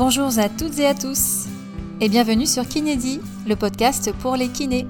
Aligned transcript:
Bonjour 0.00 0.38
à 0.38 0.48
toutes 0.48 0.78
et 0.78 0.86
à 0.86 0.94
tous 0.94 1.44
et 2.00 2.08
bienvenue 2.08 2.46
sur 2.46 2.66
Kinédi, 2.66 3.20
le 3.46 3.54
podcast 3.54 4.10
pour 4.20 4.34
les 4.34 4.48
kinés. 4.48 4.86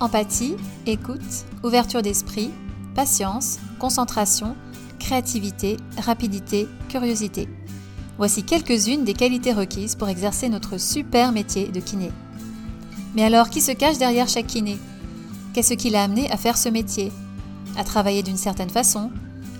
Empathie, 0.00 0.56
écoute, 0.86 1.20
ouverture 1.62 2.02
d'esprit, 2.02 2.50
patience, 2.96 3.60
concentration, 3.78 4.56
créativité, 4.98 5.76
rapidité, 5.98 6.66
curiosité. 6.88 7.48
Voici 8.18 8.42
quelques-unes 8.42 9.04
des 9.04 9.14
qualités 9.14 9.52
requises 9.52 9.94
pour 9.94 10.08
exercer 10.08 10.48
notre 10.48 10.78
super 10.78 11.30
métier 11.30 11.68
de 11.68 11.78
kiné. 11.78 12.10
Mais 13.14 13.22
alors, 13.22 13.50
qui 13.50 13.60
se 13.60 13.70
cache 13.70 13.98
derrière 13.98 14.26
chaque 14.26 14.48
kiné? 14.48 14.78
Qu'est-ce 15.54 15.74
qui 15.74 15.90
l'a 15.90 16.02
amené 16.02 16.28
à 16.32 16.36
faire 16.36 16.58
ce 16.58 16.68
métier? 16.68 17.12
À 17.76 17.84
travailler 17.84 18.24
d'une 18.24 18.36
certaine 18.36 18.68
façon? 18.68 19.12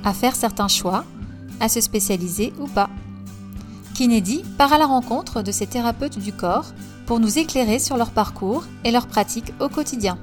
À 0.03 0.13
faire 0.13 0.35
certains 0.35 0.67
choix? 0.67 1.05
À 1.61 1.69
se 1.69 1.81
spécialiser 1.81 2.53
ou 2.59 2.67
pas? 2.67 2.91
Kinédi 3.97 4.43
part 4.59 4.75
à 4.75 4.79
la 4.79 4.85
rencontre 4.85 5.41
de 5.41 5.51
ces 5.51 5.67
thérapeutes 5.67 6.19
du 6.19 6.31
corps 6.31 6.75
pour 7.07 7.19
nous 7.19 7.39
éclairer 7.39 7.79
sur 7.79 7.97
leur 7.97 8.11
parcours 8.11 8.65
et 8.85 8.91
leurs 8.91 9.07
pratiques 9.07 9.55
au 9.59 9.71
quotidien. 9.71 10.19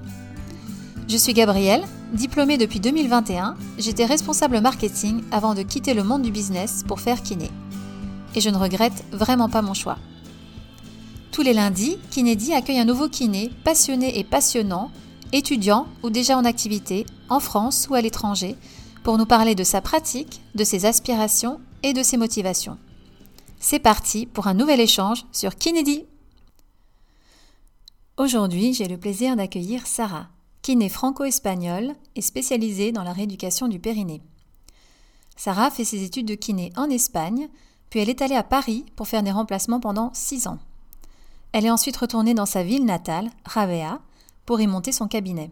Je 1.09 1.17
suis 1.17 1.33
Gabrielle, 1.33 1.81
diplômée 2.13 2.59
depuis 2.59 2.79
2021, 2.79 3.55
j'étais 3.79 4.05
responsable 4.05 4.61
marketing 4.61 5.23
avant 5.31 5.55
de 5.55 5.63
quitter 5.63 5.95
le 5.95 6.03
monde 6.03 6.21
du 6.21 6.29
business 6.29 6.83
pour 6.87 6.99
faire 6.99 7.23
kiné. 7.23 7.49
Et 8.35 8.41
je 8.41 8.51
ne 8.51 8.57
regrette 8.57 9.05
vraiment 9.11 9.49
pas 9.49 9.63
mon 9.63 9.73
choix. 9.73 9.97
Tous 11.31 11.41
les 11.41 11.53
lundis, 11.53 11.97
Kinédi 12.11 12.53
accueille 12.53 12.77
un 12.77 12.85
nouveau 12.85 13.09
kiné 13.09 13.49
passionné 13.63 14.19
et 14.19 14.23
passionnant, 14.23 14.91
étudiant 15.31 15.87
ou 16.03 16.11
déjà 16.11 16.37
en 16.37 16.45
activité, 16.45 17.07
en 17.27 17.39
France 17.39 17.87
ou 17.89 17.95
à 17.95 18.01
l'étranger, 18.01 18.55
pour 19.01 19.17
nous 19.17 19.25
parler 19.25 19.55
de 19.55 19.63
sa 19.63 19.81
pratique, 19.81 20.41
de 20.53 20.63
ses 20.63 20.85
aspirations 20.85 21.59
et 21.81 21.93
de 21.93 22.03
ses 22.03 22.17
motivations. 22.17 22.77
C'est 23.65 23.79
parti 23.79 24.25
pour 24.25 24.47
un 24.47 24.53
nouvel 24.53 24.81
échange 24.81 25.25
sur 25.31 25.55
Kinédi. 25.55 26.05
Aujourd'hui, 28.17 28.73
j'ai 28.73 28.89
le 28.89 28.97
plaisir 28.97 29.37
d'accueillir 29.37 29.87
Sarah, 29.87 30.27
kiné 30.61 30.89
franco-espagnole 30.89 31.95
et 32.17 32.21
spécialisée 32.21 32.91
dans 32.91 33.03
la 33.03 33.13
rééducation 33.13 33.69
du 33.69 33.79
périnée. 33.79 34.21
Sarah 35.37 35.71
fait 35.71 35.85
ses 35.85 36.03
études 36.03 36.27
de 36.27 36.35
kiné 36.35 36.73
en 36.75 36.89
Espagne, 36.89 37.47
puis 37.89 38.01
elle 38.01 38.09
est 38.09 38.21
allée 38.21 38.35
à 38.35 38.43
Paris 38.43 38.83
pour 38.97 39.07
faire 39.07 39.23
des 39.23 39.31
remplacements 39.31 39.79
pendant 39.79 40.11
six 40.13 40.45
ans. 40.47 40.59
Elle 41.53 41.65
est 41.65 41.71
ensuite 41.71 41.95
retournée 41.95 42.33
dans 42.33 42.45
sa 42.45 42.63
ville 42.63 42.83
natale, 42.83 43.29
Ravea, 43.45 44.01
pour 44.45 44.59
y 44.59 44.67
monter 44.67 44.91
son 44.91 45.07
cabinet. 45.07 45.51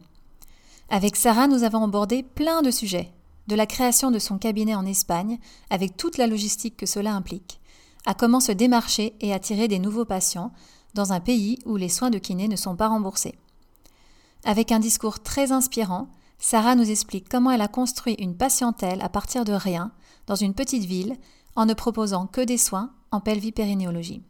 Avec 0.89 1.15
Sarah, 1.15 1.47
nous 1.47 1.63
avons 1.63 1.85
abordé 1.85 2.23
plein 2.23 2.61
de 2.61 2.71
sujets, 2.71 3.13
de 3.47 3.55
la 3.55 3.65
création 3.65 4.11
de 4.11 4.19
son 4.19 4.37
cabinet 4.37 4.75
en 4.75 4.85
Espagne, 4.85 5.39
avec 5.69 5.95
toute 5.95 6.17
la 6.17 6.27
logistique 6.27 6.75
que 6.75 6.85
cela 6.85 7.13
implique, 7.13 7.60
à 8.05 8.13
comment 8.13 8.39
se 8.39 8.51
démarcher 8.51 9.15
et 9.21 9.33
attirer 9.33 9.67
des 9.67 9.79
nouveaux 9.79 10.05
patients 10.05 10.51
dans 10.93 11.13
un 11.13 11.19
pays 11.19 11.59
où 11.65 11.75
les 11.75 11.89
soins 11.89 12.09
de 12.09 12.17
kiné 12.17 12.47
ne 12.47 12.55
sont 12.55 12.75
pas 12.75 12.87
remboursés. 12.87 13.35
Avec 14.43 14.71
un 14.71 14.79
discours 14.79 15.21
très 15.21 15.51
inspirant, 15.51 16.09
Sarah 16.39 16.75
nous 16.75 16.89
explique 16.89 17.29
comment 17.29 17.51
elle 17.51 17.61
a 17.61 17.67
construit 17.67 18.15
une 18.15 18.35
patientèle 18.35 19.01
à 19.01 19.09
partir 19.09 19.45
de 19.45 19.53
rien, 19.53 19.91
dans 20.25 20.35
une 20.35 20.55
petite 20.55 20.85
ville, 20.85 21.15
en 21.55 21.65
ne 21.65 21.73
proposant 21.73 22.25
que 22.25 22.41
des 22.41 22.57
soins 22.57 22.91
en 23.11 23.19
pelvipérinéologie. 23.19 24.23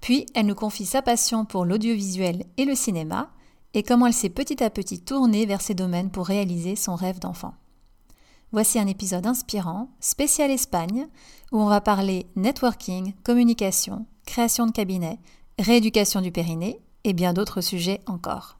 Puis, 0.00 0.26
elle 0.34 0.46
nous 0.46 0.54
confie 0.54 0.86
sa 0.86 1.02
passion 1.02 1.44
pour 1.44 1.64
l'audiovisuel 1.64 2.44
et 2.56 2.64
le 2.64 2.74
cinéma, 2.74 3.30
et 3.74 3.82
comment 3.82 4.06
elle 4.06 4.12
s'est 4.12 4.30
petit 4.30 4.62
à 4.62 4.70
petit 4.70 5.00
tournée 5.00 5.46
vers 5.46 5.60
ces 5.60 5.74
domaines 5.74 6.10
pour 6.10 6.26
réaliser 6.26 6.76
son 6.76 6.94
rêve 6.94 7.18
d'enfant. 7.18 7.54
Voici 8.52 8.78
un 8.78 8.86
épisode 8.86 9.26
inspirant, 9.26 9.90
spécial 9.98 10.52
Espagne, 10.52 11.08
où 11.50 11.60
on 11.60 11.68
va 11.68 11.80
parler 11.80 12.26
networking, 12.36 13.12
communication, 13.24 14.06
création 14.24 14.66
de 14.66 14.70
cabinet, 14.70 15.18
rééducation 15.58 16.20
du 16.20 16.30
périnée 16.30 16.80
et 17.02 17.12
bien 17.12 17.32
d'autres 17.32 17.60
sujets 17.60 18.02
encore. 18.06 18.58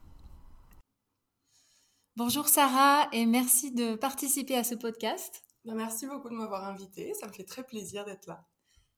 Bonjour 2.16 2.48
Sarah 2.48 3.06
et 3.12 3.26
merci 3.26 3.70
de 3.72 3.94
participer 3.94 4.56
à 4.56 4.64
ce 4.64 4.74
podcast. 4.74 5.44
Ben, 5.64 5.74
merci 5.76 6.06
beaucoup 6.06 6.30
de 6.30 6.34
m'avoir 6.34 6.64
invitée, 6.64 7.14
ça 7.14 7.28
me 7.28 7.32
fait 7.32 7.44
très 7.44 7.62
plaisir 7.62 8.04
d'être 8.04 8.26
là. 8.26 8.44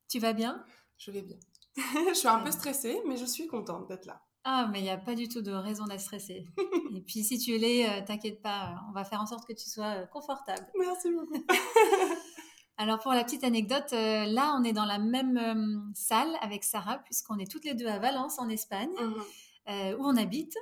Tu 0.08 0.18
vas 0.18 0.32
bien? 0.32 0.64
Je 0.96 1.10
vais 1.10 1.22
bien. 1.22 1.38
je 2.08 2.14
suis 2.14 2.28
un 2.28 2.40
peu 2.40 2.50
stressée, 2.50 2.98
mais 3.06 3.18
je 3.18 3.26
suis 3.26 3.46
contente 3.46 3.88
d'être 3.88 4.06
là. 4.06 4.22
Ah, 4.50 4.66
mais 4.72 4.80
il 4.80 4.84
n'y 4.84 4.90
a 4.90 4.96
pas 4.96 5.14
du 5.14 5.28
tout 5.28 5.42
de 5.42 5.50
raison 5.50 5.84
d'être 5.84 6.00
stressée. 6.00 6.46
Et 6.96 7.02
puis, 7.02 7.22
si 7.22 7.38
tu 7.38 7.58
l'es, 7.58 7.86
euh, 7.86 8.00
t'inquiète 8.02 8.40
pas, 8.40 8.80
on 8.88 8.92
va 8.92 9.04
faire 9.04 9.20
en 9.20 9.26
sorte 9.26 9.46
que 9.46 9.52
tu 9.52 9.68
sois 9.68 9.98
euh, 9.98 10.06
confortable. 10.06 10.66
Merci 10.78 11.10
beaucoup. 11.10 11.44
Alors, 12.78 12.98
pour 12.98 13.12
la 13.12 13.24
petite 13.24 13.44
anecdote, 13.44 13.92
euh, 13.92 14.24
là, 14.24 14.56
on 14.58 14.64
est 14.64 14.72
dans 14.72 14.86
la 14.86 14.98
même 14.98 15.92
salle 15.94 16.34
avec 16.40 16.64
Sarah, 16.64 16.96
puisqu'on 17.04 17.38
est 17.38 17.50
toutes 17.50 17.66
les 17.66 17.74
deux 17.74 17.88
à 17.88 17.98
Valence, 17.98 18.38
en 18.38 18.48
Espagne, 18.48 18.88
mhm. 18.98 19.96
où 19.98 20.06
on 20.06 20.16
habite. 20.16 20.56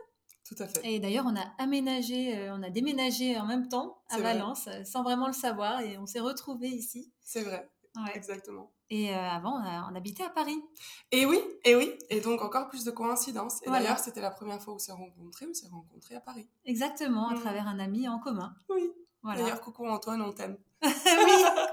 Tout 0.49 0.57
à 0.59 0.67
fait. 0.67 0.81
Et 0.83 0.99
d'ailleurs, 0.99 1.27
on 1.29 1.37
a 1.37 1.45
aménagé, 1.59 2.51
on 2.51 2.65
a 2.65 2.71
déménagé 2.71 3.39
en 3.39 3.47
même 3.47 3.69
temps 3.69 3.99
à 4.11 4.19
Valence, 4.19 4.69
sans 4.85 5.05
vraiment 5.05 5.29
le 5.29 5.33
savoir, 5.33 5.81
et 5.81 5.97
on 5.97 6.07
s'est 6.07 6.19
retrouvés 6.19 6.71
ici. 6.71 7.13
C'est 7.23 7.43
vrai. 7.43 7.71
Exactement. 8.15 8.73
Et 8.89 9.13
euh, 9.13 9.19
avant, 9.19 9.61
on, 9.61 9.95
habitait 9.95 10.23
à 10.23 10.31
Paris. 10.31 10.63
Et 11.11 11.27
oui, 11.27 11.41
et 11.65 11.75
oui. 11.75 11.93
Et 12.09 12.21
donc, 12.21 12.41
encore 12.43 12.69
plus 12.69 12.85
de 12.85 12.91
coïncidences. 12.93 13.61
Et 13.67 13.71
d'ailleurs, 13.71 13.99
c'était 13.99 14.21
la 14.21 14.31
première 14.31 14.61
fois 14.63 14.75
où 14.75 14.77
on 14.77 14.79
s'est 14.79 14.93
rencontrés. 14.93 15.47
On 15.51 15.55
s'est 15.55 15.69
rencontrés 15.69 16.15
à 16.15 16.21
Paris. 16.21 16.49
Exactement, 16.65 17.29
à 17.29 17.35
mmh. 17.35 17.41
travers 17.41 17.67
un 17.67 17.79
ami 17.81 18.09
en 18.09 18.19
commun. 18.19 18.55
Oui. 18.69 18.93
D'ailleurs, 19.25 19.61
coucou 19.61 19.87
Antoine, 19.87 20.23
on 20.23 20.33
t'aime. 20.33 20.57
oui, 20.83 20.93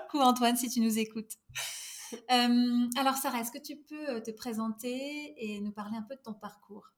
coucou 0.09 0.23
Antoine, 0.23 0.57
si 0.57 0.69
tu 0.69 0.81
nous 0.81 1.00
écoutes. 1.00 1.34
Euh, 2.31 2.88
alors, 2.95 3.16
Sarah, 3.16 3.40
est-ce 3.40 3.51
que 3.51 3.57
tu 3.57 3.75
peux 3.75 4.07
euh, 4.07 4.22
te 4.22 4.29
présenter 4.29 5.34
et 5.35 5.59
nous 5.61 5.72
parler 5.72 5.97
un 5.97 6.03
peu 6.03 6.16
de 6.16 6.22
ton 6.22 6.35
parcours? 6.35 6.94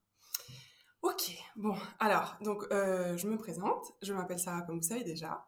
Ok, 1.01 1.31
bon, 1.55 1.73
alors, 1.99 2.35
donc, 2.41 2.65
je 2.69 3.25
me 3.25 3.37
présente. 3.37 3.93
Je 4.01 4.11
m'appelle 4.11 4.39
Sarah, 4.39 4.63
comme 4.63 4.75
vous 4.75 4.85
savez 4.85 5.05
déjà. 5.05 5.47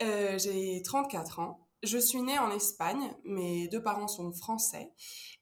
J'ai 0.00 0.80
34 0.84 1.40
ans 1.40 1.67
je 1.82 1.98
suis 1.98 2.20
née 2.22 2.38
en 2.38 2.50
Espagne, 2.50 3.14
mes 3.24 3.68
deux 3.68 3.82
parents 3.82 4.08
sont 4.08 4.32
français, 4.32 4.92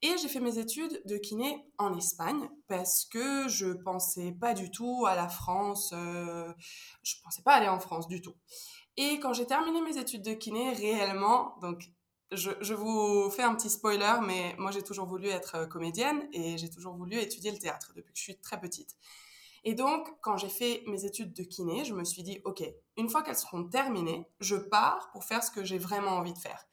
et 0.03 0.11
j'ai 0.21 0.29
fait 0.29 0.41
mes 0.41 0.59
études 0.59 1.03
de 1.07 1.17
kiné 1.17 1.65
en 1.79 1.97
Espagne 1.97 2.49
parce 2.69 3.05
que 3.05 3.49
je 3.49 3.73
pensais 3.73 4.33
pas 4.33 4.53
du 4.53 4.71
tout 4.71 5.07
à 5.07 5.15
la 5.15 5.29
France, 5.29 5.93
euh, 5.95 6.53
je 7.03 7.15
pensais 7.23 7.43
pas 7.43 7.55
aller 7.55 7.69
en 7.69 7.81
France 7.81 8.07
du 8.09 8.21
tout. 8.21 8.35
Et 8.97 9.19
quand 9.21 9.33
j'ai 9.33 9.47
terminé 9.47 9.81
mes 9.81 9.99
études 9.99 10.23
de 10.23 10.35
kiné, 10.35 10.73
réellement, 10.73 11.57
donc 11.61 11.83
je, 12.33 12.51
je 12.61 12.75
vous 12.75 13.31
fais 13.31 13.43
un 13.43 13.55
petit 13.55 13.71
spoiler, 13.71 14.15
mais 14.27 14.55
moi 14.59 14.71
j'ai 14.71 14.83
toujours 14.83 15.07
voulu 15.07 15.29
être 15.29 15.67
comédienne 15.67 16.29
et 16.33 16.59
j'ai 16.59 16.71
toujours 16.71 16.95
voulu 16.95 17.17
étudier 17.17 17.53
le 17.53 17.59
théâtre 17.59 17.93
depuis 17.95 18.13
que 18.13 18.19
je 18.19 18.25
suis 18.25 18.41
très 18.41 18.61
petite. 18.61 18.97
Et 19.69 19.75
donc, 19.75 20.09
quand 20.21 20.37
j'ai 20.37 20.49
fait 20.49 20.85
mes 20.87 21.05
études 21.05 21.33
de 21.33 21.43
kiné, 21.43 21.85
je 21.85 21.93
me 21.93 22.05
suis 22.05 22.23
dit, 22.23 22.41
OK, 22.45 22.63
une 22.97 23.11
fois 23.11 23.25
qu'elles 23.25 23.37
seront 23.37 23.65
terminées, 23.65 24.25
je 24.39 24.55
pars 24.55 25.11
pour 25.11 25.25
faire 25.25 25.43
ce 25.43 25.51
que 25.51 25.65
j'ai 25.65 25.77
vraiment 25.77 26.13
envie 26.13 26.33
de 26.33 26.39
faire. 26.39 26.65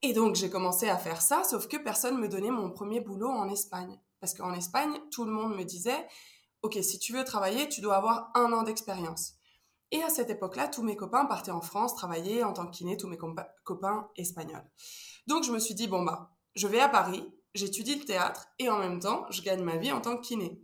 Et 0.00 0.12
donc, 0.12 0.36
j'ai 0.36 0.48
commencé 0.48 0.88
à 0.88 0.96
faire 0.96 1.20
ça, 1.20 1.42
sauf 1.42 1.66
que 1.66 1.76
personne 1.76 2.20
me 2.20 2.28
donnait 2.28 2.52
mon 2.52 2.70
premier 2.70 3.00
boulot 3.00 3.30
en 3.30 3.48
Espagne. 3.48 3.98
Parce 4.20 4.32
qu'en 4.32 4.54
Espagne, 4.54 4.96
tout 5.10 5.24
le 5.24 5.32
monde 5.32 5.56
me 5.56 5.64
disait, 5.64 6.06
OK, 6.62 6.78
si 6.82 7.00
tu 7.00 7.12
veux 7.12 7.24
travailler, 7.24 7.68
tu 7.68 7.80
dois 7.80 7.96
avoir 7.96 8.30
un 8.36 8.52
an 8.52 8.62
d'expérience. 8.62 9.32
Et 9.90 10.00
à 10.00 10.08
cette 10.08 10.30
époque-là, 10.30 10.68
tous 10.68 10.84
mes 10.84 10.94
copains 10.94 11.24
partaient 11.24 11.50
en 11.50 11.62
France 11.62 11.96
travailler 11.96 12.44
en 12.44 12.52
tant 12.52 12.66
que 12.66 12.76
kiné, 12.76 12.96
tous 12.96 13.08
mes 13.08 13.18
copains 13.64 14.08
espagnols. 14.14 14.70
Donc, 15.26 15.42
je 15.42 15.50
me 15.50 15.58
suis 15.58 15.74
dit, 15.74 15.88
bon, 15.88 16.04
bah, 16.04 16.30
je 16.54 16.68
vais 16.68 16.80
à 16.80 16.88
Paris, 16.88 17.28
j'étudie 17.54 17.96
le 17.96 18.04
théâtre 18.04 18.46
et 18.60 18.70
en 18.70 18.78
même 18.78 19.00
temps, 19.00 19.26
je 19.30 19.42
gagne 19.42 19.64
ma 19.64 19.78
vie 19.78 19.90
en 19.90 20.00
tant 20.00 20.16
que 20.16 20.22
kiné. 20.22 20.63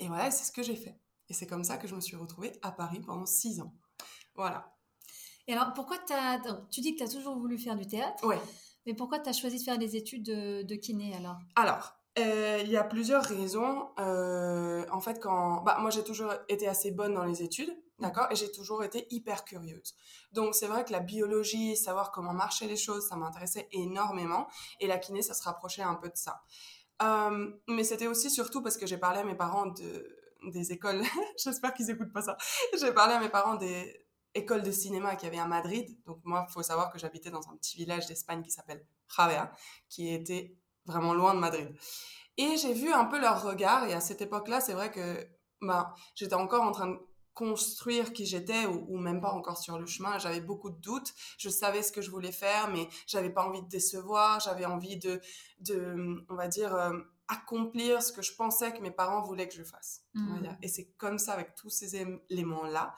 Et 0.00 0.08
voilà, 0.08 0.30
c'est 0.30 0.44
ce 0.44 0.52
que 0.52 0.62
j'ai 0.62 0.76
fait. 0.76 0.98
Et 1.28 1.34
c'est 1.34 1.46
comme 1.46 1.62
ça 1.62 1.76
que 1.76 1.86
je 1.86 1.94
me 1.94 2.00
suis 2.00 2.16
retrouvée 2.16 2.52
à 2.62 2.72
Paris 2.72 3.00
pendant 3.00 3.26
six 3.26 3.60
ans. 3.60 3.72
Voilà. 4.34 4.74
Et 5.46 5.52
alors, 5.52 5.72
pourquoi 5.74 5.98
as, 6.10 6.40
tu 6.70 6.80
dis 6.80 6.94
que 6.94 6.98
tu 6.98 7.04
as 7.04 7.08
toujours 7.08 7.38
voulu 7.38 7.58
faire 7.58 7.76
du 7.76 7.86
théâtre 7.86 8.24
Oui. 8.24 8.36
Mais 8.86 8.94
pourquoi 8.94 9.20
tu 9.20 9.28
as 9.28 9.32
choisi 9.32 9.58
de 9.58 9.62
faire 9.62 9.78
des 9.78 9.96
études 9.96 10.24
de, 10.24 10.74
kiné 10.74 11.14
alors? 11.14 11.36
Alors, 11.54 11.94
euh, 12.18 12.60
il 12.62 12.70
y 12.70 12.76
a 12.76 12.84
plusieurs 12.84 13.22
raisons. 13.22 13.88
Euh, 13.98 14.84
en 14.90 15.00
fait, 15.00 15.20
quand, 15.20 15.62
bah, 15.62 15.76
moi 15.80 15.90
j'ai 15.90 16.02
toujours 16.02 16.32
été 16.48 16.66
assez 16.66 16.90
bonne 16.90 17.14
dans 17.14 17.24
les 17.24 17.42
études, 17.42 17.76
d'accord, 17.98 18.26
et 18.30 18.36
j'ai 18.36 18.50
toujours 18.50 18.82
été 18.82 19.06
hyper 19.10 19.44
curieuse. 19.44 19.94
Donc 20.32 20.54
c'est 20.54 20.66
vrai 20.66 20.84
que 20.84 20.92
la 20.92 21.00
biologie, 21.00 21.76
savoir 21.76 22.10
comment 22.10 22.32
marchaient 22.32 22.66
les 22.66 22.76
choses, 22.76 23.06
ça 23.06 23.16
m'intéressait 23.16 23.68
énormément, 23.72 24.48
et 24.80 24.86
la 24.86 24.98
kiné, 24.98 25.22
ça 25.22 25.34
se 25.34 25.42
rapprochait 25.42 25.82
un 25.82 25.94
peu 25.94 26.08
de 26.08 26.16
ça. 26.16 26.42
Euh, 27.02 27.50
mais 27.68 27.84
c'était 27.84 28.06
aussi 28.06 28.30
surtout 28.30 28.62
parce 28.62 28.76
que 28.76 28.86
j'ai 28.86 28.98
parlé 28.98 29.20
à 29.20 29.24
mes 29.24 29.34
parents 29.34 29.66
de, 29.66 30.18
des 30.52 30.72
écoles. 30.72 31.02
J'espère 31.42 31.74
qu'ils 31.74 31.90
écoutent 31.90 32.12
pas 32.12 32.22
ça. 32.22 32.36
J'ai 32.78 32.92
parlé 32.92 33.14
à 33.14 33.20
mes 33.20 33.28
parents 33.28 33.56
des 33.56 34.06
écoles 34.34 34.62
de 34.62 34.70
cinéma 34.70 35.16
qu'il 35.16 35.28
y 35.28 35.32
avait 35.32 35.40
à 35.40 35.46
Madrid. 35.46 35.98
Donc 36.06 36.20
moi, 36.24 36.46
il 36.48 36.52
faut 36.52 36.62
savoir 36.62 36.92
que 36.92 36.98
j'habitais 36.98 37.30
dans 37.30 37.48
un 37.48 37.56
petit 37.56 37.76
village 37.76 38.06
d'Espagne 38.06 38.42
qui 38.42 38.50
s'appelle 38.50 38.84
Javea, 39.16 39.50
qui 39.88 40.12
était 40.12 40.56
vraiment 40.86 41.14
loin 41.14 41.34
de 41.34 41.40
Madrid. 41.40 41.74
Et 42.36 42.56
j'ai 42.56 42.72
vu 42.72 42.92
un 42.92 43.04
peu 43.04 43.20
leur 43.20 43.42
regard. 43.42 43.84
Et 43.84 43.92
à 43.92 44.00
cette 44.00 44.22
époque-là, 44.22 44.60
c'est 44.60 44.72
vrai 44.72 44.90
que 44.90 45.26
bah, 45.60 45.94
j'étais 46.14 46.34
encore 46.34 46.62
en 46.62 46.72
train 46.72 46.88
de 46.88 46.98
construire 47.40 48.12
qui 48.12 48.26
j'étais 48.26 48.66
ou, 48.66 48.98
même 48.98 49.22
pas 49.22 49.32
encore 49.32 49.56
sur 49.56 49.78
le 49.78 49.86
chemin. 49.86 50.18
J'avais 50.18 50.42
beaucoup 50.42 50.68
de 50.68 50.78
doutes. 50.78 51.14
Je 51.38 51.48
savais 51.48 51.82
ce 51.82 51.90
que 51.90 52.02
je 52.02 52.10
voulais 52.10 52.32
faire, 52.32 52.70
mais 52.70 52.86
j'avais 53.06 53.30
pas 53.30 53.46
envie 53.46 53.62
de 53.62 53.68
décevoir. 53.68 54.40
J'avais 54.40 54.66
envie 54.66 54.98
de, 54.98 55.22
de, 55.60 56.22
on 56.28 56.34
va 56.34 56.48
dire, 56.48 56.74
euh, 56.74 56.98
accomplir 57.28 58.02
ce 58.02 58.12
que 58.12 58.20
je 58.20 58.34
pensais 58.34 58.74
que 58.74 58.82
mes 58.82 58.90
parents 58.90 59.22
voulaient 59.22 59.48
que 59.48 59.54
je 59.54 59.62
fasse. 59.62 60.02
Mmh. 60.12 60.48
Et 60.60 60.68
c'est 60.68 60.92
comme 60.98 61.18
ça, 61.18 61.32
avec 61.32 61.54
tous 61.54 61.70
ces 61.70 61.96
éléments-là, 62.28 62.94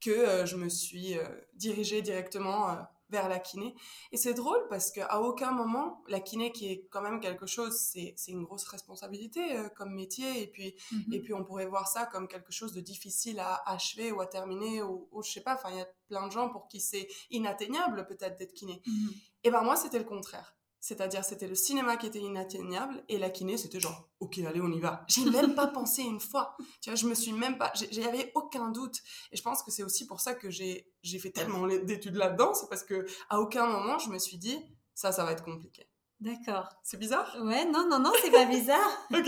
que 0.00 0.10
euh, 0.10 0.44
je 0.44 0.56
me 0.56 0.68
suis 0.68 1.16
euh, 1.16 1.28
dirigée 1.54 2.02
directement 2.02 2.76
vers 3.14 3.28
la 3.28 3.38
kiné. 3.38 3.74
Et 4.10 4.16
c'est 4.16 4.34
drôle 4.34 4.66
parce 4.68 4.90
qu'à 4.90 5.20
aucun 5.20 5.52
moment, 5.52 6.02
la 6.08 6.20
kiné, 6.20 6.50
qui 6.50 6.66
est 6.70 6.88
quand 6.90 7.00
même 7.00 7.20
quelque 7.20 7.46
chose, 7.46 7.74
c'est 7.76 8.14
une 8.28 8.42
grosse 8.42 8.64
responsabilité 8.64 9.56
euh, 9.56 9.68
comme 9.68 9.94
métier. 9.94 10.42
Et 10.42 10.48
puis, 10.48 10.74
mhm. 10.90 11.12
et 11.12 11.20
puis, 11.20 11.32
on 11.32 11.44
pourrait 11.44 11.66
voir 11.66 11.86
ça 11.86 12.06
comme 12.06 12.26
quelque 12.26 12.52
chose 12.52 12.72
de 12.72 12.80
difficile 12.80 13.38
à 13.38 13.62
achever 13.66 14.10
ou 14.10 14.20
à 14.20 14.26
terminer. 14.26 14.82
Ou, 14.82 15.08
ou 15.12 15.22
je 15.22 15.30
sais 15.30 15.42
pas, 15.42 15.54
enfin, 15.54 15.70
il 15.70 15.78
y 15.78 15.80
a 15.80 15.88
plein 16.08 16.26
de 16.26 16.32
gens 16.32 16.48
pour 16.48 16.66
qui 16.66 16.80
c'est 16.80 17.06
inatteignable 17.30 18.06
peut-être 18.06 18.36
d'être 18.36 18.52
kiné. 18.52 18.82
Mhm. 18.86 19.10
Et 19.44 19.50
ben 19.50 19.62
moi, 19.62 19.76
c'était 19.76 19.98
le 19.98 20.04
contraire. 20.04 20.56
C'est-à-dire, 20.84 21.24
c'était 21.24 21.48
le 21.48 21.54
cinéma 21.54 21.96
qui 21.96 22.04
était 22.04 22.20
inatteignable 22.20 23.02
et 23.08 23.16
la 23.16 23.30
kiné, 23.30 23.56
c'était 23.56 23.80
genre, 23.80 24.06
ok, 24.20 24.36
allez, 24.40 24.60
on 24.60 24.70
y 24.70 24.80
va. 24.80 25.02
J'ai 25.08 25.24
même 25.24 25.54
pas 25.54 25.66
pensé 25.78 26.02
une 26.02 26.20
fois. 26.20 26.58
Tu 26.82 26.90
vois, 26.90 26.94
je 26.94 27.06
me 27.06 27.14
suis 27.14 27.32
même 27.32 27.56
pas, 27.56 27.72
j'avais 27.90 28.30
aucun 28.34 28.68
doute. 28.68 28.98
Et 29.32 29.36
je 29.38 29.42
pense 29.42 29.62
que 29.62 29.70
c'est 29.70 29.82
aussi 29.82 30.06
pour 30.06 30.20
ça 30.20 30.34
que 30.34 30.50
j'ai, 30.50 30.92
fait 31.02 31.30
tellement 31.30 31.66
d'études 31.66 32.16
là-dedans, 32.16 32.52
c'est 32.52 32.68
parce 32.68 32.84
que 32.84 33.06
à 33.30 33.40
aucun 33.40 33.66
moment 33.66 33.98
je 33.98 34.10
me 34.10 34.18
suis 34.18 34.36
dit, 34.36 34.58
ça, 34.94 35.10
ça 35.10 35.24
va 35.24 35.32
être 35.32 35.42
compliqué. 35.42 35.88
D'accord. 36.20 36.68
C'est 36.82 36.98
bizarre? 36.98 37.34
Ouais, 37.42 37.64
non, 37.64 37.88
non, 37.88 37.98
non, 37.98 38.12
c'est 38.20 38.30
pas 38.30 38.44
bizarre. 38.44 39.08
Bah, 39.10 39.20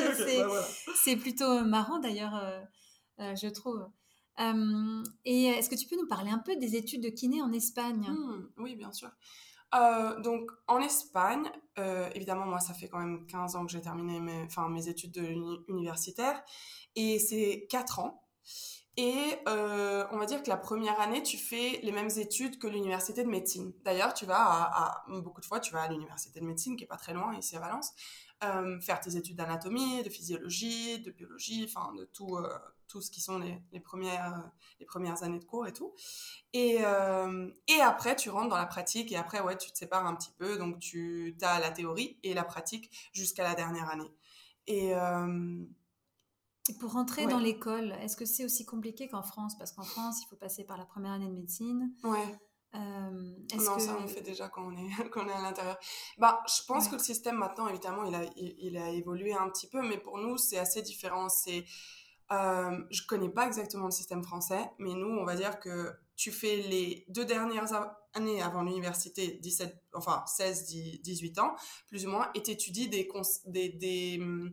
c'est 1.03 1.17
plutôt 1.17 1.65
marrant 1.65 1.99
d'ailleurs, 2.01 2.35
euh, 2.35 2.61
euh, 3.21 3.35
je 3.35 3.49
trouve. 3.49 3.81
Euh, 4.41 5.03
et 5.25 5.45
est-ce 5.45 5.71
que 5.71 5.75
tu 5.75 5.89
peux 5.89 5.97
nous 5.97 6.07
parler 6.07 6.31
un 6.31 6.39
peu 6.39 6.55
des 6.57 6.77
études 6.77 7.03
de 7.03 7.09
kiné 7.09 7.41
en 7.41 7.55
Espagne? 7.55 8.07
Mmh, 8.11 8.49
Oui, 8.59 8.77
bien 8.77 8.93
sûr. 8.93 9.11
Euh, 9.75 10.21
donc 10.21 10.51
en 10.69 10.81
Espagne, 10.81 11.51
euh, 11.79 12.09
évidemment 12.15 12.47
moi 12.47 12.61
ça 12.61 12.73
fait 12.73 12.89
quand 12.89 12.99
même 12.99 13.27
15 13.27 13.57
ans 13.57 13.67
que 13.67 13.73
j'ai 13.73 13.81
terminé 13.81 14.21
mes, 14.21 14.45
enfin, 14.45 14.69
mes 14.69 14.89
études 14.89 15.17
universitaires 15.69 16.43
et 16.95 17.19
c'est 17.19 17.67
4 17.69 17.99
ans. 17.99 18.23
Et 18.99 19.15
euh, 19.47 20.07
on 20.11 20.17
va 20.17 20.25
dire 20.25 20.43
que 20.43 20.49
la 20.49 20.57
première 20.57 20.99
année, 21.01 21.23
tu 21.23 21.37
fais 21.37 21.81
les 21.83 21.93
mêmes 21.93 22.09
études 22.17 22.59
que 22.59 22.67
l'université 22.67 23.23
de 23.23 23.29
médecine. 23.29 23.75
D'ailleurs, 23.85 24.15
tu 24.15 24.25
vas 24.25 24.41
à, 24.41 25.05
beaucoup 25.09 25.43
de 25.43 25.47
fois, 25.47 25.61
tu 25.61 25.73
vas 25.75 25.83
à 25.83 25.89
l'université 25.89 26.41
de 26.41 26.47
médecine, 26.47 26.77
qui 26.77 26.85
est 26.85 26.87
pas 26.87 26.97
très 26.97 27.13
loin, 27.13 27.37
ici 27.37 27.57
à 27.57 27.61
Valence, 27.61 27.93
faire 28.81 29.01
tes 29.01 29.17
études 29.17 29.37
d'anatomie, 29.37 30.03
de 30.03 30.11
physiologie, 30.11 31.01
de 31.01 31.11
biologie, 31.11 31.65
enfin 31.69 31.93
de 31.95 32.05
tout, 32.05 32.39
tout 32.89 33.01
ce 33.01 33.11
qui 33.11 33.21
sont 33.21 33.39
les, 33.39 33.81
premières, 33.81 34.51
les 34.81 34.87
premières 34.87 35.23
années 35.23 35.39
de 35.39 35.45
cours 35.45 35.67
et 35.67 35.73
tout. 35.73 35.95
Et, 36.53 36.79
euh, 36.81 37.51
et 37.69 37.81
après, 37.81 38.17
tu 38.17 38.31
rentres 38.31 38.49
dans 38.49 38.57
la 38.57 38.67
pratique 38.67 39.13
et 39.13 39.17
après, 39.17 39.41
ouais, 39.41 39.57
tu 39.57 39.71
te 39.71 39.77
sépares 39.79 40.07
un 40.07 40.15
petit 40.15 40.33
peu. 40.39 40.57
Donc, 40.59 40.79
tu 40.79 41.37
as 41.43 41.61
la 41.61 41.71
théorie 41.71 42.19
et 42.23 42.35
la 42.35 42.45
pratique 42.45 42.91
jusqu'à 43.13 43.43
la 43.43 43.55
dernière 43.55 43.91
année. 43.91 44.13
Et, 44.67 44.95
euh, 44.95 45.65
pour 46.81 46.93
rentrer 46.93 47.27
dans 47.27 47.39
l'école, 47.39 47.93
est-ce 48.01 48.17
que 48.17 48.25
c'est 48.25 48.45
aussi 48.45 48.65
compliqué 48.65 49.07
qu'en 49.07 49.23
France? 49.23 49.57
Parce 49.57 49.71
qu'en 49.71 49.85
France, 49.85 50.23
il 50.23 50.27
faut 50.27 50.37
passer 50.37 50.65
par 50.65 50.77
la 50.77 50.85
première 50.85 51.13
année 51.13 51.29
de 51.29 51.35
médecine. 51.35 51.95
Ouais. 52.03 52.39
Euh, 52.77 53.35
non, 53.57 53.79
ça 53.79 53.97
on 54.03 54.07
fait 54.07 54.23
déjà 54.23 54.49
quand 54.49 54.67
on 54.67 54.77
est, 54.77 55.09
quand 55.11 55.25
on 55.25 55.29
est 55.29 55.33
à 55.33 55.41
l'intérieur. 55.41 55.79
Bah, 56.19 56.43
je 56.47 56.65
pense 56.67 56.89
que 56.89 56.95
le 56.95 57.03
système 57.03 57.37
maintenant, 57.37 57.69
évidemment, 57.69 58.05
il 58.05 58.15
a, 58.15 58.23
il, 58.37 58.77
a 58.77 58.91
évolué 58.91 59.33
un 59.33 59.49
petit 59.49 59.69
peu, 59.69 59.83
mais 59.83 59.99
pour 59.99 60.19
nous, 60.19 60.37
c'est 60.37 60.59
assez 60.59 60.83
différent. 60.83 61.29
C'est 61.29 61.65
euh, 62.33 62.79
je 62.91 63.03
connais 63.07 63.29
pas 63.29 63.47
exactement 63.47 63.87
le 63.87 63.93
système 63.93 64.23
français, 64.25 64.71
mais 64.79 64.95
nous, 64.95 65.09
on 65.09 65.25
va 65.25 65.37
dire 65.37 65.61
que 65.61 65.93
tu 66.17 66.33
fais 66.33 66.57
les 66.57 67.05
deux 67.09 67.25
dernières 67.25 67.73
années 68.15 68.43
avant 68.43 68.63
l'université, 68.63 69.39
17, 69.43 69.85
enfin 69.95 70.25
16, 70.27 70.67
18 71.03 71.39
ans, 71.39 71.55
plus 71.89 72.07
ou 72.07 72.11
moins, 72.11 72.31
et 72.35 72.43
tu 72.43 72.51
étudies 72.51 72.89
des, 72.89 73.09
des, 73.47 73.69
des, 73.69 74.19
hum, 74.21 74.53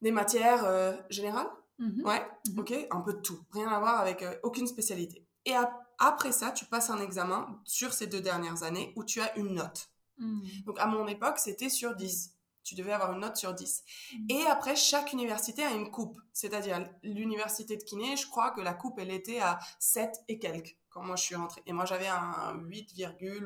des 0.00 0.12
matières 0.12 0.64
euh, 0.64 0.96
générales. 1.08 1.50
Mm-hmm. 1.80 2.02
Ouais, 2.04 2.22
mm-hmm. 2.46 2.60
ok, 2.60 2.86
un 2.90 3.00
peu 3.00 3.14
de 3.14 3.20
tout, 3.20 3.40
rien 3.52 3.68
à 3.68 3.80
voir 3.80 4.00
avec 4.00 4.22
euh, 4.22 4.34
aucune 4.42 4.66
spécialité. 4.66 5.26
Et 5.46 5.54
après 6.00 6.32
ça, 6.32 6.50
tu 6.50 6.64
passes 6.64 6.90
un 6.90 7.00
examen 7.00 7.60
sur 7.64 7.92
ces 7.92 8.06
deux 8.08 8.20
dernières 8.20 8.62
années 8.64 8.92
où 8.96 9.04
tu 9.04 9.20
as 9.20 9.36
une 9.36 9.54
note. 9.54 9.90
Mm. 10.18 10.40
Donc 10.66 10.80
à 10.80 10.86
mon 10.86 11.06
époque, 11.06 11.38
c'était 11.38 11.70
sur 11.70 11.94
10 11.94 12.34
tu 12.62 12.74
devais 12.74 12.92
avoir 12.92 13.12
une 13.12 13.20
note 13.20 13.36
sur 13.36 13.54
10. 13.54 13.82
Mm. 14.12 14.26
Et 14.28 14.46
après, 14.46 14.76
chaque 14.76 15.12
université 15.12 15.62
a 15.64 15.72
une 15.72 15.90
coupe. 15.90 16.20
C'est-à-dire, 16.32 16.88
l'université 17.02 17.76
de 17.76 17.82
kiné, 17.82 18.16
je 18.16 18.28
crois 18.28 18.50
que 18.50 18.60
la 18.60 18.74
coupe, 18.74 18.98
elle 18.98 19.10
était 19.10 19.40
à 19.40 19.58
7 19.78 20.10
et 20.28 20.38
quelques 20.38 20.76
quand 20.90 21.02
moi 21.02 21.16
je 21.16 21.22
suis 21.22 21.34
rentrée. 21.34 21.62
Et 21.66 21.72
moi, 21.72 21.84
j'avais 21.84 22.08
un 22.08 22.54
8, 22.66 22.90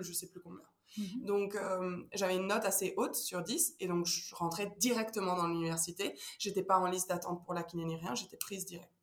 je 0.01 0.13
sais 0.13 0.29
plus 0.29 0.41
combien. 0.41 0.65
Mm-hmm. 0.99 1.25
Donc, 1.25 1.55
euh, 1.57 2.03
j'avais 2.13 2.37
une 2.37 2.47
note 2.47 2.65
assez 2.65 2.95
haute 2.97 3.15
sur 3.15 3.43
10 3.43 3.77
et 3.81 3.89
donc 3.89 4.07
je 4.07 4.35
rentrais 4.35 4.73
directement 4.79 5.37
dans 5.37 5.49
l'université. 5.49 6.19
J'étais 6.39 6.63
pas 6.63 6.79
en 6.79 6.87
liste 6.87 7.09
d'attente 7.09 7.45
pour 7.45 7.55
la 7.55 7.63
kiné 7.63 7.85
ni 7.85 7.97
rien, 7.97 8.15
j'étais 8.15 8.37
prise 8.37 8.65
directe. 8.65 8.94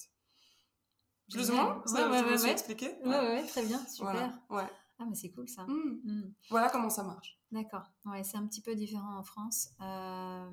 Plus 1.32 1.50
ou 1.50 1.56
moins 1.56 1.82
Ça, 1.86 2.10
ouais, 2.10 2.22
ouais, 2.22 2.42
ouais, 2.42 2.52
expliqué 2.52 2.96
ouais. 3.04 3.10
ouais, 3.10 3.46
très 3.48 3.64
bien, 3.66 3.80
super. 3.88 4.32
Ouais. 4.50 4.68
Ah, 5.02 5.06
mais 5.10 5.16
c'est 5.16 5.32
cool 5.32 5.48
ça. 5.48 5.64
Mm. 5.64 6.00
Mm. 6.04 6.34
Voilà 6.50 6.70
comment 6.70 6.90
ça 6.90 7.04
marche. 7.04 7.40
D'accord. 7.52 7.84
Ouais, 8.06 8.24
c'est 8.24 8.38
un 8.38 8.46
petit 8.46 8.62
peu 8.62 8.76
différent 8.76 9.18
en 9.18 9.24
France. 9.24 9.70
Euh, 9.82 10.50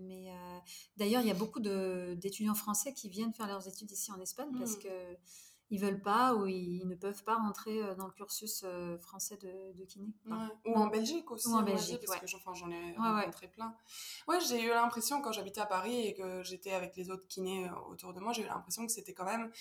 mais 0.00 0.30
euh, 0.30 0.58
d'ailleurs, 0.96 1.20
il 1.20 1.28
y 1.28 1.30
a 1.30 1.34
beaucoup 1.34 1.60
d'étudiants 1.60 2.54
français 2.54 2.94
qui 2.94 3.10
viennent 3.10 3.34
faire 3.34 3.46
leurs 3.46 3.68
études 3.68 3.90
ici 3.90 4.10
en 4.10 4.18
Espagne 4.18 4.50
parce 4.58 4.76
mmh. 4.76 4.80
que 4.80 5.16
ils 5.72 5.78
veulent 5.78 6.02
pas 6.02 6.34
ou 6.34 6.46
ils, 6.46 6.84
ne 6.88 6.96
peuvent 6.96 7.22
pas 7.22 7.36
rentrer 7.36 7.80
euh, 7.80 7.94
dans 7.94 8.06
le 8.06 8.12
cursus 8.12 8.64
français 9.00 9.36
de, 9.36 9.78
de 9.78 9.84
kiné. 9.84 10.12
Ou 10.64 10.74
en 10.74 10.86
Belgique 10.86 11.30
aussi. 11.30 11.46
Ou 11.48 11.52
en 11.52 11.62
Belgique, 11.62 12.00
parce 12.06 12.20
que 12.20 12.26
j'en 12.26 12.70
ai 12.70 12.96
rencontré 12.96 13.48
plein. 13.48 13.76
Ouais, 14.26 14.40
j'ai 14.40 14.64
eu 14.64 14.70
l'impression 14.70 15.20
quand 15.20 15.32
j'habitais 15.32 15.60
à 15.60 15.66
Paris 15.66 16.06
et 16.06 16.14
que 16.14 16.42
j'étais 16.42 16.72
avec 16.72 16.96
les 16.96 17.10
autres 17.10 17.28
kinés 17.28 17.70
autour 17.88 18.14
de 18.14 18.20
moi, 18.20 18.32
j'ai 18.32 18.42
eu 18.42 18.46
l'impression 18.46 18.86
que 18.86 18.92
c'était 18.92 19.14
quand 19.14 19.26
même. 19.26 19.52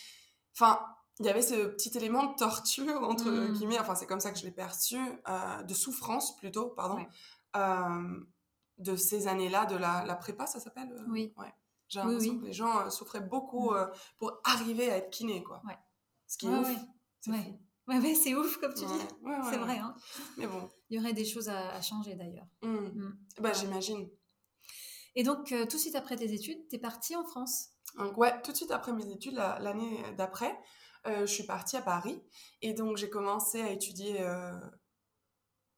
Enfin, 0.59 0.85
il 1.21 1.25
y 1.25 1.29
avait 1.29 1.41
ce 1.41 1.67
petit 1.67 1.97
élément 1.97 2.25
de 2.25 2.35
torture 2.35 3.01
entre 3.03 3.29
mmh. 3.29 3.53
guillemets, 3.53 3.79
enfin 3.79 3.95
c'est 3.95 4.05
comme 4.05 4.19
ça 4.19 4.31
que 4.31 4.37
je 4.37 4.43
l'ai 4.43 4.51
perçu, 4.51 4.97
euh, 4.97 5.63
de 5.63 5.73
souffrance 5.73 6.35
plutôt, 6.35 6.67
pardon, 6.67 7.05
euh, 7.55 8.19
de 8.77 8.95
ces 8.97 9.27
années-là, 9.27 9.65
de 9.65 9.77
la, 9.77 10.03
la 10.05 10.15
prépa, 10.15 10.47
ça 10.47 10.59
s'appelle 10.59 10.91
euh? 10.91 11.05
Oui. 11.07 11.33
Ouais. 11.37 11.53
J'ai 11.87 11.99
l'impression 11.99 12.39
que 12.39 12.45
les 12.45 12.53
gens 12.53 12.89
souffraient 12.89 13.21
beaucoup 13.21 13.71
mmh. 13.71 13.91
pour 14.17 14.33
arriver 14.43 14.91
à 14.91 14.97
être 14.97 15.09
kiné, 15.09 15.43
quoi. 15.43 15.61
Ouais. 15.65 15.77
Ce 16.27 16.37
qui 16.37 16.45
est 16.45 16.49
ouf. 16.49 16.67
C'est 17.21 17.31
ouais. 17.31 17.59
Ouais, 17.87 18.13
c'est 18.13 18.35
ouf 18.35 18.57
comme 18.57 18.73
tu 18.73 18.85
dis. 18.85 19.07
c'est 19.49 19.57
vrai. 19.57 19.77
Hein. 19.79 19.95
Mais 20.37 20.45
bon. 20.45 20.69
Il 20.89 20.97
y 20.97 20.99
aurait 20.99 21.13
des 21.13 21.25
choses 21.25 21.49
à, 21.49 21.81
changer 21.81 22.15
d'ailleurs. 22.15 22.47
Mmh. 22.61 23.09
Bah, 23.39 23.53
j'imagine. 23.53 24.07
Et 25.15 25.23
donc, 25.23 25.47
tout 25.47 25.77
de 25.77 25.81
suite 25.81 25.95
après 25.95 26.15
tes 26.15 26.31
études, 26.31 26.67
tu 26.67 26.75
es 26.75 26.79
partie 26.79 27.15
en 27.15 27.23
France 27.23 27.69
donc, 27.97 28.17
ouais, 28.17 28.33
tout 28.41 28.51
de 28.51 28.57
suite 28.57 28.71
après 28.71 28.93
mes 28.93 29.09
études, 29.11 29.35
l'année 29.35 30.03
d'après, 30.17 30.55
euh, 31.07 31.21
je 31.21 31.33
suis 31.33 31.43
partie 31.43 31.77
à 31.77 31.81
Paris 31.81 32.21
et 32.61 32.73
donc 32.73 32.97
j'ai 32.97 33.09
commencé 33.09 33.61
à 33.61 33.71
étudier 33.71 34.17
euh, 34.19 34.51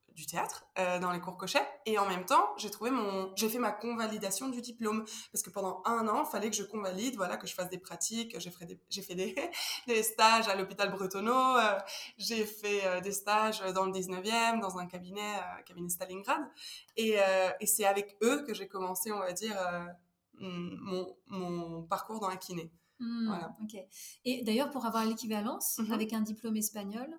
du 0.10 0.25
théâtre 0.25 0.65
euh, 0.80 0.98
dans 0.98 1.12
les 1.12 1.20
cours 1.20 1.38
Cochet 1.38 1.65
et 1.86 2.00
en 2.00 2.08
même 2.08 2.25
temps 2.25 2.50
j'ai 2.58 2.72
trouvé 2.72 2.89
mon 2.89 3.32
j'ai 3.36 3.48
fait 3.48 3.60
ma 3.60 3.72
convalidation 3.72 4.50
du 4.50 4.62
diplôme 4.62 5.06
parce 5.32 5.44
que 5.44 5.51
pendant 5.51 5.84
un 5.86 6.08
an 6.08 6.24
il 6.25 6.32
fallait 6.32 6.50
que 6.50 6.56
je 6.56 6.63
convalide 6.63 7.18
voilà 7.18 7.38
que 7.38 7.46
je 7.46 7.53
fasse 7.53 7.70
des 7.70 7.77
pratiques 7.77 8.36
j'ai 8.39 8.50
fait 8.50 8.65
des 8.65 8.80
fait 9.03 9.15
des, 9.88 10.01
stages 10.01 10.48
à 10.48 10.56
l'hôpital 10.56 10.89
Bretonneau 10.89 11.60
j'ai 12.18 12.48
fait 12.48 13.00
des 13.01 13.12
stages 13.12 13.60
dans 13.74 13.86
le 13.86 13.91
19e 13.91 14.60
dans 14.60 14.80
un 14.80 14.88
cabinet 14.88 15.39
cabinet 15.68 15.89
Stalingrad 15.89 16.41
et 16.98 17.20
c'est 17.65 17.86
avec 17.86 18.18
eux 18.24 18.44
que 18.44 18.56
j'ai 18.56 18.68
commencé 18.68 19.12
on 19.12 19.20
va 19.20 19.34
dire 19.34 19.56
mon, 20.41 21.15
mon 21.27 21.83
parcours 21.83 22.19
dans 22.19 22.29
la 22.29 22.38
kiné. 22.38 22.71
Mmh, 23.00 23.27
voilà. 23.27 23.55
Et 24.25 24.43
d'ailleurs, 24.43 24.69
pour 24.69 24.86
avoir 24.86 25.05
l'équivalence 25.05 25.79
mmh 25.79 25.91
avec 25.91 26.13
un 26.13 26.21
diplôme 26.21 26.57
espagnol, 26.57 27.10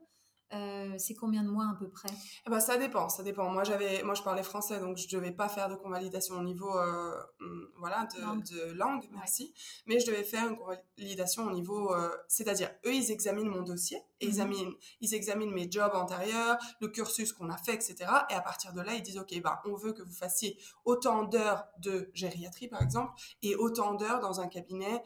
euh, 0.55 0.95
c'est 0.99 1.15
combien 1.15 1.43
de 1.43 1.49
mois 1.49 1.71
à 1.71 1.75
peu 1.79 1.89
près? 1.89 2.09
Eh 2.47 2.51
ben, 2.51 2.61
Ça 2.61 2.77
dépend, 2.77 3.09
ça 3.09 3.23
dépend. 3.23 3.51
Moi, 3.51 3.65
j'avais, 3.65 4.03
moi, 4.03 4.15
je 4.15 4.23
parlais 4.23 4.43
français, 4.43 4.79
donc 4.81 4.99
je 4.99 5.07
ne 5.07 5.21
devais 5.21 5.33
pas 5.33 5.49
faire 5.49 5.69
de 5.69 5.75
convalidation 5.75 6.37
au 6.37 6.43
niveau 6.43 6.77
euh, 6.77 7.15
mm, 7.41 7.65
voilà, 7.79 8.07
de, 8.15 8.21
langue. 8.21 8.45
de 8.45 8.73
langue, 8.73 9.05
merci. 9.13 9.55
Mais 9.87 9.99
je 9.99 10.07
devais 10.07 10.25
faire 10.25 10.49
une 10.49 10.57
convalidation 10.57 11.47
au 11.47 11.53
niveau... 11.53 11.95
Euh, 11.95 12.11
c'est-à-dire, 12.29 12.71
eux, 12.85 12.95
ils 12.95 13.11
examinent 13.11 13.49
mon 13.49 13.63
dossier, 13.63 13.99
et 14.21 14.27
ils, 14.27 14.29
mmh 14.29 14.31
examinent, 14.33 14.73
ils 15.01 15.15
examinent 15.15 15.53
mes 15.53 15.71
jobs 15.71 15.95
antérieurs, 15.95 16.59
le 16.81 16.89
cursus 16.89 17.33
qu'on 17.33 17.49
a 17.49 17.57
fait, 17.57 17.75
etc. 17.75 17.97
Et 18.31 18.35
à 18.35 18.41
partir 18.43 18.73
de 18.73 18.83
là, 18.83 18.95
ils 18.95 19.03
disent, 19.03 19.19
OK, 19.19 19.41
ben, 19.43 19.59
on 19.65 19.75
veut 19.75 19.93
que 19.93 20.03
vous 20.03 20.15
fassiez 20.15 20.59
autant 20.85 21.25
d'heures 21.25 21.65
de 21.79 22.11
gériatrie, 22.13 22.69
par 22.69 22.83
exemple, 22.83 23.13
et 23.43 23.57
autant 23.57 23.95
d'heures 23.95 24.21
dans 24.21 24.41
un 24.41 24.49
cabinet 24.49 25.03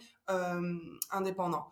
indépendant. 1.13 1.71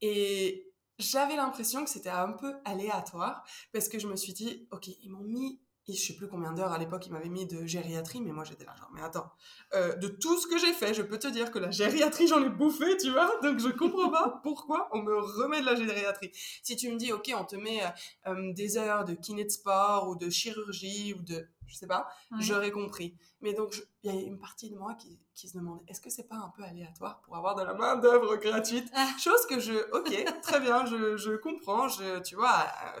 Et 0.00 0.71
j'avais 0.98 1.36
l'impression 1.36 1.84
que 1.84 1.90
c'était 1.90 2.10
un 2.10 2.32
peu 2.32 2.54
aléatoire 2.64 3.44
parce 3.72 3.88
que 3.88 3.98
je 3.98 4.06
me 4.06 4.16
suis 4.16 4.32
dit, 4.32 4.66
ok, 4.70 4.88
ils 4.88 5.10
m'ont 5.10 5.24
mis 5.24 5.60
je 5.88 5.94
sais 5.94 6.14
plus 6.14 6.28
combien 6.28 6.52
d'heures 6.52 6.72
à 6.72 6.78
l'époque 6.78 7.06
il 7.06 7.12
m'avait 7.12 7.28
mis 7.28 7.46
de 7.46 7.66
gériatrie, 7.66 8.20
mais 8.20 8.32
moi 8.32 8.44
j'étais 8.44 8.64
là 8.64 8.74
genre, 8.78 8.90
mais 8.94 9.02
attends, 9.02 9.30
euh, 9.74 9.94
de 9.96 10.08
tout 10.08 10.38
ce 10.38 10.46
que 10.46 10.58
j'ai 10.58 10.72
fait, 10.72 10.94
je 10.94 11.02
peux 11.02 11.18
te 11.18 11.26
dire 11.26 11.50
que 11.50 11.58
la 11.58 11.70
gériatrie 11.70 12.28
j'en 12.28 12.42
ai 12.42 12.48
bouffé, 12.48 12.96
tu 12.96 13.10
vois, 13.10 13.32
donc 13.42 13.58
je 13.58 13.68
comprends 13.68 14.10
pas 14.10 14.40
pourquoi 14.42 14.88
on 14.92 15.02
me 15.02 15.14
remet 15.14 15.60
de 15.60 15.66
la 15.66 15.74
gériatrie. 15.74 16.30
Si 16.62 16.76
tu 16.76 16.90
me 16.90 16.96
dis, 16.96 17.12
ok, 17.12 17.32
on 17.36 17.44
te 17.44 17.56
met 17.56 17.82
euh, 17.82 17.88
euh, 18.28 18.52
des 18.52 18.76
heures 18.76 19.04
de 19.04 19.14
kiné 19.14 19.44
de 19.44 19.50
sport 19.50 20.08
ou 20.08 20.16
de 20.16 20.30
chirurgie 20.30 21.14
ou 21.14 21.22
de, 21.22 21.46
je 21.66 21.76
sais 21.76 21.86
pas, 21.86 22.08
j'aurais 22.38 22.70
compris. 22.70 23.16
Mais 23.40 23.54
donc 23.54 23.82
il 24.02 24.12
y 24.12 24.16
a 24.16 24.20
une 24.20 24.38
partie 24.38 24.70
de 24.70 24.76
moi 24.76 24.94
qui, 24.94 25.18
qui 25.34 25.48
se 25.48 25.56
demande, 25.56 25.80
est-ce 25.88 26.00
que 26.00 26.10
c'est 26.10 26.28
pas 26.28 26.36
un 26.36 26.52
peu 26.56 26.62
aléatoire 26.64 27.20
pour 27.22 27.36
avoir 27.36 27.54
de 27.54 27.62
la 27.62 27.74
main 27.74 27.96
d'œuvre 27.96 28.36
gratuite? 28.36 28.90
Ah. 28.94 29.08
Chose 29.18 29.46
que 29.46 29.60
je, 29.60 29.74
ok, 29.92 30.40
très 30.42 30.60
bien, 30.60 30.84
je, 30.86 31.16
je 31.16 31.36
comprends, 31.36 31.88
je, 31.88 32.20
tu 32.20 32.34
vois, 32.34 32.50
à, 32.50 32.96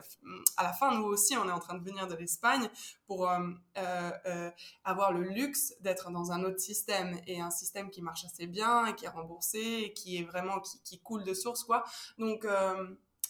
à 0.56 0.62
la 0.62 0.72
fin 0.72 0.96
nous 0.98 1.06
aussi 1.06 1.36
on 1.36 1.48
est 1.48 1.52
en 1.52 1.58
train 1.58 1.74
de 1.74 1.84
venir 1.84 2.06
de 2.06 2.14
l'Espagne 2.14 2.68
pour 3.06 3.28
euh, 3.28 3.38
euh, 3.78 4.10
euh, 4.26 4.50
avoir 4.84 5.12
le 5.12 5.22
luxe 5.22 5.74
d'être 5.80 6.10
dans 6.10 6.32
un 6.32 6.44
autre 6.44 6.60
système 6.60 7.20
et 7.26 7.40
un 7.40 7.50
système 7.50 7.90
qui 7.90 8.00
marche 8.02 8.24
assez 8.24 8.46
bien 8.46 8.86
et 8.86 8.94
qui 8.94 9.04
est 9.04 9.08
remboursé 9.08 9.58
et 9.58 9.92
qui 9.92 10.18
est 10.18 10.24
vraiment 10.24 10.60
qui, 10.60 10.80
qui 10.82 11.00
coule 11.00 11.24
de 11.24 11.34
source 11.34 11.64
quoi. 11.64 11.84
Donc 12.18 12.46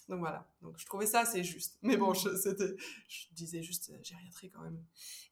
donc 0.08 0.20
voilà, 0.20 0.46
donc 0.62 0.74
je 0.78 0.86
trouvais 0.86 1.06
ça 1.06 1.20
assez 1.20 1.44
juste. 1.44 1.78
Mais 1.82 1.96
bon, 1.96 2.12
je, 2.12 2.36
c'était, 2.36 2.74
je 3.08 3.26
disais 3.32 3.62
juste 3.62 3.90
euh, 3.90 3.98
gériatrie 4.02 4.50
quand 4.50 4.60
même. 4.60 4.82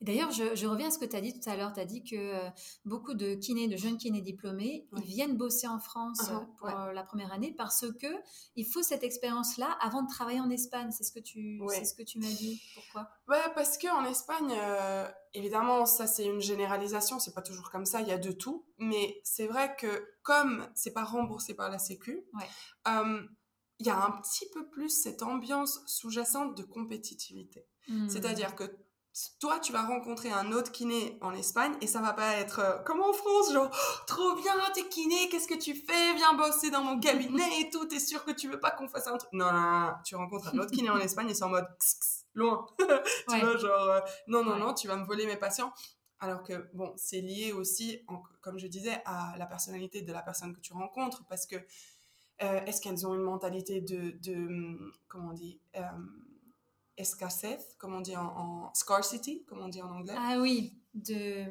Et 0.01 0.05
d'ailleurs, 0.05 0.31
je, 0.31 0.55
je, 0.55 0.67
reviens 0.67 0.89
à 0.89 0.91
ce 0.91 0.99
que 0.99 1.05
tu 1.05 1.17
as 1.17 1.21
dit 1.21 1.39
tout 1.39 1.51
à 1.51 1.57
l'heure. 1.57 1.73
Tu 1.73 1.81
as 1.81 1.85
dit 1.85 2.05
que 2.05 2.17
euh, 2.17 2.49
beaucoup 2.85 3.15
de 3.15 3.35
kinés, 3.35 3.69
de 3.69 3.77
jeunes 3.77 3.99
kinés 3.99 4.23
diplômés, 4.23 4.87
ils 4.97 5.03
viennent 5.03 5.37
bosser 5.37 5.67
en 5.67 5.81
France 5.81 6.21
uh-huh, 6.21 6.47
pour 6.57 6.69
euh, 6.69 6.93
la 6.93 7.03
première 7.03 7.33
année 7.33 7.53
parce 7.57 7.85
que 8.01 8.07
il 8.55 8.65
faut 8.65 8.83
cette 8.83 9.03
expérience-là 9.03 9.77
avant 9.81 10.03
de 10.03 10.09
travailler 10.09 10.41
en 10.41 10.51
Espagne. 10.51 10.91
C'est 10.93 11.05
ce 11.05 11.13
que 11.13 11.21
tu, 11.21 11.61
c'est 11.69 11.85
ce 11.85 11.95
que 11.95 12.03
tu 12.03 12.19
m'as 12.19 12.31
dit. 12.31 12.63
Pourquoi? 12.75 13.11
Ouais, 13.29 13.53
parce 13.55 13.77
qu'en 13.77 14.05
Espagne, 14.05 14.55
évidemment, 15.35 15.85
ça 15.85 16.07
c'est 16.07 16.25
une 16.25 16.41
généralisation. 16.41 17.19
C'est 17.19 17.35
pas 17.35 17.43
toujours 17.43 17.71
comme 17.71 17.87
ça. 17.87 18.01
Il 18.01 18.09
y 18.09 18.13
a 18.13 18.19
de 18.19 18.33
tout, 18.33 18.65
mais 18.79 19.21
c'est 19.25 19.47
vrai 19.47 19.75
que 19.77 20.09
comme 20.23 20.69
c'est 20.75 20.93
pas 20.93 21.05
remboursé 21.05 21.55
par 21.55 21.71
la 21.71 21.79
Sécu. 21.79 22.25
Il 23.81 23.87
y 23.87 23.91
a 23.91 24.05
un 24.05 24.13
petit 24.13 24.47
peu 24.53 24.69
plus 24.69 24.91
cette 24.91 25.23
ambiance 25.23 25.81
sous-jacente 25.87 26.57
de 26.57 26.63
compétitivité. 26.63 27.67
Hmm. 27.89 28.09
C'est-à-dire 28.09 28.55
que 28.55 28.65
toi, 29.41 29.59
tu 29.59 29.73
vas 29.73 29.83
rencontrer 29.83 30.31
un 30.31 30.53
autre 30.53 30.71
kiné 30.71 31.19
en 31.21 31.33
Espagne 31.33 31.75
et 31.81 31.89
ça 31.89 32.01
va 32.01 32.13
pas 32.13 32.37
être 32.37 32.61
euh, 32.61 32.79
comme 32.85 33.01
en 33.01 33.13
France, 33.13 33.53
genre 33.53 33.69
oh, 33.73 34.05
trop 34.07 34.37
bien, 34.37 34.55
t'es 34.73 34.87
kiné, 34.89 35.29
qu'est-ce 35.31 35.49
que 35.49 35.59
tu 35.59 35.75
fais 35.75 36.15
Viens 36.15 36.35
bosser 36.35 36.71
dans 36.71 36.83
mon 36.83 37.01
cabinet 37.01 37.61
et 37.61 37.71
tout, 37.71 37.87
t'es 37.87 37.99
sûr 37.99 38.25
que 38.25 38.31
tu 38.31 38.49
veux 38.49 38.61
pas 38.61 38.71
qu'on 38.71 38.89
fasse 38.89 39.09
un 39.09 39.17
truc 39.17 39.33
non, 39.33 39.51
non, 39.51 39.61
non, 39.61 39.93
tu 40.05 40.15
rencontres 40.15 40.55
un 40.55 40.59
autre 40.59 40.71
kiné 40.71 40.91
en 40.91 40.99
Espagne 41.01 41.31
et 41.31 41.35
c'est 41.35 41.43
en 41.43 41.49
mode 41.49 41.67
loin. 42.35 42.67
tu 42.79 43.39
vois, 43.41 43.57
genre 43.57 43.89
euh, 43.89 44.01
non, 44.29 44.45
non, 44.45 44.57
non, 44.57 44.75
tu 44.75 44.87
vas 44.87 44.97
me 44.97 45.05
voler 45.05 45.27
mes 45.27 45.37
patients. 45.37 45.73
Alors 46.21 46.43
que, 46.43 46.69
bon, 46.75 46.93
c'est 46.97 47.23
lié 47.23 47.53
aussi, 47.53 48.05
comme 48.43 48.59
je 48.59 48.67
disais, 48.67 49.03
à 49.07 49.35
la 49.39 49.47
personnalité 49.47 50.03
de 50.03 50.13
la 50.13 50.21
personne 50.21 50.55
que 50.55 50.61
tu 50.61 50.75
rencontres 50.75 51.25
parce 51.29 51.47
que 51.47 51.57
euh, 52.43 52.65
est-ce 52.67 52.81
qu'elles 52.81 53.07
ont 53.07 53.15
une 53.15 53.23
mentalité 53.23 53.81
de, 53.81 54.13
de 54.23 54.79
comment 55.09 55.31
on 55.31 55.35
dit, 55.35 55.61
euh, 55.77 55.83
escassez, 56.97 57.59
comme 57.79 57.95
on 57.95 58.01
dit 58.01 58.17
en, 58.17 58.73
scarcity, 58.75 59.45
comme 59.45 59.61
on 59.61 59.69
dit 59.69 59.83
en 59.83 59.91
anglais? 59.91 60.15
Ah 60.17 60.39
oui, 60.41 60.79
de, 60.95 61.45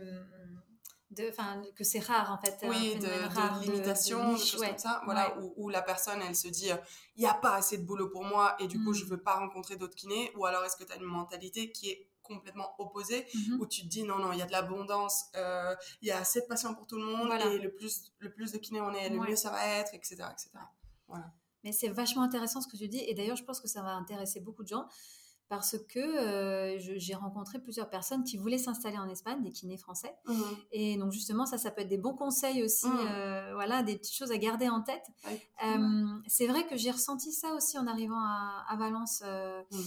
de, 1.12 1.72
que 1.76 1.84
c'est 1.84 2.00
rare 2.00 2.32
en 2.32 2.44
fait. 2.44 2.58
Oui, 2.68 2.96
de, 2.96 3.02
de, 3.02 3.62
limitation, 3.64 4.34
de, 4.34 4.38
choses 4.38 4.66
comme 4.66 4.78
ça. 4.78 5.02
Voilà, 5.06 5.38
où, 5.58 5.70
la 5.70 5.82
personne, 5.82 6.22
elle 6.28 6.36
se 6.36 6.48
dit, 6.48 6.70
il 7.16 7.22
n'y 7.22 7.28
a 7.28 7.34
pas 7.34 7.56
assez 7.56 7.78
de 7.78 7.84
boulot 7.84 8.10
pour 8.10 8.24
moi 8.24 8.56
et 8.60 8.68
du 8.68 8.84
coup, 8.84 8.94
je 8.94 9.04
ne 9.04 9.08
mm. 9.08 9.12
veux 9.12 9.22
pas 9.22 9.36
rencontrer 9.36 9.76
d'autres 9.76 9.96
kinés. 9.96 10.32
Ou 10.36 10.46
alors, 10.46 10.64
est-ce 10.66 10.76
que 10.76 10.84
tu 10.84 10.94
as 10.94 10.98
une 10.98 11.04
mentalité 11.04 11.72
qui 11.72 11.90
est 11.90 12.10
complètement 12.30 12.76
opposée, 12.78 13.26
mm-hmm. 13.34 13.60
où 13.60 13.66
tu 13.66 13.82
te 13.82 13.88
dis 13.88 14.04
non 14.04 14.20
non 14.20 14.32
il 14.32 14.40
y 14.40 14.42
a 14.42 14.46
de 14.46 14.52
l'abondance 14.52 15.26
euh, 15.36 15.76
il 16.02 16.08
y 16.08 16.12
a 16.12 16.20
assez 16.20 16.42
de 16.42 16.46
patients 16.46 16.76
pour 16.76 16.86
tout 16.86 16.98
le 16.98 17.06
monde 17.06 17.32
et 17.34 17.58
le 17.58 17.74
plus 17.74 18.12
le 18.20 18.32
plus 18.32 18.52
de 18.52 18.60
kinés 18.60 18.82
on 18.82 18.94
est 18.94 19.10
le 19.10 19.20
mieux 19.20 19.36
ça 19.36 19.50
va 19.50 19.66
être 19.80 19.94
etc 19.96 20.26
etc 20.32 20.50
mais 21.64 21.72
c'est 21.72 21.90
vachement 21.90 22.22
intéressant 22.22 22.62
ce 22.62 22.68
que 22.68 22.78
tu 22.78 22.88
dis. 22.88 23.04
Et 23.08 23.14
d'ailleurs, 23.14 23.36
je 23.36 23.44
pense 23.44 23.60
que 23.60 23.68
ça 23.68 23.82
va 23.82 23.94
intéresser 23.96 24.40
beaucoup 24.40 24.64
de 24.64 24.70
gens 24.70 24.86
parce 25.50 25.78
que 25.90 26.00
euh, 26.00 26.78
j'ai 26.78 27.16
rencontré 27.16 27.58
plusieurs 27.58 27.90
personnes 27.90 28.24
qui 28.24 28.38
voulaient 28.38 28.60
s'installer 28.60 29.00
en 29.00 29.10
Espagne, 29.10 29.42
des 29.42 29.52
kinés 29.52 29.78
français. 29.78 30.16
Mmh. 30.28 30.42
Et 30.72 30.98
donc 30.98 31.12
justement, 31.12 31.48
ça, 31.48 31.58
ça 31.58 31.72
peut 31.72 31.82
être 31.82 31.90
des 31.90 31.98
bons 31.98 32.14
conseils 32.14 32.64
aussi, 32.64 32.88
mmh. 32.88 33.08
euh, 33.10 33.52
voilà, 33.56 33.82
des 33.82 33.98
petites 33.98 34.16
choses 34.16 34.32
à 34.32 34.38
garder 34.38 34.70
en 34.70 34.82
tête. 34.82 35.08
Euh, 35.66 36.06
c'est 36.28 36.46
vrai 36.46 36.68
que 36.68 36.78
j'ai 36.78 36.92
ressenti 36.92 37.32
ça 37.32 37.54
aussi 37.56 37.80
en 37.80 37.88
arrivant 37.88 38.20
à, 38.20 38.76
Valence, 38.78 39.24
mmh. 39.24 39.78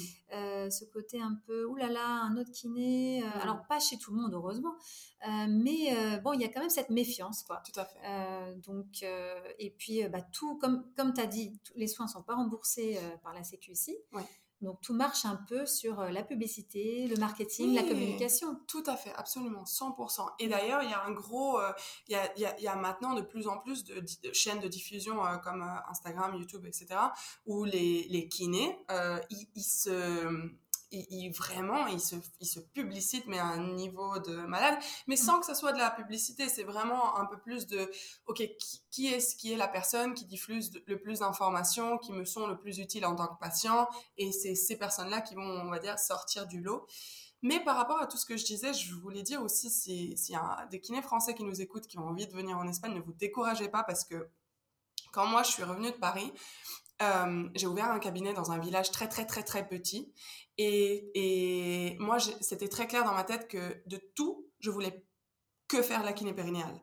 ce 0.68 0.84
côté 0.92 1.20
un 1.20 1.38
peu, 1.46 1.64
oulala, 1.64 2.04
un 2.04 2.36
autre 2.36 2.50
kiné. 2.50 3.22
Alors 3.40 3.64
pas 3.68 3.78
chez 3.78 3.98
tout 3.98 4.12
le 4.12 4.20
monde, 4.20 4.34
heureusement, 4.34 4.74
mais 5.48 6.20
bon, 6.24 6.32
il 6.32 6.40
y 6.40 6.44
a 6.44 6.48
quand 6.48 6.60
même 6.60 6.70
cette 6.70 6.90
méfiance, 6.90 7.44
quoi. 7.44 7.62
Tout 7.64 7.78
à 7.78 7.84
fait. 7.84 8.00
donc, 8.66 9.04
et 9.58 9.70
puis, 9.78 10.06
bah, 10.08 10.22
tout, 10.32 10.58
comme, 10.58 10.84
comme 10.96 11.14
tu 11.14 11.20
as 11.20 11.26
dit, 11.26 11.56
les 11.76 11.86
soins 11.86 12.06
ne 12.06 12.10
sont 12.10 12.22
pas 12.22 12.34
remboursés 12.34 12.98
par 13.22 13.32
la 13.32 13.44
Sécu 13.44 13.70
ici. 13.70 13.96
Ouais. 14.12 14.24
Donc 14.62 14.80
tout 14.80 14.94
marche 14.94 15.24
un 15.24 15.36
peu 15.48 15.66
sur 15.66 16.00
euh, 16.00 16.10
la 16.10 16.22
publicité, 16.22 17.08
le 17.08 17.16
marketing, 17.16 17.74
la 17.74 17.82
communication. 17.82 18.60
Tout 18.68 18.84
à 18.86 18.96
fait, 18.96 19.12
absolument, 19.16 19.64
100%. 19.64 20.28
Et 20.38 20.48
d'ailleurs, 20.48 20.82
il 20.84 20.90
y 20.90 20.92
a 20.92 21.04
un 21.04 21.10
gros, 21.10 21.58
euh, 21.58 21.72
il, 22.08 22.12
y 22.12 22.14
a, 22.14 22.32
il, 22.36 22.62
y 22.62 22.68
a, 22.68 22.76
maintenant 22.76 23.14
de 23.14 23.22
plus 23.22 23.48
en 23.48 23.58
plus 23.58 23.84
de, 23.84 24.02
chaînes 24.32 24.60
de 24.60 24.68
diffusion 24.68 25.26
euh, 25.26 25.36
comme 25.38 25.62
Instagram, 25.88 26.36
YouTube, 26.36 26.64
etc., 26.64 26.86
où 27.44 27.64
les, 27.64 28.06
les 28.08 28.28
kinés, 28.28 28.78
ils, 29.30 29.62
se 29.62 30.52
il, 30.92 31.30
vraiment, 31.30 31.86
il 31.86 32.00
se, 32.00 32.16
il 32.40 32.46
se 32.46 32.60
publicite, 32.60 33.26
mais 33.26 33.38
à 33.38 33.46
un 33.46 33.74
niveau 33.74 34.18
de 34.18 34.36
malade, 34.36 34.78
mais 35.06 35.16
sans 35.16 35.40
que 35.40 35.46
ça 35.46 35.54
soit 35.54 35.72
de 35.72 35.78
la 35.78 35.90
publicité. 35.90 36.48
C'est 36.48 36.64
vraiment 36.64 37.18
un 37.18 37.26
peu 37.26 37.38
plus 37.38 37.66
de, 37.66 37.90
OK, 38.26 38.42
qui, 38.90 39.08
est 39.08 39.20
ce 39.20 39.34
qui 39.34 39.52
est 39.52 39.56
la 39.56 39.68
personne 39.68 40.14
qui 40.14 40.26
diffuse 40.26 40.72
le 40.86 41.00
plus 41.00 41.20
d'informations, 41.20 41.98
qui 41.98 42.12
me 42.12 42.24
sont 42.24 42.46
le 42.46 42.58
plus 42.58 42.78
utiles 42.78 43.06
en 43.06 43.16
tant 43.16 43.26
que 43.26 43.38
patient, 43.38 43.88
et 44.18 44.32
c'est 44.32 44.54
ces 44.54 44.76
personnes-là 44.76 45.20
qui 45.22 45.34
vont, 45.34 45.42
on 45.42 45.70
va 45.70 45.78
dire, 45.78 45.98
sortir 45.98 46.46
du 46.46 46.60
lot. 46.60 46.86
Mais 47.42 47.58
par 47.58 47.76
rapport 47.76 48.00
à 48.00 48.06
tout 48.06 48.16
ce 48.16 48.24
que 48.24 48.36
je 48.36 48.44
disais, 48.44 48.72
je 48.72 48.94
voulais 48.94 49.22
dire 49.22 49.42
aussi, 49.42 49.68
s'il 49.68 50.16
si 50.16 50.32
y 50.32 50.36
a 50.36 50.66
des 50.70 50.80
kinés 50.80 51.02
français 51.02 51.34
qui 51.34 51.42
nous 51.42 51.60
écoutent, 51.60 51.88
qui 51.88 51.98
ont 51.98 52.06
envie 52.06 52.28
de 52.28 52.32
venir 52.32 52.56
en 52.56 52.68
Espagne, 52.68 52.94
ne 52.94 53.00
vous 53.00 53.12
découragez 53.12 53.68
pas 53.68 53.82
parce 53.82 54.04
que 54.04 54.28
quand 55.12 55.26
moi 55.26 55.42
je 55.42 55.50
suis 55.50 55.64
revenue 55.64 55.90
de 55.90 55.96
Paris, 55.96 56.32
euh, 57.02 57.48
j'ai 57.54 57.66
ouvert 57.66 57.90
un 57.90 57.98
cabinet 57.98 58.32
dans 58.32 58.52
un 58.52 58.58
village 58.58 58.92
très 58.92 59.08
très 59.08 59.26
très 59.26 59.42
très 59.42 59.66
petit 59.66 60.12
et, 61.14 61.96
moi, 61.98 62.18
c'était 62.18 62.68
très 62.68 62.86
clair 62.86 63.04
dans 63.04 63.14
ma 63.14 63.24
tête 63.24 63.48
que 63.48 63.82
de 63.86 64.00
tout, 64.14 64.46
je 64.60 64.70
voulais 64.70 65.04
que 65.68 65.82
faire 65.82 66.02
la 66.02 66.12
kiné 66.12 66.32
périnéale. 66.32 66.80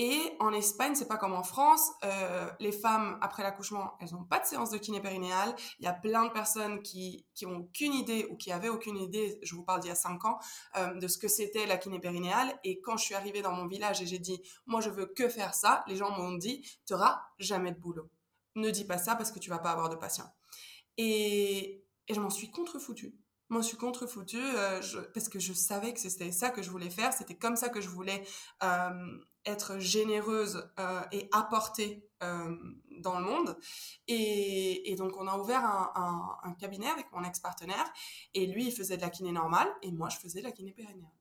Et 0.00 0.36
en 0.38 0.52
Espagne, 0.52 0.94
c'est 0.94 1.08
pas 1.08 1.16
comme 1.16 1.34
en 1.34 1.42
France. 1.42 1.90
Euh, 2.04 2.48
les 2.60 2.70
femmes, 2.70 3.18
après 3.20 3.42
l'accouchement, 3.42 3.94
elles 4.00 4.12
n'ont 4.12 4.22
pas 4.22 4.38
de 4.38 4.46
séance 4.46 4.70
de 4.70 4.78
kiné 4.78 5.00
périnéale. 5.00 5.56
Il 5.80 5.84
y 5.84 5.88
a 5.88 5.92
plein 5.92 6.24
de 6.24 6.30
personnes 6.30 6.82
qui, 6.82 7.26
qui 7.34 7.46
ont 7.46 7.56
aucune 7.56 7.92
idée 7.92 8.28
ou 8.30 8.36
qui 8.36 8.52
avaient 8.52 8.68
aucune 8.68 8.96
idée, 8.96 9.40
je 9.42 9.56
vous 9.56 9.64
parle 9.64 9.80
d'il 9.80 9.88
y 9.88 9.90
a 9.90 9.96
cinq 9.96 10.24
ans, 10.24 10.38
euh, 10.76 10.94
de 10.94 11.08
ce 11.08 11.18
que 11.18 11.26
c'était 11.26 11.66
la 11.66 11.78
kiné 11.78 11.98
périnéale. 11.98 12.56
Et 12.62 12.80
quand 12.80 12.96
je 12.96 13.04
suis 13.06 13.16
arrivée 13.16 13.42
dans 13.42 13.52
mon 13.52 13.66
village 13.66 14.00
et 14.00 14.06
j'ai 14.06 14.20
dit, 14.20 14.40
moi, 14.66 14.80
je 14.80 14.90
veux 14.90 15.06
que 15.06 15.28
faire 15.28 15.54
ça, 15.54 15.82
les 15.88 15.96
gens 15.96 16.16
m'ont 16.16 16.34
dit, 16.34 16.62
tu 16.86 16.92
n'auras 16.92 17.20
jamais 17.40 17.72
de 17.72 17.80
boulot. 17.80 18.08
Ne 18.54 18.70
dis 18.70 18.84
pas 18.84 18.98
ça 18.98 19.16
parce 19.16 19.32
que 19.32 19.40
tu 19.40 19.50
vas 19.50 19.58
pas 19.58 19.72
avoir 19.72 19.88
de 19.88 19.96
patients. 19.96 20.32
Et, 20.96 21.87
et 22.08 22.14
je 22.14 22.20
m'en 22.20 22.30
suis 22.30 22.50
contre-foutue. 22.50 23.14
Je 23.48 23.54
m'en 23.54 23.62
suis 23.62 23.78
contre-foutue 23.78 24.36
euh, 24.36 24.80
parce 25.14 25.28
que 25.28 25.38
je 25.38 25.52
savais 25.54 25.94
que 25.94 26.00
c'était 26.00 26.32
ça 26.32 26.50
que 26.50 26.62
je 26.62 26.70
voulais 26.70 26.90
faire. 26.90 27.12
C'était 27.14 27.36
comme 27.36 27.56
ça 27.56 27.70
que 27.70 27.80
je 27.80 27.88
voulais 27.88 28.22
euh, 28.62 29.18
être 29.46 29.78
généreuse 29.78 30.70
euh, 30.78 31.00
et 31.12 31.28
apporter 31.32 32.04
dans 32.20 33.20
le 33.20 33.24
monde. 33.24 33.56
Et, 34.08 34.96
donc, 34.98 35.16
on 35.16 35.28
a 35.28 35.38
ouvert 35.38 35.64
un, 35.64 36.52
cabinet 36.58 36.88
avec 36.88 37.06
mon 37.12 37.22
ex-partenaire. 37.22 37.90
Et 38.34 38.46
lui, 38.46 38.66
il 38.66 38.72
faisait 38.72 38.96
de 38.96 39.02
la 39.02 39.10
kiné 39.10 39.30
normale 39.30 39.68
et 39.82 39.92
moi, 39.92 40.08
je 40.08 40.18
faisais 40.18 40.40
de 40.40 40.44
la 40.44 40.52
kiné 40.52 40.72
périnéale. 40.72 41.17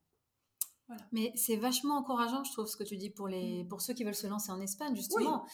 Voilà. 0.88 1.04
Mais 1.12 1.34
c'est 1.36 1.58
vachement 1.58 1.98
encourageant, 1.98 2.44
je 2.44 2.52
trouve, 2.52 2.68
ce 2.68 2.78
que 2.78 2.84
tu 2.84 2.98
dis 2.98 3.10
pour, 3.10 3.28
les, 3.28 3.64
mmh. 3.64 3.68
pour 3.68 3.82
ceux 3.82 3.94
qui 3.94 4.04
veulent 4.04 4.16
se 4.16 4.28
lancer 4.28 4.52
en 4.52 4.62
Espagne, 4.62 4.96
justement. 4.96 5.46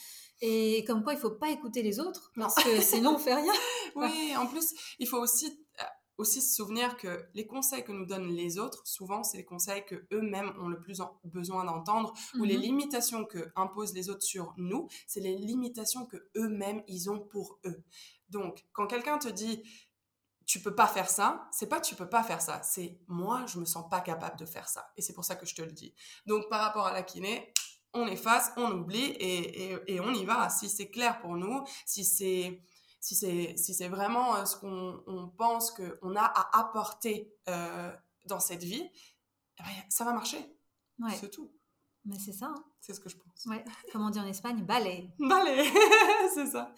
Et 0.41 0.83
comme 0.85 1.03
quoi, 1.03 1.13
il 1.13 1.19
faut 1.19 1.31
pas 1.31 1.49
écouter 1.49 1.81
les 1.81 1.99
autres, 1.99 2.31
parce 2.35 2.55
que 2.55 2.81
sinon, 2.81 3.15
on 3.15 3.17
fait 3.17 3.35
rien. 3.35 3.53
oui, 3.95 4.35
en 4.37 4.45
plus, 4.45 4.73
il 4.99 5.07
faut 5.07 5.17
aussi, 5.17 5.47
euh, 5.79 5.83
aussi 6.17 6.41
se 6.41 6.55
souvenir 6.55 6.97
que 6.97 7.25
les 7.33 7.47
conseils 7.47 7.83
que 7.83 7.91
nous 7.91 8.05
donnent 8.05 8.31
les 8.31 8.59
autres, 8.59 8.85
souvent, 8.85 9.23
c'est 9.23 9.37
les 9.37 9.45
conseils 9.45 9.83
que 9.85 10.05
eux-mêmes 10.11 10.53
ont 10.59 10.67
le 10.67 10.79
plus 10.79 11.01
besoin 11.23 11.65
d'entendre, 11.65 12.13
ou 12.37 12.43
les 12.43 12.57
mhm. 12.57 12.63
limitations 12.63 13.25
que 13.25 13.51
imposent 13.55 13.93
les 13.93 14.09
autres 14.09 14.23
sur 14.23 14.53
nous, 14.57 14.87
c'est 15.07 15.21
les 15.21 15.37
limitations 15.37 16.05
que 16.05 16.17
eux-mêmes, 16.35 16.83
ils 16.87 17.09
ont 17.09 17.19
pour 17.19 17.59
eux. 17.65 17.83
Donc, 18.29 18.65
quand 18.71 18.87
quelqu'un 18.87 19.17
te 19.17 19.29
dit, 19.29 19.63
tu 20.45 20.59
peux 20.59 20.75
pas 20.75 20.87
faire 20.87 21.09
ça, 21.09 21.47
c'est 21.51 21.67
pas 21.67 21.79
tu 21.79 21.95
peux 21.95 22.09
pas 22.09 22.23
faire 22.23 22.41
ça, 22.41 22.61
c'est 22.63 22.99
moi, 23.07 23.45
je 23.47 23.59
me 23.59 23.65
sens 23.65 23.89
pas 23.89 24.01
capable 24.01 24.37
de 24.37 24.45
faire 24.45 24.67
ça. 24.67 24.91
Et 24.97 25.01
c'est 25.01 25.13
pour 25.13 25.25
ça 25.25 25.35
que 25.35 25.45
je 25.45 25.55
te 25.55 25.61
le 25.61 25.71
dis. 25.71 25.93
Donc, 26.25 26.49
par 26.49 26.61
rapport 26.61 26.85
à 26.87 26.93
la 26.93 27.03
kiné, 27.03 27.53
on 27.93 28.07
efface, 28.07 28.51
on 28.57 28.71
oublie 28.71 29.15
et, 29.19 29.99
on 29.99 30.13
y 30.13 30.25
va. 30.25 30.49
Si 30.49 30.69
c'est 30.69 30.89
clair 30.89 31.19
pour 31.21 31.35
nous, 31.37 31.63
si 31.85 32.03
c'est 32.03 32.61
si 32.99 33.15
c'est 33.15 33.55
si 33.57 33.73
c'est 33.73 33.89
vraiment 33.89 34.35
euh, 34.37 34.45
ce 34.45 34.55
qu'on 34.55 35.03
on 35.07 35.27
pense 35.27 35.71
qu'on 35.71 36.15
a 36.15 36.23
à 36.23 36.59
apporter 36.59 37.33
euh, 37.49 37.91
dans 38.25 38.39
cette 38.39 38.63
vie, 38.63 38.89
eh 39.59 39.63
ben, 39.63 39.69
ça 39.89 40.05
va 40.05 40.13
marcher. 40.13 40.39
Ouais. 40.99 41.15
C'est 41.19 41.29
tout. 41.29 41.51
Mais 42.05 42.19
c'est 42.19 42.33
ça. 42.33 42.47
hein. 42.47 42.63
C'est 42.81 42.93
ce 42.93 42.99
que 42.99 43.07
je 43.09 43.15
pense. 43.15 43.45
Ouais. 43.45 43.63
Comme 43.91 44.05
on 44.05 44.09
dit 44.09 44.19
en 44.19 44.27
Espagne, 44.27 44.63
balai. 44.65 45.09
Allez, 45.31 45.69
c'est 46.33 46.47
ça. 46.47 46.73